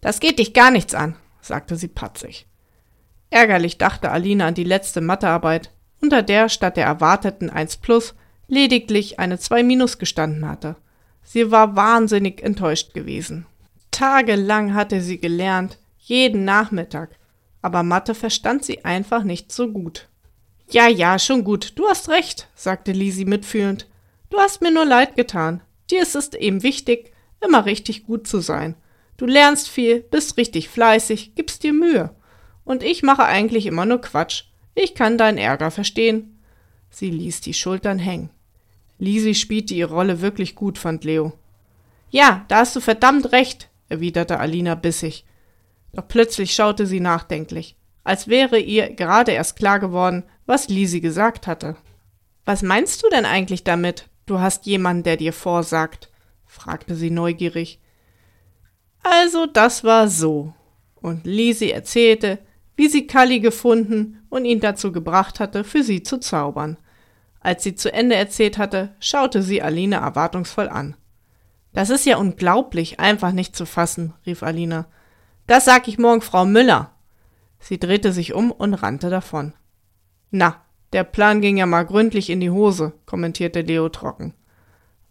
Das 0.00 0.20
geht 0.20 0.38
dich 0.38 0.54
gar 0.54 0.70
nichts 0.70 0.94
an, 0.94 1.16
sagte 1.40 1.76
sie 1.76 1.88
patzig. 1.88 2.46
Ärgerlich 3.30 3.76
dachte 3.76 4.10
Alina 4.10 4.46
an 4.46 4.54
die 4.54 4.64
letzte 4.64 5.00
Mathearbeit, 5.00 5.72
unter 6.00 6.22
der 6.22 6.48
statt 6.48 6.76
der 6.76 6.86
erwarteten 6.86 7.50
1 7.50 7.78
plus 7.78 8.14
lediglich 8.48 9.18
eine 9.18 9.38
2 9.38 9.62
minus 9.62 9.98
gestanden 9.98 10.48
hatte. 10.48 10.76
Sie 11.22 11.50
war 11.50 11.76
wahnsinnig 11.76 12.42
enttäuscht 12.42 12.94
gewesen. 12.94 13.46
Tagelang 13.90 14.74
hatte 14.74 15.00
sie 15.00 15.18
gelernt, 15.18 15.78
jeden 15.98 16.44
Nachmittag, 16.44 17.18
aber 17.62 17.82
Mathe 17.82 18.14
verstand 18.14 18.64
sie 18.64 18.84
einfach 18.84 19.24
nicht 19.24 19.50
so 19.50 19.72
gut. 19.72 20.08
Ja, 20.70 20.88
ja, 20.88 21.18
schon 21.18 21.44
gut, 21.44 21.72
du 21.76 21.86
hast 21.86 22.08
recht, 22.08 22.48
sagte 22.54 22.92
Lisi 22.92 23.24
mitfühlend. 23.24 23.88
Du 24.30 24.38
hast 24.38 24.60
mir 24.62 24.70
nur 24.70 24.84
leid 24.84 25.16
getan. 25.16 25.62
Dir 25.90 26.02
ist 26.02 26.16
es 26.16 26.32
eben 26.32 26.62
wichtig, 26.62 27.12
immer 27.40 27.64
richtig 27.66 28.04
gut 28.04 28.26
zu 28.26 28.40
sein. 28.40 28.74
Du 29.16 29.26
lernst 29.26 29.68
viel, 29.68 30.00
bist 30.00 30.36
richtig 30.36 30.68
fleißig, 30.68 31.34
gibst 31.34 31.62
dir 31.62 31.72
Mühe. 31.72 32.14
Und 32.64 32.82
ich 32.82 33.02
mache 33.02 33.24
eigentlich 33.24 33.66
immer 33.66 33.86
nur 33.86 34.00
Quatsch. 34.00 34.44
Ich 34.74 34.94
kann 34.94 35.16
deinen 35.16 35.38
Ärger 35.38 35.70
verstehen. 35.70 36.38
Sie 36.90 37.10
ließ 37.10 37.40
die 37.40 37.54
Schultern 37.54 37.98
hängen. 37.98 38.30
Lisi 38.98 39.34
spielte 39.34 39.74
ihre 39.74 39.94
Rolle 39.94 40.20
wirklich 40.20 40.54
gut, 40.54 40.78
fand 40.78 41.04
Leo. 41.04 41.32
Ja, 42.10 42.44
da 42.48 42.58
hast 42.58 42.74
du 42.76 42.80
verdammt 42.80 43.32
recht, 43.32 43.68
erwiderte 43.88 44.38
Alina 44.38 44.74
bissig. 44.74 45.24
Doch 45.92 46.08
plötzlich 46.08 46.54
schaute 46.54 46.86
sie 46.86 47.00
nachdenklich, 47.00 47.76
als 48.04 48.28
wäre 48.28 48.58
ihr 48.58 48.90
gerade 48.90 49.32
erst 49.32 49.56
klar 49.56 49.78
geworden, 49.78 50.24
was 50.46 50.68
Lisi 50.68 51.00
gesagt 51.00 51.46
hatte. 51.46 51.76
Was 52.44 52.62
meinst 52.62 53.02
du 53.02 53.08
denn 53.08 53.24
eigentlich 53.24 53.64
damit? 53.64 54.08
Du 54.26 54.40
hast 54.40 54.66
jemanden, 54.66 55.02
der 55.02 55.16
dir 55.16 55.32
vorsagt, 55.32 56.10
fragte 56.44 56.94
sie 56.94 57.10
neugierig. 57.10 57.80
Also, 59.02 59.46
das 59.46 59.84
war 59.84 60.08
so. 60.08 60.52
Und 60.94 61.26
Lisi 61.26 61.70
erzählte, 61.70 62.38
wie 62.76 62.88
sie 62.88 63.06
Kalli 63.06 63.40
gefunden 63.40 64.24
und 64.28 64.44
ihn 64.44 64.60
dazu 64.60 64.92
gebracht 64.92 65.40
hatte, 65.40 65.64
für 65.64 65.82
sie 65.82 66.02
zu 66.02 66.18
zaubern. 66.18 66.76
Als 67.46 67.62
sie 67.62 67.76
zu 67.76 67.92
Ende 67.92 68.16
erzählt 68.16 68.58
hatte, 68.58 68.96
schaute 68.98 69.40
sie 69.40 69.62
Alina 69.62 69.98
erwartungsvoll 69.98 70.68
an. 70.68 70.96
Das 71.72 71.90
ist 71.90 72.04
ja 72.04 72.16
unglaublich, 72.16 72.98
einfach 72.98 73.30
nicht 73.30 73.54
zu 73.54 73.66
fassen, 73.66 74.14
rief 74.26 74.42
Alina. 74.42 74.88
Das 75.46 75.64
sag 75.64 75.86
ich 75.86 75.96
morgen 75.96 76.22
Frau 76.22 76.44
Müller. 76.44 76.90
Sie 77.60 77.78
drehte 77.78 78.10
sich 78.10 78.34
um 78.34 78.50
und 78.50 78.74
rannte 78.74 79.10
davon. 79.10 79.52
Na, 80.32 80.60
der 80.92 81.04
Plan 81.04 81.40
ging 81.40 81.56
ja 81.56 81.66
mal 81.66 81.86
gründlich 81.86 82.30
in 82.30 82.40
die 82.40 82.50
Hose, 82.50 82.94
kommentierte 83.06 83.60
Leo 83.60 83.90
trocken. 83.90 84.34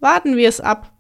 Warten 0.02 0.36
wir 0.36 0.50
es 0.50 0.60
ab. 0.60 0.92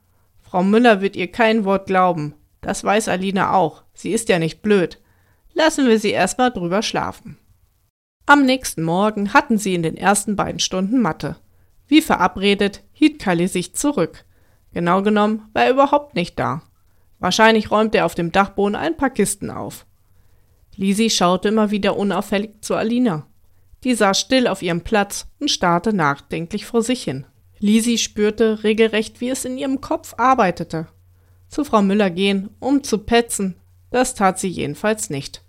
Frau 0.41 0.63
Müller 0.63 1.01
wird 1.01 1.17
ihr 1.17 1.29
kein 1.29 1.65
Wort 1.65 1.87
glauben. 1.87 2.35
Das 2.61 2.81
weiß 2.81 3.09
Alina 3.09 3.51
auch. 3.51 3.83
Sie 3.93 4.13
ist 4.13 4.29
ja 4.29 4.39
nicht 4.39 4.61
blöd. 4.61 5.01
Lassen 5.51 5.85
wir 5.85 5.99
sie 5.99 6.11
erst 6.11 6.37
mal 6.37 6.51
drüber 6.51 6.81
schlafen. 6.81 7.37
Am 8.27 8.43
nächsten 8.43 8.81
Morgen 8.81 9.33
hatten 9.33 9.59
sie 9.59 9.75
in 9.75 9.83
den 9.83 9.97
ersten 9.97 10.35
beiden 10.35 10.59
Stunden 10.59 10.99
Mathe. 10.99 11.35
Wie 11.87 12.01
verabredet, 12.01 12.81
hielt 12.91 13.19
Kalli 13.19 13.47
sich 13.47 13.75
zurück. 13.75 14.25
Genau 14.73 15.03
genommen 15.03 15.47
war 15.53 15.65
er 15.65 15.71
überhaupt 15.71 16.15
nicht 16.15 16.39
da. 16.39 16.63
Wahrscheinlich 17.19 17.69
räumte 17.69 17.99
er 17.99 18.05
auf 18.05 18.15
dem 18.15 18.31
Dachboden 18.31 18.75
ein 18.75 18.97
paar 18.97 19.11
Kisten 19.11 19.51
auf. 19.51 19.85
Lisi 20.75 21.11
schaute 21.11 21.49
immer 21.49 21.69
wieder 21.69 21.95
unauffällig 21.97 22.61
zu 22.61 22.73
Alina. 22.75 23.27
Die 23.83 23.93
saß 23.93 24.19
still 24.19 24.47
auf 24.47 24.63
ihrem 24.63 24.81
Platz 24.81 25.27
und 25.39 25.51
starrte 25.51 25.93
nachdenklich 25.93 26.65
vor 26.65 26.81
sich 26.81 27.03
hin. 27.03 27.25
Lisi 27.59 27.99
spürte 27.99 28.63
regelrecht, 28.63 29.21
wie 29.21 29.29
es 29.29 29.45
in 29.45 29.59
ihrem 29.59 29.81
Kopf 29.81 30.15
arbeitete. 30.17 30.87
Zu 31.47 31.63
Frau 31.63 31.83
Müller 31.83 32.09
gehen, 32.09 32.49
um 32.59 32.83
zu 32.83 32.97
petzen, 32.97 33.55
das 33.91 34.15
tat 34.15 34.39
sie 34.39 34.49
jedenfalls 34.49 35.11
nicht. 35.11 35.44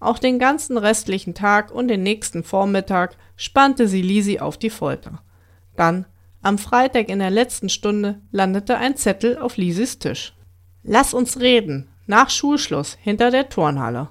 Auch 0.00 0.18
den 0.18 0.38
ganzen 0.38 0.78
restlichen 0.78 1.34
Tag 1.34 1.70
und 1.70 1.88
den 1.88 2.02
nächsten 2.02 2.42
Vormittag 2.42 3.16
spannte 3.36 3.86
sie 3.86 4.02
Lisi 4.02 4.38
auf 4.38 4.56
die 4.56 4.70
Folter. 4.70 5.22
Dann, 5.76 6.06
am 6.42 6.56
Freitag 6.56 7.10
in 7.10 7.18
der 7.18 7.30
letzten 7.30 7.68
Stunde, 7.68 8.20
landete 8.32 8.78
ein 8.78 8.96
Zettel 8.96 9.38
auf 9.38 9.58
Lisis 9.58 9.98
Tisch. 9.98 10.34
Lass 10.82 11.12
uns 11.12 11.38
reden, 11.38 11.90
nach 12.06 12.30
Schulschluss, 12.30 12.96
hinter 13.00 13.30
der 13.30 13.50
Turnhalle. 13.50 14.08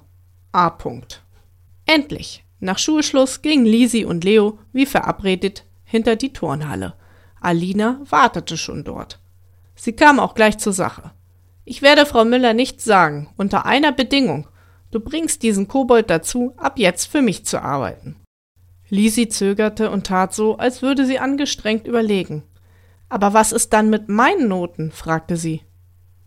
A. 0.52 0.68
-Punkt. 0.68 1.20
Endlich, 1.86 2.44
nach 2.60 2.78
Schulschluss 2.78 3.42
gingen 3.42 3.66
Lisi 3.66 4.04
und 4.04 4.22
Leo, 4.22 4.58
wie 4.72 4.86
verabredet, 4.86 5.64
hinter 5.82 6.14
die 6.14 6.32
Turnhalle. 6.32 6.94
Alina 7.40 8.00
wartete 8.08 8.56
schon 8.56 8.84
dort. 8.84 9.18
Sie 9.74 9.92
kam 9.92 10.20
auch 10.20 10.34
gleich 10.34 10.58
zur 10.58 10.72
Sache. 10.72 11.10
Ich 11.64 11.82
werde 11.82 12.06
Frau 12.06 12.24
Müller 12.24 12.52
nichts 12.54 12.84
sagen, 12.84 13.28
unter 13.36 13.66
einer 13.66 13.92
Bedingung. 13.92 14.46
Du 14.90 15.00
bringst 15.00 15.42
diesen 15.42 15.68
Kobold 15.68 16.10
dazu, 16.10 16.54
ab 16.56 16.78
jetzt 16.78 17.06
für 17.06 17.22
mich 17.22 17.44
zu 17.44 17.62
arbeiten. 17.62 18.16
Lisi 18.88 19.28
zögerte 19.28 19.90
und 19.90 20.06
tat 20.06 20.34
so, 20.34 20.56
als 20.56 20.82
würde 20.82 21.06
sie 21.06 21.20
angestrengt 21.20 21.86
überlegen. 21.86 22.42
Aber 23.08 23.32
was 23.32 23.52
ist 23.52 23.72
dann 23.72 23.88
mit 23.88 24.08
meinen 24.08 24.48
Noten? 24.48 24.90
fragte 24.90 25.36
sie. 25.36 25.62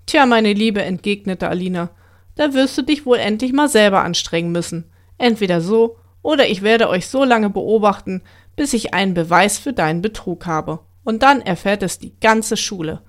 Tja, 0.06 0.26
meine 0.26 0.54
Liebe, 0.54 0.82
entgegnete 0.82 1.50
Alina, 1.50 1.90
da 2.36 2.54
wirst 2.54 2.78
du 2.78 2.82
dich 2.82 3.06
wohl 3.06 3.18
endlich 3.18 3.54
mal 3.54 3.70
selber 3.70 4.04
anstrengen 4.04 4.52
müssen. 4.52 4.92
Entweder 5.18 5.62
so 5.62 5.98
oder 6.22 6.48
ich 6.48 6.62
werde 6.62 6.90
euch 6.90 7.08
so 7.08 7.24
lange 7.24 7.50
beobachten, 7.50 8.24
bis 8.56 8.74
ich 8.74 8.94
einen 8.94 9.14
Beweis 9.14 9.58
für 9.58 9.74
deinen 9.74 10.02
Betrug 10.02 10.46
habe. 10.46 10.80
Und 11.04 11.22
dann 11.22 11.42
erfährt 11.42 11.84
es 11.84 12.00
die 12.00 12.18
ganze 12.20 12.58
Schule. 12.58 13.02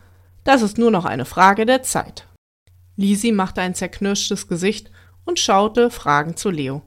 Das 0.42 0.62
ist 0.62 0.78
nur 0.78 0.90
noch 0.90 1.04
eine 1.04 1.24
Frage 1.24 1.64
der 1.64 1.82
Zeit. 1.82 2.26
Lisi 2.96 3.32
machte 3.32 3.60
ein 3.60 3.74
zerknirschtes 3.74 4.48
Gesicht 4.48 4.90
und 5.24 5.38
schaute 5.38 5.90
fragend 5.90 6.38
zu 6.38 6.50
Leo. 6.50 6.82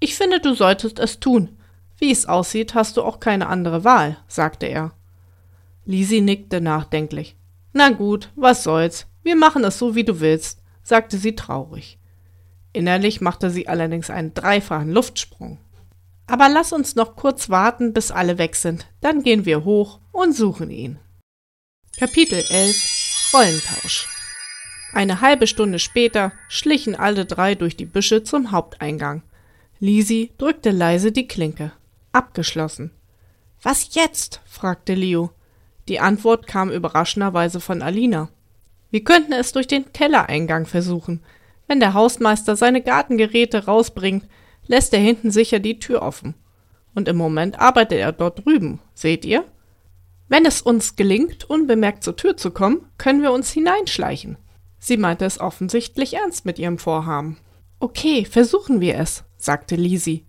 Ich 0.00 0.14
finde, 0.14 0.40
du 0.40 0.54
solltest 0.54 0.98
es 0.98 1.20
tun. 1.20 1.56
Wie 1.98 2.10
es 2.10 2.26
aussieht, 2.26 2.74
hast 2.74 2.96
du 2.96 3.02
auch 3.02 3.20
keine 3.20 3.48
andere 3.48 3.84
Wahl, 3.84 4.18
sagte 4.28 4.66
er. 4.66 4.92
Lisi 5.84 6.20
nickte 6.20 6.60
nachdenklich. 6.60 7.36
Na 7.72 7.90
gut, 7.90 8.30
was 8.36 8.64
soll's. 8.64 9.06
Wir 9.22 9.36
machen 9.36 9.64
es 9.64 9.78
so, 9.78 9.94
wie 9.94 10.04
du 10.04 10.20
willst, 10.20 10.62
sagte 10.82 11.16
sie 11.16 11.34
traurig. 11.34 11.98
Innerlich 12.72 13.20
machte 13.20 13.50
sie 13.50 13.68
allerdings 13.68 14.10
einen 14.10 14.34
dreifachen 14.34 14.92
Luftsprung. 14.92 15.58
Aber 16.26 16.48
lass 16.48 16.72
uns 16.72 16.96
noch 16.96 17.16
kurz 17.16 17.50
warten, 17.50 17.92
bis 17.92 18.10
alle 18.10 18.38
weg 18.38 18.56
sind, 18.56 18.86
dann 19.00 19.22
gehen 19.22 19.44
wir 19.44 19.64
hoch 19.64 20.00
und 20.10 20.34
suchen 20.34 20.70
ihn. 20.70 20.98
Kapitel 21.96 22.42
11 22.48 23.30
Rollentausch 23.32 24.13
Eine 24.94 25.20
halbe 25.20 25.48
Stunde 25.48 25.80
später 25.80 26.30
schlichen 26.48 26.94
alle 26.94 27.24
drei 27.24 27.56
durch 27.56 27.76
die 27.76 27.84
Büsche 27.84 28.22
zum 28.22 28.52
Haupteingang. 28.52 29.22
Lisi 29.80 30.30
drückte 30.38 30.70
leise 30.70 31.10
die 31.10 31.26
Klinke. 31.26 31.72
Abgeschlossen. 32.12 32.92
Was 33.60 33.96
jetzt? 33.96 34.40
fragte 34.46 34.94
Leo. 34.94 35.32
Die 35.88 35.98
Antwort 35.98 36.46
kam 36.46 36.70
überraschenderweise 36.70 37.58
von 37.58 37.82
Alina. 37.82 38.28
Wir 38.92 39.02
könnten 39.02 39.32
es 39.32 39.50
durch 39.50 39.66
den 39.66 39.92
Kellereingang 39.92 40.64
versuchen. 40.64 41.24
Wenn 41.66 41.80
der 41.80 41.94
Hausmeister 41.94 42.54
seine 42.54 42.80
Gartengeräte 42.80 43.64
rausbringt, 43.64 44.28
lässt 44.68 44.94
er 44.94 45.00
hinten 45.00 45.32
sicher 45.32 45.58
die 45.58 45.80
Tür 45.80 46.02
offen. 46.02 46.34
Und 46.94 47.08
im 47.08 47.16
Moment 47.16 47.58
arbeitet 47.58 47.98
er 47.98 48.12
dort 48.12 48.44
drüben, 48.44 48.78
seht 48.94 49.24
ihr? 49.24 49.44
Wenn 50.28 50.46
es 50.46 50.62
uns 50.62 50.94
gelingt, 50.94 51.50
unbemerkt 51.50 52.04
zur 52.04 52.14
Tür 52.14 52.36
zu 52.36 52.52
kommen, 52.52 52.86
können 52.96 53.22
wir 53.22 53.32
uns 53.32 53.50
hineinschleichen. 53.50 54.36
Sie 54.86 54.98
meinte 54.98 55.24
es 55.24 55.40
offensichtlich 55.40 56.12
ernst 56.12 56.44
mit 56.44 56.58
ihrem 56.58 56.76
Vorhaben. 56.76 57.38
Okay, 57.78 58.26
versuchen 58.26 58.82
wir 58.82 58.98
es, 58.98 59.24
sagte 59.38 59.76
Lisi. 59.76 60.26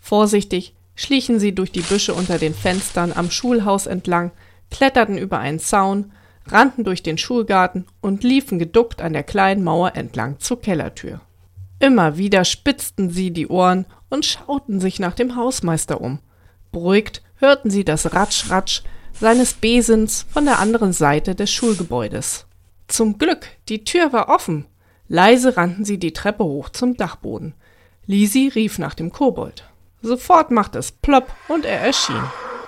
Vorsichtig 0.00 0.74
schlichen 0.96 1.38
sie 1.38 1.54
durch 1.54 1.70
die 1.70 1.82
Büsche 1.82 2.12
unter 2.12 2.38
den 2.38 2.54
Fenstern 2.54 3.12
am 3.12 3.30
Schulhaus 3.30 3.86
entlang, 3.86 4.32
kletterten 4.68 5.16
über 5.16 5.38
einen 5.38 5.60
Zaun, 5.60 6.10
rannten 6.48 6.82
durch 6.82 7.04
den 7.04 7.18
Schulgarten 7.18 7.86
und 8.00 8.24
liefen 8.24 8.58
geduckt 8.58 9.00
an 9.00 9.12
der 9.12 9.22
kleinen 9.22 9.62
Mauer 9.62 9.94
entlang 9.94 10.40
zur 10.40 10.60
Kellertür. 10.60 11.20
Immer 11.78 12.18
wieder 12.18 12.44
spitzten 12.44 13.10
sie 13.10 13.30
die 13.30 13.46
Ohren 13.46 13.86
und 14.10 14.26
schauten 14.26 14.80
sich 14.80 14.98
nach 14.98 15.14
dem 15.14 15.36
Hausmeister 15.36 16.00
um. 16.00 16.18
Beruhigt 16.72 17.22
hörten 17.36 17.70
sie 17.70 17.84
das 17.84 18.12
Ratsch-Ratsch 18.12 18.82
seines 19.12 19.54
Besens 19.54 20.26
von 20.28 20.46
der 20.46 20.58
anderen 20.58 20.92
Seite 20.92 21.36
des 21.36 21.52
Schulgebäudes. 21.52 22.48
Zum 22.88 23.18
Glück, 23.18 23.46
die 23.68 23.84
Tür 23.84 24.12
war 24.12 24.28
offen. 24.28 24.66
Leise 25.08 25.56
rannten 25.56 25.84
sie 25.84 25.98
die 25.98 26.12
Treppe 26.12 26.44
hoch 26.44 26.68
zum 26.70 26.96
Dachboden. 26.96 27.54
Lisi 28.06 28.48
rief 28.54 28.78
nach 28.78 28.94
dem 28.94 29.12
Kobold. 29.12 29.64
Sofort 30.02 30.50
machte 30.50 30.78
es 30.78 30.92
plopp 30.92 31.34
und 31.48 31.64
er 31.64 31.80
erschien. 31.80 32.22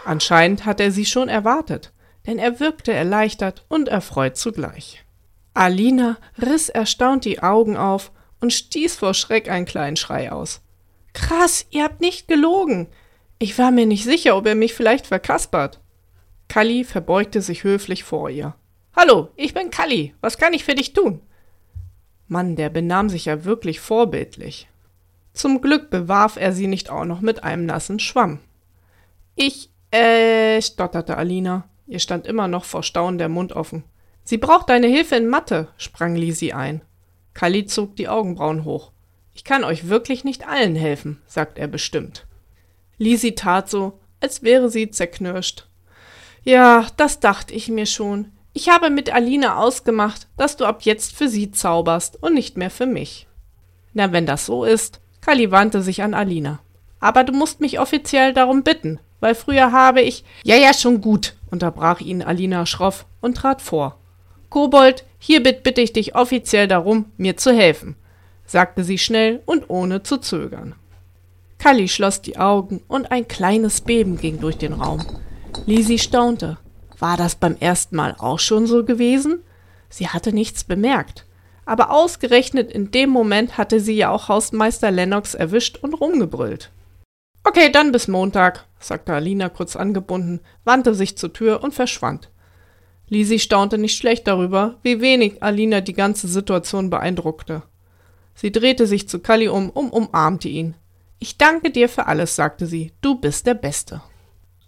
Anscheinend 0.05 0.65
hatte 0.65 0.85
er 0.85 0.93
sie 0.93 1.05
schon 1.05 1.29
erwartet 1.29 1.93
denn 2.27 2.39
er 2.39 2.61
wirkte 2.61 2.93
erleichtert 2.93 3.65
und 3.69 3.89
erfreut 3.89 4.37
zugleich. 4.37 5.05
Alina 5.55 6.19
riss 6.39 6.69
erstaunt 6.69 7.25
die 7.25 7.43
Augen 7.43 7.77
auf 7.77 8.13
und 8.41 8.53
stieß 8.53 8.97
vor 8.97 9.15
Schreck 9.15 9.49
einen 9.49 9.65
kleinen 9.65 9.97
Schrei 9.97 10.33
aus. 10.33 10.61
Krass, 11.13 11.67
ihr 11.71 11.85
habt 11.85 12.01
nicht 12.01 12.29
gelogen. 12.29 12.89
Ich 13.39 13.59
war 13.59 13.71
mir 13.71 13.87
nicht 13.87 14.05
sicher, 14.05 14.37
ob 14.37 14.47
er 14.47 14.55
mich 14.55 14.75
vielleicht 14.75 15.07
verkaspert. 15.07 15.81
Kalli 16.49 16.85
verbeugte 16.85 17.41
sich 17.41 17.65
höflich 17.65 18.05
vor 18.05 18.29
ihr. 18.29 18.55
Hallo, 18.99 19.29
ich 19.37 19.53
bin 19.53 19.69
Kalli. 19.71 20.15
Was 20.23 20.39
kann 20.39 20.55
ich 20.55 20.65
für 20.65 20.75
dich 20.75 20.95
tun? 20.95 21.21
Mann, 22.29 22.57
der 22.57 22.71
benahm 22.71 23.11
sich 23.11 23.27
ja 23.27 23.45
wirklich 23.45 23.79
vorbildlich. 23.79 24.69
Zum 25.35 25.61
Glück 25.61 25.91
bewarf 25.91 26.37
er 26.37 26.53
sie 26.53 26.67
nicht 26.67 26.89
auch 26.89 27.05
noch 27.05 27.21
mit 27.21 27.45
einem 27.45 27.67
nassen 27.67 27.99
Schwamm. 27.99 28.39
Ich, 29.35 29.69
äh, 29.91 30.63
stotterte 30.63 31.19
Alina. 31.19 31.69
Ihr 31.87 31.99
stand 31.99 32.27
immer 32.27 32.49
noch 32.49 32.65
vor 32.65 32.83
Staunen 32.83 33.19
der 33.19 33.29
Mund 33.29 33.53
offen. 33.53 33.85
Sie 34.25 34.39
braucht 34.39 34.71
deine 34.71 34.87
Hilfe 34.87 35.17
in 35.17 35.29
Mathe, 35.29 35.69
sprang 35.77 36.17
Lisi 36.17 36.53
ein. 36.53 36.81
Kali 37.35 37.67
zog 37.67 37.97
die 37.97 38.09
Augenbrauen 38.09 38.65
hoch. 38.65 38.93
Ich 39.35 39.45
kann 39.45 39.63
euch 39.63 39.91
wirklich 39.91 40.25
nicht 40.25 40.49
allen 40.49 40.75
helfen, 40.75 41.21
sagt 41.27 41.59
er 41.59 41.69
bestimmt. 41.69 42.27
Lisi 42.97 43.35
tat 43.35 43.69
so, 43.69 44.01
als 44.21 44.43
wäre 44.43 44.71
sie 44.71 44.91
zerknirscht. 44.91 45.69
Ja, 46.45 46.87
das 46.97 47.21
dachte 47.21 47.53
ich 47.53 47.69
mir 47.69 47.85
schon. 47.85 48.33
Ich 48.57 48.71
habe 48.71 48.89
mit 48.89 49.13
Alina 49.13 49.59
ausgemacht, 49.59 50.29
dass 50.39 50.57
du 50.57 50.65
ab 50.65 50.81
jetzt 50.81 51.15
für 51.15 51.29
sie 51.29 51.51
zauberst 51.51 52.23
und 52.23 52.33
nicht 52.33 52.57
mehr 52.57 52.71
für 52.71 52.87
mich. 52.87 53.27
Na, 53.93 54.13
wenn 54.13 54.25
das 54.25 54.47
so 54.47 54.65
ist, 54.65 55.03
Kali 55.21 55.51
wandte 55.51 55.83
sich 55.83 56.01
an 56.01 56.15
Alina. 56.15 56.61
Aber 56.99 57.23
du 57.23 57.35
musst 57.35 57.61
mich 57.61 57.81
offiziell 57.81 58.33
darum 58.33 58.63
bitten, 58.63 58.99
weil 59.21 59.35
früher 59.35 59.73
habe 59.73 60.01
ich. 60.01 60.25
Ja, 60.43 60.57
ja, 60.57 60.73
schon 60.73 61.03
gut, 61.03 61.37
unterbrach 61.51 62.01
ihn 62.01 62.23
Alina 62.23 62.65
schroff 62.65 63.05
und 63.21 63.37
trat 63.37 63.61
vor. 63.61 63.99
Kobold, 64.49 65.05
hiermit 65.19 65.63
bitte 65.63 65.83
ich 65.83 65.93
dich 65.93 66.15
offiziell 66.15 66.67
darum, 66.67 67.13
mir 67.19 67.37
zu 67.37 67.55
helfen, 67.55 67.95
sagte 68.47 68.85
sie 68.85 68.97
schnell 68.97 69.43
und 69.45 69.69
ohne 69.69 70.03
zu 70.03 70.17
zögern. 70.17 70.75
Kalli 71.59 71.89
schloss 71.89 72.23
die 72.23 72.39
Augen 72.39 72.83
und 72.89 73.13
ein 73.13 73.29
kleines 73.29 73.83
Beben 73.83 74.17
ging 74.17 74.41
durch 74.41 74.57
den 74.57 74.73
Raum. 74.73 75.05
Lisi 75.67 75.99
staunte. 75.99 76.57
War 76.99 77.17
das 77.17 77.35
beim 77.35 77.57
ersten 77.57 77.97
Mal 77.97 78.15
auch 78.19 78.39
schon 78.39 78.67
so 78.67 78.85
gewesen? 78.85 79.43
Sie 79.89 80.09
hatte 80.09 80.33
nichts 80.33 80.65
bemerkt. 80.65 81.27
Aber 81.65 81.91
ausgerechnet 81.91 82.71
in 82.71 82.91
dem 82.91 83.11
Moment 83.11 83.59
hatte 83.59 83.81
sie 83.81 83.97
ja 83.97 84.11
auch 84.11 84.29
Hausmeister 84.29 84.91
Lennox 84.91 85.35
erwischt 85.35 85.79
und 85.83 85.95
rumgebrüllt. 85.95 86.71
Okay, 87.43 87.71
dann 87.71 87.93
bis 87.93 88.09
Montag, 88.09 88.67
sagte 88.81 89.13
Alina 89.13 89.49
kurz 89.49 89.77
angebunden, 89.77 90.41
wandte 90.65 90.95
sich 90.95 91.17
zur 91.17 91.33
Tür 91.33 91.63
und 91.63 91.75
verschwand. 91.75 92.31
Lisi 93.09 93.39
staunte 93.39 93.79
nicht 93.79 93.97
schlecht 93.97 94.27
darüber, 94.27 94.79
wie 94.83 95.01
wenig 95.01 95.43
Alina 95.43 95.81
die 95.81 95.93
ganze 95.93 96.27
Situation 96.27 96.91
beeindruckte. 96.91 97.63
Sie 98.35 98.51
drehte 98.51 98.87
sich 98.87 99.09
zu 99.09 99.21
Kalli 99.21 99.49
um 99.49 99.71
und 99.71 99.91
umarmte 99.91 100.49
ihn. 100.49 100.75
Ich 101.19 101.39
danke 101.39 101.71
dir 101.71 101.89
für 101.89 102.07
alles, 102.07 102.37
sagte 102.37 102.67
sie. 102.67 102.93
Du 103.01 103.15
bist 103.15 103.47
der 103.47 103.55
Beste. 103.55 104.03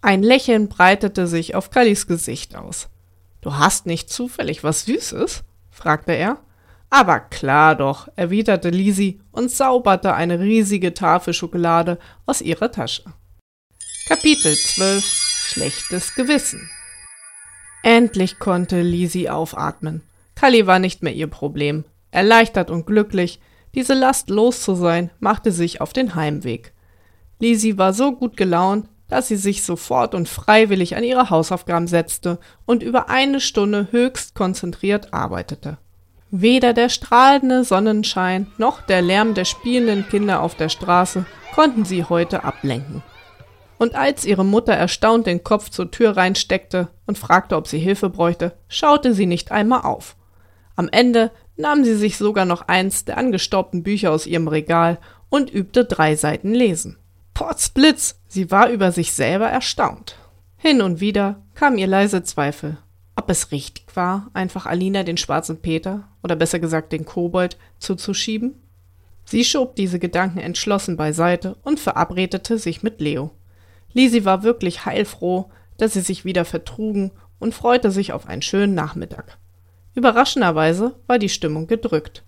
Ein 0.01 0.23
Lächeln 0.23 0.69
breitete 0.69 1.27
sich 1.27 1.55
auf 1.55 1.71
Kallis 1.71 2.07
Gesicht 2.07 2.55
aus. 2.55 2.87
Du 3.41 3.55
hast 3.55 3.85
nicht 3.85 4.09
zufällig 4.09 4.63
was 4.63 4.85
Süßes? 4.85 5.43
fragte 5.69 6.13
er. 6.13 6.39
Aber 6.89 7.19
klar 7.19 7.75
doch, 7.75 8.07
erwiderte 8.15 8.69
Lisi 8.69 9.21
und 9.31 9.49
zauberte 9.49 10.13
eine 10.13 10.39
riesige 10.39 10.93
Tafel 10.93 11.33
Schokolade 11.33 11.99
aus 12.25 12.41
ihrer 12.41 12.71
Tasche. 12.71 13.03
Kapitel 14.07 14.55
12 14.55 15.03
Schlechtes 15.03 16.15
Gewissen 16.15 16.69
Endlich 17.83 18.39
konnte 18.39 18.81
Lisi 18.81 19.29
aufatmen. 19.29 20.01
Kali 20.35 20.65
war 20.65 20.79
nicht 20.79 21.03
mehr 21.03 21.13
ihr 21.13 21.27
Problem. 21.27 21.85
Erleichtert 22.11 22.71
und 22.71 22.87
glücklich, 22.87 23.39
diese 23.75 23.93
Last 23.93 24.29
los 24.29 24.61
zu 24.61 24.75
sein, 24.75 25.11
machte 25.19 25.51
sich 25.51 25.81
auf 25.81 25.93
den 25.93 26.15
Heimweg. 26.15 26.73
Lisi 27.39 27.77
war 27.77 27.93
so 27.93 28.13
gut 28.13 28.35
gelaunt, 28.35 28.89
dass 29.09 29.27
sie 29.27 29.35
sich 29.35 29.63
sofort 29.63 30.15
und 30.15 30.29
freiwillig 30.29 30.95
an 30.95 31.03
ihre 31.03 31.29
Hausaufgaben 31.29 31.87
setzte 31.87 32.39
und 32.65 32.83
über 32.83 33.09
eine 33.09 33.41
Stunde 33.41 33.87
höchst 33.91 34.35
konzentriert 34.35 35.13
arbeitete. 35.13 35.77
Weder 36.31 36.73
der 36.73 36.89
strahlende 36.89 37.63
Sonnenschein 37.63 38.47
noch 38.57 38.81
der 38.81 39.01
Lärm 39.01 39.33
der 39.33 39.45
spielenden 39.45 40.07
Kinder 40.07 40.43
auf 40.43 40.55
der 40.55 40.69
Straße 40.69 41.25
konnten 41.55 41.85
sie 41.85 42.03
heute 42.03 42.43
ablenken. 42.43 43.01
Und 43.79 43.95
als 43.95 44.25
ihre 44.25 44.45
Mutter 44.45 44.73
erstaunt 44.73 45.25
den 45.25 45.43
Kopf 45.43 45.69
zur 45.69 45.89
Tür 45.89 46.15
reinsteckte 46.17 46.89
und 47.07 47.17
fragte, 47.17 47.55
ob 47.55 47.67
sie 47.67 47.79
Hilfe 47.79 48.09
bräuchte, 48.09 48.53
schaute 48.67 49.13
sie 49.13 49.25
nicht 49.25 49.51
einmal 49.51 49.81
auf. 49.81 50.15
Am 50.75 50.87
Ende 50.91 51.31
nahm 51.57 51.83
sie 51.83 51.95
sich 51.95 52.17
sogar 52.17 52.45
noch 52.45 52.67
eins 52.67 53.05
der 53.05 53.17
angestaubten 53.17 53.81
Bücher 53.81 54.11
aus 54.11 54.27
ihrem 54.27 54.47
Regal 54.47 54.99
und 55.29 55.51
übte 55.51 55.85
drei 55.85 56.15
Seiten 56.15 56.53
lesen. 56.53 56.98
Potzblitz, 57.39 58.19
sie 58.27 58.51
war 58.51 58.69
über 58.69 58.91
sich 58.91 59.13
selber 59.13 59.47
erstaunt. 59.47 60.17
Hin 60.57 60.81
und 60.81 60.99
wieder 60.99 61.41
kam 61.55 61.77
ihr 61.77 61.87
leise 61.87 62.21
Zweifel, 62.21 62.77
ob 63.15 63.29
es 63.29 63.53
richtig 63.53 63.85
war, 63.95 64.29
einfach 64.33 64.65
Alina 64.65 65.03
den 65.03 65.15
schwarzen 65.15 65.61
Peter, 65.61 66.09
oder 66.21 66.35
besser 66.35 66.59
gesagt 66.59 66.91
den 66.91 67.05
Kobold, 67.05 67.57
zuzuschieben. 67.77 68.61
Sie 69.23 69.45
schob 69.45 69.77
diese 69.77 69.99
Gedanken 69.99 70.39
entschlossen 70.39 70.97
beiseite 70.97 71.55
und 71.63 71.79
verabredete 71.79 72.57
sich 72.57 72.83
mit 72.83 72.99
Leo. 72.99 73.31
Lisi 73.93 74.25
war 74.25 74.43
wirklich 74.43 74.83
heilfroh, 74.83 75.49
dass 75.77 75.93
sie 75.93 76.01
sich 76.01 76.25
wieder 76.25 76.43
vertrugen 76.43 77.11
und 77.39 77.55
freute 77.55 77.89
sich 77.89 78.11
auf 78.11 78.27
einen 78.27 78.41
schönen 78.41 78.75
Nachmittag. 78.75 79.37
Überraschenderweise 79.95 80.99
war 81.07 81.19
die 81.19 81.29
Stimmung 81.29 81.67
gedrückt. 81.67 82.25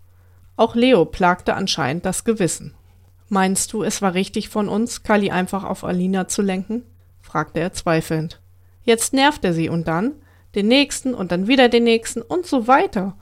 Auch 0.56 0.74
Leo 0.74 1.04
plagte 1.04 1.56
anscheinend 1.56 2.06
das 2.06 2.24
Gewissen. 2.24 2.76
Meinst 3.34 3.72
du, 3.72 3.82
es 3.82 4.02
war 4.02 4.14
richtig 4.14 4.50
von 4.50 4.68
uns, 4.68 5.04
Kali 5.04 5.32
einfach 5.32 5.64
auf 5.64 5.86
Alina 5.86 6.28
zu 6.28 6.42
lenken? 6.42 6.84
fragte 7.22 7.62
er 7.62 7.72
zweifelnd. 7.72 8.42
Jetzt 8.84 9.14
nervt 9.14 9.46
er 9.46 9.54
sie 9.54 9.70
und 9.70 9.88
dann 9.88 10.16
den 10.54 10.68
nächsten 10.68 11.14
und 11.14 11.32
dann 11.32 11.48
wieder 11.48 11.70
den 11.70 11.86
nächsten 11.86 12.22
und 12.22 12.46
so 12.46 12.68
weiter. 12.68 13.16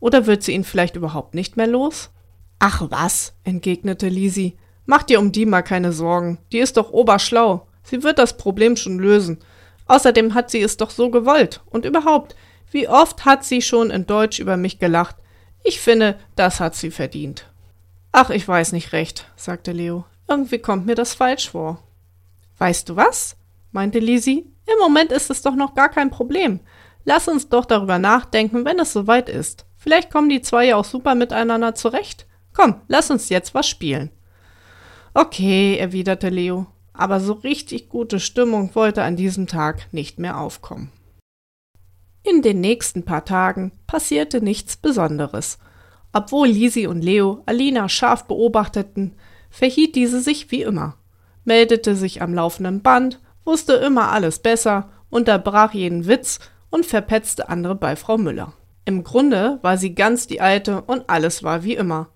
Oder 0.00 0.26
wird 0.26 0.42
sie 0.42 0.52
ihn 0.52 0.64
vielleicht 0.64 0.96
überhaupt 0.96 1.34
nicht 1.34 1.56
mehr 1.56 1.66
los? 1.66 2.10
Ach 2.58 2.82
was, 2.90 3.32
entgegnete 3.42 4.08
Lisi. 4.08 4.58
Mach 4.84 5.02
dir 5.02 5.18
um 5.18 5.32
die 5.32 5.46
mal 5.46 5.62
keine 5.62 5.92
Sorgen. 5.92 6.36
Die 6.52 6.58
ist 6.58 6.76
doch 6.76 6.90
oberschlau. 6.90 7.66
Sie 7.84 8.02
wird 8.02 8.18
das 8.18 8.36
Problem 8.36 8.76
schon 8.76 8.98
lösen. 8.98 9.38
Außerdem 9.86 10.34
hat 10.34 10.50
sie 10.50 10.60
es 10.60 10.76
doch 10.76 10.90
so 10.90 11.08
gewollt. 11.08 11.62
Und 11.70 11.86
überhaupt, 11.86 12.36
wie 12.70 12.86
oft 12.86 13.24
hat 13.24 13.44
sie 13.44 13.62
schon 13.62 13.88
in 13.88 14.04
Deutsch 14.04 14.40
über 14.40 14.58
mich 14.58 14.78
gelacht? 14.78 15.16
Ich 15.62 15.80
finde, 15.80 16.18
das 16.36 16.60
hat 16.60 16.74
sie 16.74 16.90
verdient. 16.90 17.46
Ach, 18.16 18.30
ich 18.30 18.46
weiß 18.46 18.70
nicht 18.70 18.92
recht, 18.92 19.26
sagte 19.34 19.72
Leo. 19.72 20.04
Irgendwie 20.28 20.60
kommt 20.60 20.86
mir 20.86 20.94
das 20.94 21.14
falsch 21.14 21.50
vor. 21.50 21.82
Weißt 22.58 22.88
du 22.88 22.94
was? 22.94 23.36
meinte 23.72 23.98
Lisi. 23.98 24.46
Im 24.66 24.78
Moment 24.80 25.10
ist 25.10 25.30
es 25.30 25.42
doch 25.42 25.56
noch 25.56 25.74
gar 25.74 25.88
kein 25.88 26.10
Problem. 26.10 26.60
Lass 27.04 27.26
uns 27.26 27.48
doch 27.48 27.64
darüber 27.64 27.98
nachdenken, 27.98 28.64
wenn 28.64 28.78
es 28.78 28.92
soweit 28.92 29.28
ist. 29.28 29.66
Vielleicht 29.76 30.12
kommen 30.12 30.28
die 30.28 30.42
zwei 30.42 30.66
ja 30.66 30.76
auch 30.76 30.84
super 30.84 31.16
miteinander 31.16 31.74
zurecht. 31.74 32.28
Komm, 32.52 32.82
lass 32.86 33.10
uns 33.10 33.30
jetzt 33.30 33.52
was 33.52 33.66
spielen. 33.68 34.10
Okay, 35.12 35.76
erwiderte 35.76 36.28
Leo, 36.28 36.68
aber 36.92 37.18
so 37.18 37.32
richtig 37.32 37.88
gute 37.88 38.20
Stimmung 38.20 38.76
wollte 38.76 39.02
an 39.02 39.16
diesem 39.16 39.48
Tag 39.48 39.92
nicht 39.92 40.20
mehr 40.20 40.38
aufkommen. 40.38 40.92
In 42.22 42.42
den 42.42 42.60
nächsten 42.60 43.04
paar 43.04 43.24
Tagen 43.24 43.72
passierte 43.88 44.40
nichts 44.40 44.76
Besonderes. 44.76 45.58
Obwohl 46.16 46.46
Lisi 46.46 46.86
und 46.86 47.02
Leo 47.02 47.42
Alina 47.44 47.88
scharf 47.88 48.24
beobachteten, 48.26 49.16
verhielt 49.50 49.96
diese 49.96 50.20
sich 50.20 50.52
wie 50.52 50.62
immer, 50.62 50.96
meldete 51.44 51.96
sich 51.96 52.22
am 52.22 52.32
laufenden 52.32 52.82
Band, 52.82 53.20
wusste 53.44 53.74
immer 53.74 54.12
alles 54.12 54.38
besser, 54.38 54.90
unterbrach 55.10 55.74
jeden 55.74 56.06
Witz 56.06 56.38
und 56.70 56.86
verpetzte 56.86 57.48
andere 57.48 57.74
bei 57.74 57.96
Frau 57.96 58.16
Müller. 58.16 58.52
Im 58.84 59.02
Grunde 59.02 59.58
war 59.62 59.76
sie 59.76 59.96
ganz 59.96 60.28
die 60.28 60.40
alte 60.40 60.82
und 60.82 61.10
alles 61.10 61.42
war 61.42 61.64
wie 61.64 61.74
immer. 61.74 62.10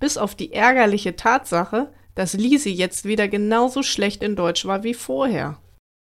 Bis 0.00 0.16
auf 0.16 0.34
die 0.34 0.54
ärgerliche 0.54 1.14
Tatsache, 1.14 1.92
dass 2.14 2.32
Lisi 2.32 2.70
jetzt 2.70 3.04
wieder 3.04 3.28
genauso 3.28 3.82
schlecht 3.82 4.22
in 4.22 4.34
Deutsch 4.34 4.64
war 4.64 4.82
wie 4.82 4.94
vorher. 4.94 5.58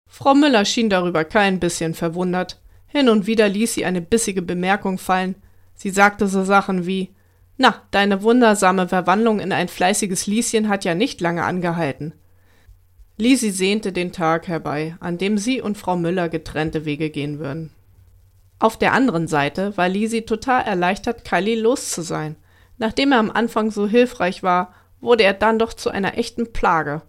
Frau 0.07 0.35
Müller 0.35 0.65
schien 0.65 0.91
darüber 0.91 1.23
kein 1.23 1.59
bisschen 1.59 1.95
verwundert. 1.95 2.61
Hin 2.85 3.09
und 3.09 3.25
wieder 3.25 3.49
ließ 3.49 3.73
sie 3.73 3.85
eine 3.85 4.01
bissige 4.01 4.43
Bemerkung 4.43 4.99
fallen. 4.99 5.35
Sie 5.73 5.89
sagte 5.89 6.27
so 6.27 6.43
Sachen 6.43 6.85
wie 6.85 7.09
Na, 7.61 7.83
deine 7.91 8.23
wundersame 8.23 8.87
Verwandlung 8.87 9.41
in 9.41 9.51
ein 9.51 9.67
fleißiges 9.67 10.27
Lieschen 10.27 10.69
hat 10.69 10.85
ja 10.85 10.95
nicht 10.95 11.19
lange 11.19 11.43
angehalten. 11.43 12.13
Lisi 13.17 13.51
sehnte 13.51 13.91
den 13.91 14.13
Tag 14.13 14.47
herbei, 14.47 14.95
an 15.01 15.17
dem 15.17 15.37
sie 15.37 15.61
und 15.61 15.77
Frau 15.77 15.97
Müller 15.97 16.29
getrennte 16.29 16.85
Wege 16.85 17.09
gehen 17.09 17.37
würden. 17.37 17.71
Auf 18.59 18.79
der 18.79 18.93
anderen 18.93 19.27
Seite 19.27 19.75
war 19.75 19.89
Lisi 19.89 20.21
total 20.21 20.63
erleichtert, 20.63 21.25
Kylie 21.25 21.59
los 21.59 21.91
zu 21.91 22.01
sein. 22.01 22.37
Nachdem 22.77 23.11
er 23.11 23.19
am 23.19 23.29
Anfang 23.29 23.71
so 23.71 23.89
hilfreich 23.89 24.41
war, 24.41 24.73
wurde 25.01 25.25
er 25.25 25.33
dann 25.33 25.59
doch 25.59 25.73
zu 25.73 25.89
einer 25.89 26.17
echten 26.17 26.53
Plage. 26.53 27.01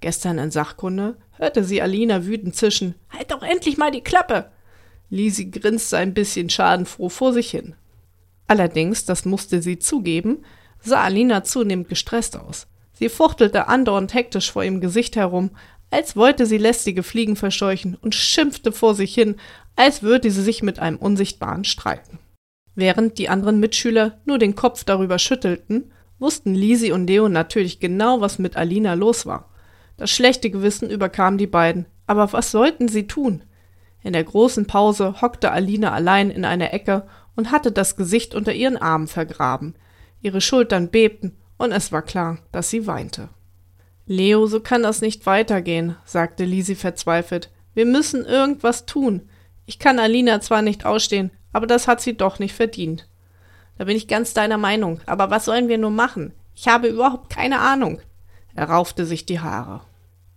Gestern 0.00 0.38
in 0.38 0.50
Sachkunde 0.50 1.18
hörte 1.36 1.64
sie 1.64 1.82
Alina 1.82 2.24
wütend 2.24 2.56
zischen. 2.56 2.94
Halt 3.10 3.30
doch 3.30 3.42
endlich 3.42 3.76
mal 3.76 3.90
die 3.90 4.00
Klappe! 4.00 4.50
Lisi 5.10 5.50
grinste 5.50 5.98
ein 5.98 6.14
bisschen 6.14 6.48
schadenfroh 6.48 7.10
vor 7.10 7.34
sich 7.34 7.50
hin. 7.50 7.74
Allerdings, 8.52 9.06
das 9.06 9.24
musste 9.24 9.62
sie 9.62 9.78
zugeben, 9.78 10.44
sah 10.78 11.04
Alina 11.04 11.42
zunehmend 11.42 11.88
gestresst 11.88 12.36
aus. 12.36 12.66
Sie 12.92 13.08
fuchtelte 13.08 13.66
andauernd 13.66 14.12
hektisch 14.12 14.52
vor 14.52 14.62
ihrem 14.62 14.82
Gesicht 14.82 15.16
herum, 15.16 15.52
als 15.90 16.16
wollte 16.16 16.44
sie 16.44 16.58
lästige 16.58 17.02
Fliegen 17.02 17.34
verscheuchen 17.34 17.96
und 17.98 18.14
schimpfte 18.14 18.70
vor 18.70 18.94
sich 18.94 19.14
hin, 19.14 19.36
als 19.74 20.02
würde 20.02 20.30
sie 20.30 20.42
sich 20.42 20.62
mit 20.62 20.80
einem 20.80 20.98
Unsichtbaren 20.98 21.64
streiten. 21.64 22.18
Während 22.74 23.16
die 23.16 23.30
anderen 23.30 23.58
Mitschüler 23.58 24.20
nur 24.26 24.36
den 24.36 24.54
Kopf 24.54 24.84
darüber 24.84 25.18
schüttelten, 25.18 25.90
wussten 26.18 26.54
Lisi 26.54 26.92
und 26.92 27.06
Leo 27.06 27.30
natürlich 27.30 27.80
genau, 27.80 28.20
was 28.20 28.38
mit 28.38 28.58
Alina 28.58 28.92
los 28.92 29.24
war. 29.24 29.48
Das 29.96 30.10
schlechte 30.10 30.50
Gewissen 30.50 30.90
überkam 30.90 31.38
die 31.38 31.46
beiden, 31.46 31.86
aber 32.06 32.34
was 32.34 32.50
sollten 32.50 32.88
sie 32.88 33.06
tun? 33.06 33.44
In 34.02 34.12
der 34.12 34.24
großen 34.24 34.66
Pause 34.66 35.22
hockte 35.22 35.52
Alina 35.52 35.92
allein 35.92 36.28
in 36.28 36.44
einer 36.44 36.74
Ecke 36.74 37.06
und 37.36 37.50
hatte 37.50 37.72
das 37.72 37.96
Gesicht 37.96 38.34
unter 38.34 38.52
ihren 38.52 38.76
Armen 38.76 39.08
vergraben. 39.08 39.74
Ihre 40.20 40.40
Schultern 40.40 40.90
bebten 40.90 41.36
und 41.56 41.72
es 41.72 41.92
war 41.92 42.02
klar, 42.02 42.38
dass 42.52 42.70
sie 42.70 42.86
weinte. 42.86 43.28
Leo, 44.06 44.46
so 44.46 44.60
kann 44.60 44.82
das 44.82 45.00
nicht 45.00 45.26
weitergehen, 45.26 45.96
sagte 46.04 46.44
Lisi 46.44 46.74
verzweifelt. 46.74 47.50
Wir 47.74 47.86
müssen 47.86 48.24
irgendwas 48.24 48.86
tun. 48.86 49.28
Ich 49.64 49.78
kann 49.78 49.98
Alina 49.98 50.40
zwar 50.40 50.62
nicht 50.62 50.84
ausstehen, 50.84 51.30
aber 51.52 51.66
das 51.66 51.88
hat 51.88 52.00
sie 52.00 52.16
doch 52.16 52.38
nicht 52.38 52.54
verdient. 52.54 53.08
Da 53.78 53.84
bin 53.84 53.96
ich 53.96 54.08
ganz 54.08 54.34
deiner 54.34 54.58
Meinung. 54.58 55.00
Aber 55.06 55.30
was 55.30 55.44
sollen 55.44 55.68
wir 55.68 55.78
nur 55.78 55.90
machen? 55.90 56.32
Ich 56.54 56.68
habe 56.68 56.88
überhaupt 56.88 57.30
keine 57.30 57.60
Ahnung. 57.60 58.00
Er 58.54 58.68
raufte 58.68 59.06
sich 59.06 59.24
die 59.24 59.40
Haare. 59.40 59.80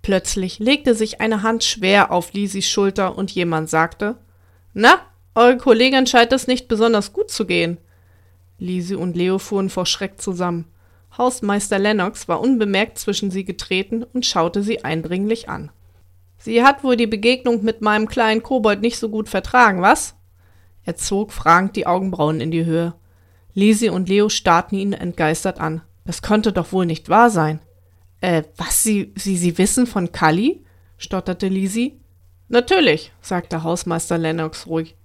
Plötzlich 0.02 0.60
legte 0.60 0.96
sich 0.96 1.20
eine 1.20 1.42
Hand 1.42 1.64
schwer 1.64 2.12
auf 2.12 2.34
Lisis 2.34 2.70
Schulter 2.70 3.18
und 3.18 3.32
jemand 3.32 3.70
sagte: 3.70 4.18
Na, 4.74 5.02
eure 5.36 5.58
Kollegin 5.58 6.08
scheint 6.08 6.32
es 6.34 6.48
nicht 6.48 6.68
besonders 6.68 7.14
gut 7.14 7.30
zu 7.30 7.46
gehen. 7.46 7.78
Lisi 8.58 8.96
und 8.96 9.16
Leo 9.16 9.38
fuhren 9.38 9.70
vor 9.70 9.86
Schreck 9.86 10.22
zusammen. 10.22 10.66
Hausmeister 11.18 11.80
Lennox 11.80 12.28
war 12.28 12.42
unbemerkt 12.42 12.98
zwischen 12.98 13.32
sie 13.32 13.46
getreten 13.46 14.04
und 14.04 14.26
schaute 14.26 14.64
sie 14.64 14.84
eindringlich 14.84 15.50
an. 15.50 15.72
Sie 16.38 16.64
hat 16.64 16.84
wohl 16.84 16.98
die 16.98 17.08
Begegnung 17.08 17.64
mit 17.64 17.82
meinem 17.82 18.08
kleinen 18.08 18.44
Kobold 18.44 18.82
nicht 18.82 18.98
so 18.98 19.10
gut 19.10 19.30
vertragen, 19.30 19.82
was? 19.82 20.16
Er 20.84 20.96
zog 20.96 21.32
fragend 21.32 21.76
die 21.76 21.88
Augenbrauen 21.88 22.42
in 22.42 22.52
die 22.52 22.66
Höhe. 22.66 22.94
Lisi 23.54 23.90
und 23.90 24.10
Leo 24.10 24.30
starrten 24.30 24.78
ihn 24.78 24.94
entgeistert 24.94 25.60
an. 25.60 25.82
Das 26.06 26.22
konnte 26.22 26.52
doch 26.54 26.72
wohl 26.72 26.86
nicht 26.86 27.10
wahr 27.10 27.30
sein. 27.30 27.60
Äh, 28.22 28.44
was, 28.58 28.84
Sie, 28.84 29.14
Sie, 29.16 29.38
Sie 29.38 29.58
wissen 29.58 29.88
von 29.88 30.12
Kali? 30.12 30.64
stotterte 30.98 31.48
Lisi. 31.48 32.00
Natürlich, 32.48 33.12
sagte 33.22 33.64
Hausmeister 33.64 34.18
Lennox 34.18 34.68
ruhig. 34.68 34.96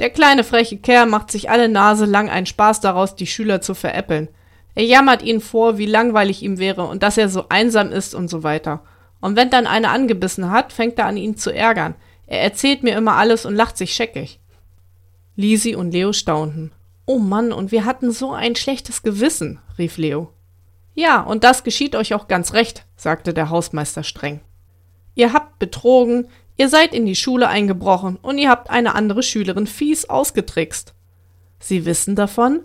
Der 0.00 0.10
kleine 0.10 0.44
freche 0.44 0.78
Kerl 0.78 1.06
macht 1.06 1.30
sich 1.30 1.50
alle 1.50 1.68
Nase 1.68 2.06
lang 2.06 2.30
einen 2.30 2.46
Spaß 2.46 2.80
daraus, 2.80 3.14
die 3.16 3.26
Schüler 3.26 3.60
zu 3.60 3.74
veräppeln. 3.74 4.28
Er 4.74 4.84
jammert 4.84 5.22
ihnen 5.22 5.40
vor, 5.40 5.76
wie 5.76 5.86
langweilig 5.86 6.42
ihm 6.42 6.58
wäre 6.58 6.84
und 6.84 7.02
dass 7.02 7.18
er 7.18 7.28
so 7.28 7.50
einsam 7.50 7.92
ist 7.92 8.14
und 8.14 8.28
so 8.28 8.42
weiter. 8.42 8.82
Und 9.20 9.36
wenn 9.36 9.50
dann 9.50 9.66
einer 9.66 9.90
angebissen 9.90 10.50
hat, 10.50 10.72
fängt 10.72 10.98
er 10.98 11.06
an, 11.06 11.18
ihn 11.18 11.36
zu 11.36 11.54
ärgern. 11.54 11.94
Er 12.26 12.40
erzählt 12.40 12.82
mir 12.82 12.96
immer 12.96 13.16
alles 13.16 13.44
und 13.44 13.54
lacht 13.54 13.76
sich 13.76 13.92
scheckig. 13.92 14.40
Lisi 15.36 15.74
und 15.74 15.92
Leo 15.92 16.14
staunten. 16.14 16.72
Oh 17.04 17.18
Mann, 17.18 17.52
und 17.52 17.70
wir 17.70 17.84
hatten 17.84 18.10
so 18.10 18.32
ein 18.32 18.56
schlechtes 18.56 19.02
Gewissen, 19.02 19.58
rief 19.76 19.98
Leo. 19.98 20.32
Ja, 20.94 21.20
und 21.20 21.44
das 21.44 21.62
geschieht 21.62 21.94
euch 21.94 22.14
auch 22.14 22.28
ganz 22.28 22.54
recht, 22.54 22.86
sagte 22.96 23.34
der 23.34 23.50
Hausmeister 23.50 24.02
streng. 24.02 24.40
Ihr 25.14 25.32
habt 25.32 25.58
betrogen, 25.58 26.28
ihr 26.60 26.68
seid 26.68 26.92
in 26.92 27.06
die 27.06 27.16
Schule 27.16 27.48
eingebrochen 27.48 28.16
und 28.20 28.36
ihr 28.36 28.50
habt 28.50 28.68
eine 28.68 28.94
andere 28.94 29.22
Schülerin 29.22 29.66
fies 29.66 30.04
ausgetrickst. 30.10 30.92
Sie 31.58 31.86
wissen 31.86 32.16
davon? 32.16 32.64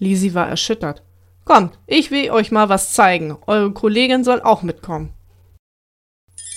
Lisi 0.00 0.34
war 0.34 0.48
erschüttert. 0.48 1.04
Kommt, 1.44 1.78
ich 1.86 2.10
will 2.10 2.32
euch 2.32 2.50
mal 2.50 2.68
was 2.68 2.92
zeigen. 2.92 3.38
Eure 3.46 3.70
Kollegin 3.70 4.24
soll 4.24 4.42
auch 4.42 4.62
mitkommen. 4.62 5.12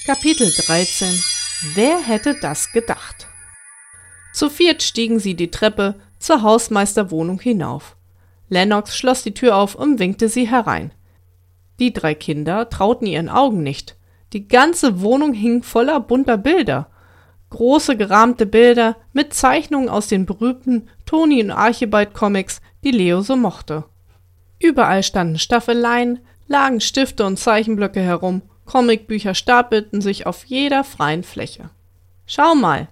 Kapitel 0.08 0.52
13 0.52 1.14
Wer 1.76 2.00
hätte 2.00 2.36
das 2.42 2.72
gedacht? 2.72 3.28
Zu 4.34 4.50
viert 4.50 4.82
stiegen 4.82 5.20
sie 5.20 5.36
die 5.36 5.52
Treppe 5.52 5.94
zur 6.18 6.42
Hausmeisterwohnung 6.42 7.40
hinauf. 7.40 7.98
Lennox 8.48 8.98
schloss 8.98 9.22
die 9.22 9.36
Tür 9.36 9.58
auf 9.58 9.76
und 9.76 10.00
winkte 10.00 10.28
sie 10.28 10.50
herein. 10.50 10.92
Die 11.78 11.94
drei 11.94 12.16
Kinder 12.16 12.68
trauten 12.68 13.06
ihren 13.06 13.30
Augen 13.30 13.62
nicht. 13.62 13.96
Die 14.34 14.48
ganze 14.48 15.02
Wohnung 15.02 15.34
hing 15.34 15.64
voller 15.64 16.00
bunter 16.00 16.38
Bilder. 16.38 16.88
Große 17.50 17.98
gerahmte 17.98 18.46
Bilder 18.46 18.96
mit 19.12 19.34
Zeichnungen 19.34 19.90
aus 19.90 20.08
den 20.08 20.26
berühmten 20.26 20.88
Toni 21.06 21.42
und 21.44 21.52
Archibald 21.52 22.14
Comics, 22.14 22.62
die 22.84 22.92
Leo 22.92 23.22
so 23.22 23.36
mochte. 23.36 23.86
Überall 24.60 25.02
standen 25.02 25.40
Staffeleien, 25.40 26.20
lagen 26.48 26.80
Stifte 26.80 27.26
und 27.26 27.38
Zeichenblöcke 27.38 28.02
herum, 28.02 28.44
Comicbücher 28.66 29.34
stapelten 29.34 30.00
sich 30.00 30.28
auf 30.28 30.46
jeder 30.46 30.84
freien 30.84 31.24
Fläche. 31.24 31.72
Schau 32.28 32.54
mal! 32.54 32.88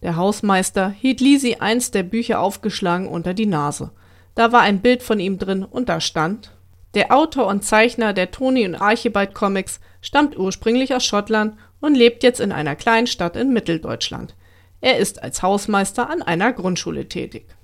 Der 0.00 0.16
Hausmeister 0.16 0.88
hielt 0.88 1.20
Lisi 1.20 1.56
eins 1.56 1.90
der 1.90 2.04
Bücher 2.04 2.40
aufgeschlagen 2.40 3.08
unter 3.08 3.34
die 3.34 3.46
Nase. 3.46 3.90
Da 4.34 4.52
war 4.52 4.60
ein 4.60 4.80
Bild 4.80 5.02
von 5.02 5.20
ihm 5.20 5.38
drin 5.38 5.64
und 5.64 5.88
da 5.88 6.00
stand 6.00 6.52
Der 6.98 7.12
Autor 7.12 7.46
und 7.46 7.62
Zeichner 7.62 8.12
der 8.12 8.32
Toni 8.32 8.66
und 8.66 8.74
Archibald 8.74 9.32
Comics 9.32 9.78
stammt 10.00 10.36
ursprünglich 10.36 10.92
aus 10.92 11.04
Schottland 11.04 11.56
und 11.80 11.94
lebt 11.94 12.24
jetzt 12.24 12.40
in 12.40 12.50
einer 12.50 12.74
kleinen 12.74 13.06
Stadt 13.06 13.36
in 13.36 13.52
Mitteldeutschland. 13.52 14.34
Er 14.80 14.98
ist 14.98 15.22
als 15.22 15.40
Hausmeister 15.40 16.10
an 16.10 16.22
einer 16.22 16.52
Grundschule 16.52 17.08
tätig. 17.08 17.54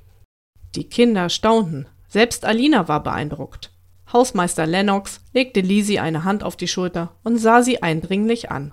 Die 0.76 0.85
Kinder 0.85 1.30
staunten. 1.30 1.89
Selbst 2.07 2.45
Alina 2.45 2.87
war 2.87 3.03
beeindruckt. 3.03 3.72
Hausmeister 4.12 4.66
Lennox 4.66 5.20
legte 5.32 5.62
Lisi 5.62 5.99
eine 5.99 6.22
Hand 6.22 6.45
auf 6.45 6.55
die 6.55 6.68
Schulter 6.68 7.16
und 7.24 7.39
sah 7.39 7.62
sie 7.62 7.82
eindringlich 7.82 8.53
an. 8.53 8.72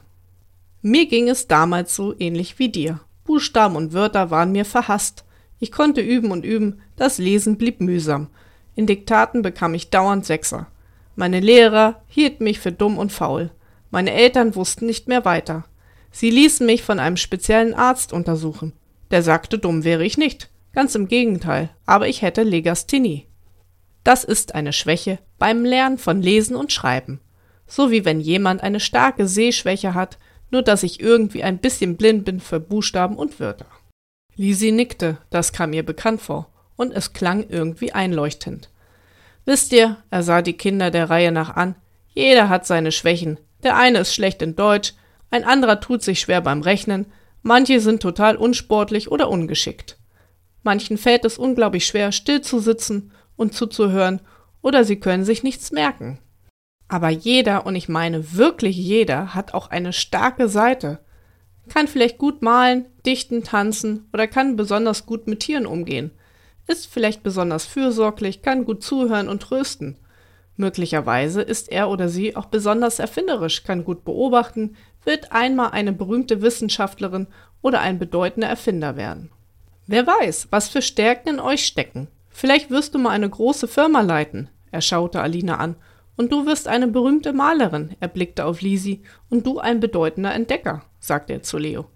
Mir 0.84 1.08
ging 1.08 1.28
es 1.28 1.48
damals 1.48 1.96
so 1.96 2.14
ähnlich 2.20 2.60
wie 2.60 2.70
dir. 2.70 3.00
Buchstaben 3.24 3.76
und 3.76 3.94
Wörter 3.94 4.30
waren 4.30 4.52
mir 4.52 4.66
verhasst. 4.66 5.26
Ich 5.58 5.72
konnte 5.72 6.02
üben 6.02 6.30
und 6.30 6.46
üben, 6.46 6.84
das 6.98 7.18
Lesen 7.18 7.58
blieb 7.58 7.82
mühsam. 7.82 8.28
In 8.76 8.88
Diktaten 8.88 9.42
bekam 9.42 9.74
ich 9.74 9.90
dauernd 9.90 10.26
Sechser. 10.26 10.68
Meine 11.16 11.40
Lehrer 11.40 12.02
hielten 12.08 12.44
mich 12.44 12.60
für 12.60 12.72
dumm 12.72 12.98
und 12.98 13.12
faul. 13.12 13.52
Meine 13.90 14.14
Eltern 14.14 14.56
wussten 14.56 14.86
nicht 14.86 15.08
mehr 15.08 15.26
weiter. 15.26 15.66
Sie 16.12 16.30
ließen 16.30 16.66
mich 16.66 16.84
von 16.84 17.00
einem 17.00 17.18
speziellen 17.18 17.74
Arzt 17.74 18.14
untersuchen. 18.14 18.74
Der 19.12 19.24
sagte, 19.24 19.60
dumm 19.60 19.84
wäre 19.84 20.06
ich 20.06 20.18
nicht. 20.18 20.50
Ganz 20.74 20.96
im 20.96 21.08
Gegenteil, 21.08 21.70
aber 21.86 22.08
ich 22.08 22.22
hätte 22.22 22.44
Legasthenie. 22.44 23.28
Das 24.04 24.24
ist 24.24 24.56
eine 24.56 24.74
Schwäche 24.74 25.20
beim 25.38 25.66
Lernen 25.66 25.98
von 25.98 26.22
Lesen 26.22 26.56
und 26.56 26.72
Schreiben. 26.72 27.20
So 27.68 27.92
wie 27.92 28.06
wenn 28.06 28.20
jemand 28.20 28.64
eine 28.64 28.80
starke 28.80 29.28
Sehschwäche 29.28 29.94
hat, 29.94 30.18
nur 30.50 30.62
dass 30.62 30.84
ich 30.84 31.00
irgendwie 31.00 31.44
ein 31.44 31.60
bisschen 31.60 31.98
blind 31.98 32.26
bin 32.26 32.40
für 32.40 32.60
Buchstaben 32.60 33.18
und 33.18 33.40
Wörter. 33.40 33.68
Lisi 34.36 34.72
nickte, 34.72 35.18
das 35.30 35.54
kam 35.54 35.74
ihr 35.74 35.86
bekannt 35.86 36.22
vor, 36.22 36.50
und 36.76 36.92
es 36.92 37.14
klang 37.14 37.46
irgendwie 37.50 37.92
einleuchtend. 37.92 38.70
Wisst 39.46 39.72
ihr, 39.74 39.98
er 40.10 40.24
sah 40.24 40.42
die 40.42 40.54
Kinder 40.54 40.92
der 40.92 41.10
Reihe 41.10 41.32
nach 41.32 41.56
an, 41.56 41.76
jeder 42.14 42.50
hat 42.50 42.66
seine 42.66 42.92
Schwächen. 42.92 43.40
Der 43.64 43.78
eine 43.78 44.00
ist 44.00 44.14
schlecht 44.14 44.42
in 44.42 44.56
Deutsch, 44.56 44.94
ein 45.30 45.44
anderer 45.44 45.80
tut 45.80 46.04
sich 46.04 46.20
schwer 46.20 46.42
beim 46.42 46.62
Rechnen, 46.62 47.06
manche 47.42 47.80
sind 47.80 48.02
total 48.02 48.36
unsportlich 48.36 49.12
oder 49.12 49.30
ungeschickt. 49.30 49.98
Manchen 50.64 50.98
fällt 50.98 51.26
es 51.26 51.38
unglaublich 51.38 51.88
schwer, 51.88 52.12
still 52.12 52.42
zu 52.42 52.60
sitzen 52.60 53.12
und 53.36 53.54
zuzuhören, 53.54 54.22
oder 54.62 54.84
sie 54.84 55.00
können 55.00 55.26
sich 55.26 55.42
nichts 55.42 55.72
merken. 55.72 56.20
Aber 56.88 57.10
jeder, 57.10 57.66
und 57.66 57.76
ich 57.76 57.88
meine 57.90 58.34
wirklich 58.34 58.76
jeder, 58.76 59.34
hat 59.34 59.54
auch 59.54 59.70
eine 59.70 59.94
starke 59.94 60.50
Seite. 60.50 61.00
Kann 61.70 61.88
vielleicht 61.88 62.18
gut 62.18 62.42
malen, 62.42 62.86
dichten, 63.06 63.44
tanzen 63.44 64.10
oder 64.14 64.28
kann 64.28 64.58
besonders 64.58 65.06
gut 65.06 65.26
mit 65.26 65.40
Tieren 65.40 65.66
umgehen. 65.66 66.12
Ist 66.72 66.88
vielleicht 66.88 67.22
besonders 67.22 67.66
fürsorglich, 67.66 68.44
kann 68.44 68.64
gut 68.64 68.82
zuhören 68.82 69.28
und 69.28 69.42
trösten. 69.42 69.98
Möglicherweise 70.56 71.42
ist 71.42 71.70
er 71.70 71.90
oder 71.90 72.08
sie 72.08 72.38
auch 72.38 72.46
besonders 72.46 73.00
erfinderisch, 73.00 73.66
kann 73.66 73.84
gut 73.84 74.06
beobachten, 74.06 74.78
wird 75.04 75.34
einmal 75.34 75.72
eine 75.72 75.92
berühmte 75.92 76.42
Wissenschaftlerin 76.42 77.28
oder 77.62 77.82
ein 77.82 78.00
bedeutender 78.00 78.48
Erfinder 78.48 78.96
werden. 78.96 79.32
Wer 79.86 80.08
weiß, 80.08 80.48
was 80.52 80.70
für 80.70 80.82
Stärken 80.82 81.28
in 81.28 81.40
euch 81.42 81.66
stecken. 81.66 82.08
Vielleicht 82.30 82.70
wirst 82.70 82.96
du 82.96 83.00
mal 83.00 83.10
eine 83.10 83.30
große 83.30 83.68
Firma 83.68 84.00
leiten. 84.00 84.50
Er 84.72 84.80
schaute 84.80 85.20
Alina 85.20 85.58
an. 85.58 85.76
Und 86.16 86.32
du 86.32 86.46
wirst 86.46 86.70
eine 86.70 86.88
berühmte 86.88 87.34
Malerin. 87.34 87.98
Er 88.00 88.08
blickte 88.08 88.46
auf 88.46 88.62
Lisi. 88.62 89.02
Und 89.30 89.46
du 89.46 89.60
ein 89.60 89.82
bedeutender 89.82 90.34
Entdecker, 90.34 90.86
sagte 91.02 91.34
er 91.34 91.44
zu 91.44 91.58
Leo. 91.58 91.88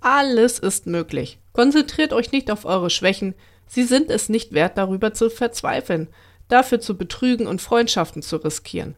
Alles 0.00 0.60
ist 0.60 0.86
möglich. 0.86 1.40
Konzentriert 1.52 2.12
euch 2.12 2.30
nicht 2.30 2.52
auf 2.52 2.64
eure 2.64 2.88
Schwächen. 2.90 3.34
Sie 3.72 3.84
sind 3.84 4.10
es 4.10 4.28
nicht 4.28 4.52
wert, 4.52 4.76
darüber 4.76 5.14
zu 5.14 5.30
verzweifeln, 5.30 6.08
dafür 6.48 6.78
zu 6.78 6.98
betrügen 6.98 7.46
und 7.46 7.62
Freundschaften 7.62 8.20
zu 8.20 8.36
riskieren. 8.36 8.96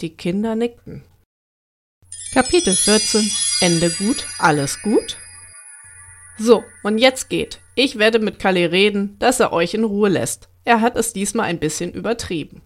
Die 0.00 0.16
Kinder 0.16 0.56
nickten. 0.56 1.04
Kapitel 2.32 2.74
14 2.74 3.30
Ende 3.60 3.90
gut, 3.90 4.26
alles 4.40 4.82
gut? 4.82 5.16
So, 6.36 6.64
und 6.82 6.98
jetzt 6.98 7.30
geht. 7.30 7.60
Ich 7.76 7.96
werde 7.96 8.18
mit 8.18 8.40
Kalle 8.40 8.72
reden, 8.72 9.16
dass 9.20 9.38
er 9.38 9.52
euch 9.52 9.74
in 9.74 9.84
Ruhe 9.84 10.08
lässt. 10.08 10.48
Er 10.64 10.80
hat 10.80 10.96
es 10.96 11.12
diesmal 11.12 11.46
ein 11.46 11.60
bisschen 11.60 11.92
übertrieben. 11.92 12.62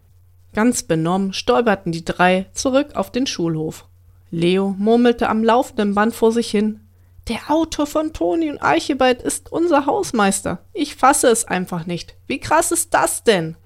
Ganz 0.54 0.82
benommen 0.82 1.34
stolperten 1.34 1.92
die 1.92 2.06
drei 2.06 2.46
zurück 2.54 2.96
auf 2.96 3.12
den 3.12 3.26
Schulhof. 3.26 3.84
Leo 4.30 4.74
murmelte 4.78 5.28
am 5.28 5.44
laufenden 5.44 5.94
Band 5.94 6.14
vor 6.14 6.32
sich 6.32 6.50
hin. 6.50 6.87
Der 7.28 7.50
Autor 7.50 7.86
von 7.86 8.14
Toni 8.14 8.50
und 8.50 8.62
Archibald 8.62 9.20
ist 9.20 9.52
unser 9.52 9.84
Hausmeister. 9.84 10.64
Ich 10.72 10.96
fasse 10.96 11.28
es 11.28 11.44
einfach 11.44 11.84
nicht. 11.84 12.16
Wie 12.26 12.40
krass 12.40 12.72
ist 12.72 12.94
das 12.94 13.22
denn? 13.22 13.56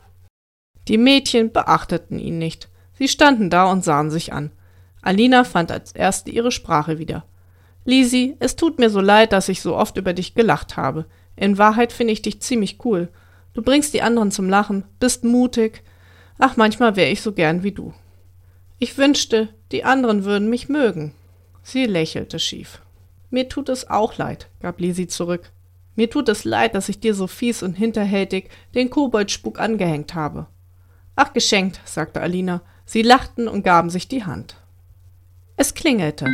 Die 0.88 0.98
Mädchen 0.98 1.52
beachteten 1.52 2.18
ihn 2.18 2.38
nicht. 2.38 2.68
Sie 2.98 3.06
standen 3.06 3.50
da 3.50 3.70
und 3.70 3.84
sahen 3.84 4.10
sich 4.10 4.32
an. 4.32 4.50
Alina 5.00 5.44
fand 5.44 5.70
als 5.70 5.92
erste 5.92 6.30
ihre 6.32 6.50
Sprache 6.50 6.98
wieder. 6.98 7.24
Lisi, 7.84 8.36
es 8.40 8.56
tut 8.56 8.80
mir 8.80 8.90
so 8.90 9.00
leid, 9.00 9.32
dass 9.32 9.48
ich 9.48 9.62
so 9.62 9.76
oft 9.76 9.96
über 9.96 10.12
dich 10.12 10.34
gelacht 10.34 10.76
habe. 10.76 11.06
In 11.36 11.56
Wahrheit 11.56 11.92
finde 11.92 12.12
ich 12.12 12.22
dich 12.22 12.42
ziemlich 12.42 12.84
cool. 12.84 13.10
Du 13.54 13.62
bringst 13.62 13.94
die 13.94 14.02
anderen 14.02 14.32
zum 14.32 14.48
Lachen, 14.48 14.84
bist 14.98 15.22
mutig. 15.22 15.84
Ach, 16.36 16.56
manchmal 16.56 16.96
wäre 16.96 17.10
ich 17.10 17.22
so 17.22 17.32
gern 17.32 17.62
wie 17.62 17.72
du. 17.72 17.94
Ich 18.80 18.98
wünschte, 18.98 19.50
die 19.70 19.84
anderen 19.84 20.24
würden 20.24 20.50
mich 20.50 20.68
mögen. 20.68 21.14
Sie 21.62 21.86
lächelte 21.86 22.40
schief. 22.40 22.80
Mir 23.32 23.48
tut 23.48 23.70
es 23.70 23.88
auch 23.88 24.18
leid, 24.18 24.50
gab 24.60 24.78
Lisi 24.78 25.06
zurück. 25.06 25.52
Mir 25.96 26.10
tut 26.10 26.28
es 26.28 26.44
leid, 26.44 26.74
dass 26.74 26.90
ich 26.90 27.00
dir 27.00 27.14
so 27.14 27.26
fies 27.26 27.62
und 27.62 27.72
hinterhältig 27.72 28.50
den 28.74 28.90
Koboldspuk 28.90 29.58
angehängt 29.58 30.14
habe. 30.14 30.48
Ach, 31.16 31.32
geschenkt, 31.32 31.80
sagte 31.86 32.20
Alina. 32.20 32.60
Sie 32.84 33.00
lachten 33.00 33.48
und 33.48 33.62
gaben 33.62 33.88
sich 33.88 34.06
die 34.06 34.24
Hand. 34.24 34.56
Es 35.56 35.72
klingelte. 35.72 36.26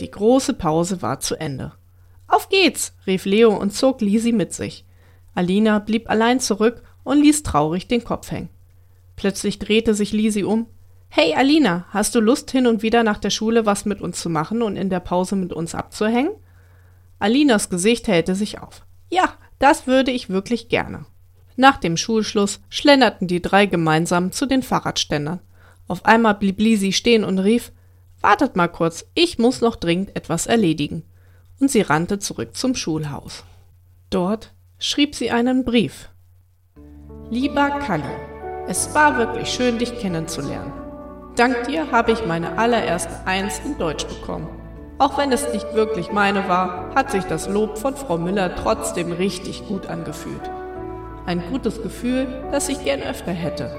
Die 0.00 0.10
große 0.10 0.54
Pause 0.54 1.00
war 1.00 1.20
zu 1.20 1.36
Ende. 1.36 1.74
Auf 2.26 2.48
geht's, 2.48 2.96
rief 3.06 3.24
Leo 3.24 3.56
und 3.56 3.72
zog 3.72 4.00
Lisi 4.00 4.32
mit 4.32 4.52
sich. 4.52 4.84
Alina 5.36 5.78
blieb 5.78 6.10
allein 6.10 6.40
zurück 6.40 6.82
und 7.04 7.22
ließ 7.22 7.44
traurig 7.44 7.86
den 7.86 8.02
Kopf 8.02 8.32
hängen. 8.32 8.48
Plötzlich 9.14 9.60
drehte 9.60 9.94
sich 9.94 10.10
Lisi 10.10 10.42
um. 10.42 10.66
Hey 11.08 11.34
Alina, 11.34 11.86
hast 11.90 12.14
du 12.14 12.20
Lust 12.20 12.50
hin 12.50 12.66
und 12.66 12.82
wieder 12.82 13.02
nach 13.02 13.18
der 13.18 13.30
Schule 13.30 13.64
was 13.64 13.84
mit 13.84 14.00
uns 14.00 14.20
zu 14.20 14.28
machen 14.28 14.62
und 14.62 14.76
in 14.76 14.90
der 14.90 15.00
Pause 15.00 15.36
mit 15.36 15.52
uns 15.52 15.74
abzuhängen? 15.74 16.32
Alinas 17.18 17.70
Gesicht 17.70 18.06
hellte 18.08 18.34
sich 18.34 18.60
auf. 18.60 18.84
Ja, 19.10 19.34
das 19.58 19.86
würde 19.86 20.10
ich 20.10 20.28
wirklich 20.28 20.68
gerne. 20.68 21.06
Nach 21.56 21.78
dem 21.78 21.96
Schulschluss 21.96 22.60
schlenderten 22.68 23.28
die 23.28 23.40
drei 23.40 23.66
gemeinsam 23.66 24.30
zu 24.30 24.44
den 24.44 24.62
Fahrradständern. 24.62 25.40
Auf 25.88 26.04
einmal 26.04 26.34
blieb 26.34 26.60
Lisi 26.60 26.92
stehen 26.92 27.24
und 27.24 27.38
rief 27.38 27.72
Wartet 28.20 28.56
mal 28.56 28.68
kurz, 28.68 29.06
ich 29.14 29.38
muss 29.38 29.60
noch 29.60 29.76
dringend 29.76 30.16
etwas 30.16 30.46
erledigen. 30.46 31.04
Und 31.60 31.70
sie 31.70 31.80
rannte 31.80 32.18
zurück 32.18 32.56
zum 32.56 32.74
Schulhaus. 32.74 33.44
Dort 34.10 34.52
schrieb 34.78 35.14
sie 35.14 35.30
einen 35.30 35.64
Brief. 35.64 36.10
Lieber 37.30 37.70
Kalli, 37.78 38.04
es 38.68 38.94
war 38.94 39.16
wirklich 39.16 39.48
schön, 39.48 39.78
dich 39.78 39.96
kennenzulernen. 39.98 40.85
Dank 41.36 41.64
dir 41.64 41.92
habe 41.92 42.12
ich 42.12 42.24
meine 42.24 42.56
allererste 42.56 43.12
Eins 43.26 43.60
in 43.62 43.76
Deutsch 43.76 44.06
bekommen. 44.06 44.48
Auch 44.96 45.18
wenn 45.18 45.30
es 45.32 45.52
nicht 45.52 45.74
wirklich 45.74 46.10
meine 46.10 46.48
war, 46.48 46.94
hat 46.94 47.10
sich 47.10 47.24
das 47.24 47.46
Lob 47.46 47.76
von 47.76 47.94
Frau 47.94 48.16
Müller 48.16 48.56
trotzdem 48.56 49.12
richtig 49.12 49.68
gut 49.68 49.86
angefühlt. 49.86 50.40
Ein 51.26 51.42
gutes 51.50 51.82
Gefühl, 51.82 52.26
das 52.52 52.70
ich 52.70 52.82
gern 52.82 53.02
öfter 53.02 53.32
hätte. 53.32 53.70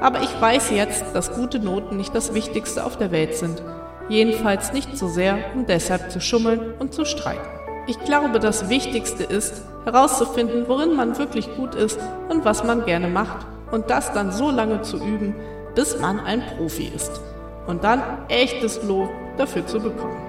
Aber 0.00 0.22
ich 0.22 0.40
weiß 0.40 0.70
jetzt, 0.70 1.04
dass 1.14 1.34
gute 1.34 1.58
Noten 1.58 1.96
nicht 1.96 2.14
das 2.14 2.32
Wichtigste 2.32 2.84
auf 2.84 2.96
der 2.96 3.10
Welt 3.10 3.34
sind. 3.34 3.60
Jedenfalls 4.08 4.72
nicht 4.72 4.96
so 4.96 5.08
sehr, 5.08 5.38
um 5.56 5.66
deshalb 5.66 6.12
zu 6.12 6.20
schummeln 6.20 6.74
und 6.78 6.94
zu 6.94 7.04
streiten. 7.04 7.48
Ich 7.88 7.98
glaube, 8.04 8.38
das 8.38 8.68
Wichtigste 8.68 9.24
ist, 9.24 9.62
herauszufinden, 9.84 10.68
worin 10.68 10.94
man 10.94 11.18
wirklich 11.18 11.52
gut 11.56 11.74
ist 11.74 11.98
und 12.28 12.44
was 12.44 12.62
man 12.62 12.84
gerne 12.84 13.08
macht 13.08 13.44
und 13.72 13.90
das 13.90 14.12
dann 14.12 14.30
so 14.30 14.52
lange 14.52 14.82
zu 14.82 14.98
üben, 14.98 15.34
bis 15.74 15.98
man 15.98 16.20
ein 16.20 16.42
Profi 16.56 16.90
ist. 16.94 17.20
Und 17.66 17.84
dann 17.84 18.02
echtes 18.28 18.82
Lob 18.82 19.10
dafür 19.36 19.66
zu 19.66 19.80
bekommen. 19.80 20.22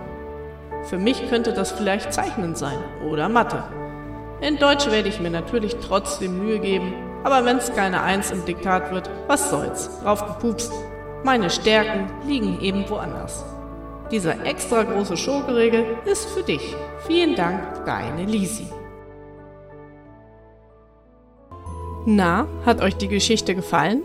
Für 0.86 0.98
mich 0.98 1.30
könnte 1.30 1.54
das 1.54 1.72
vielleicht 1.72 2.14
Zeichnen 2.14 2.56
sein 2.56 2.78
oder 3.10 3.28
Mathe. 3.28 3.64
In 4.42 4.58
Deutsch 4.58 4.90
werde 4.92 5.10
ich 5.10 5.20
mir 5.20 5.32
natürlich 5.32 5.78
trotzdem 5.78 6.38
Mühe 6.38 6.60
geben, 6.60 6.94
aber 7.24 7.44
wenn 7.46 7.58
es 7.58 7.74
keine 7.74 8.04
Eins 8.04 8.32
im 8.32 8.46
Diktat 8.46 8.92
wird, 8.92 9.10
was 9.28 9.50
soll's, 9.50 9.90
drauf 10.04 10.26
gepupst. 10.26 10.72
Meine 11.24 11.50
Stärken 11.50 12.08
liegen 12.28 12.62
eben 12.62 12.88
woanders. 12.88 13.44
Dieser 14.12 14.46
extra 14.46 14.84
große 14.84 15.18
Schurkeregel 15.18 15.98
ist 16.06 16.30
für 16.30 16.44
dich. 16.44 16.76
Vielen 17.08 17.36
Dank, 17.36 17.86
deine 17.86 18.26
Lisi. 18.26 18.68
Na, 22.06 22.46
hat 22.64 22.82
euch 22.82 22.96
die 22.98 23.08
Geschichte 23.08 23.56
gefallen? 23.56 24.04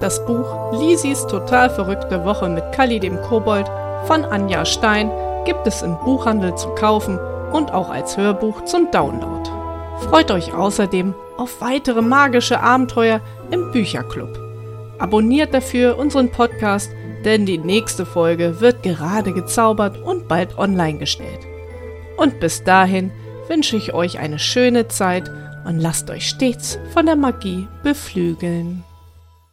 Das 0.00 0.24
Buch 0.24 0.72
Lisis 0.72 1.26
total 1.26 1.68
verrückte 1.68 2.24
Woche 2.24 2.48
mit 2.48 2.72
Kalli 2.72 2.98
dem 2.98 3.20
Kobold 3.20 3.70
von 4.06 4.24
Anja 4.24 4.64
Stein 4.64 5.10
gibt 5.44 5.66
es 5.66 5.82
im 5.82 5.98
Buchhandel 5.98 6.54
zu 6.54 6.68
kaufen 6.70 7.18
und 7.52 7.74
auch 7.74 7.90
als 7.90 8.16
Hörbuch 8.16 8.64
zum 8.64 8.90
Download. 8.90 9.50
Freut 10.08 10.30
euch 10.30 10.54
außerdem 10.54 11.14
auf 11.36 11.60
weitere 11.60 12.00
magische 12.00 12.60
Abenteuer 12.60 13.20
im 13.50 13.72
Bücherclub. 13.72 14.38
Abonniert 14.98 15.52
dafür 15.52 15.98
unseren 15.98 16.30
Podcast, 16.30 16.90
denn 17.26 17.44
die 17.44 17.58
nächste 17.58 18.06
Folge 18.06 18.62
wird 18.62 18.82
gerade 18.82 19.34
gezaubert 19.34 19.98
und 19.98 20.28
bald 20.28 20.56
online 20.56 20.98
gestellt. 20.98 21.40
Und 22.16 22.40
bis 22.40 22.64
dahin 22.64 23.10
wünsche 23.48 23.76
ich 23.76 23.92
euch 23.92 24.18
eine 24.18 24.38
schöne 24.38 24.88
Zeit 24.88 25.30
und 25.66 25.78
lasst 25.78 26.08
euch 26.08 26.26
stets 26.26 26.78
von 26.94 27.04
der 27.04 27.16
Magie 27.16 27.68
beflügeln. 27.82 28.82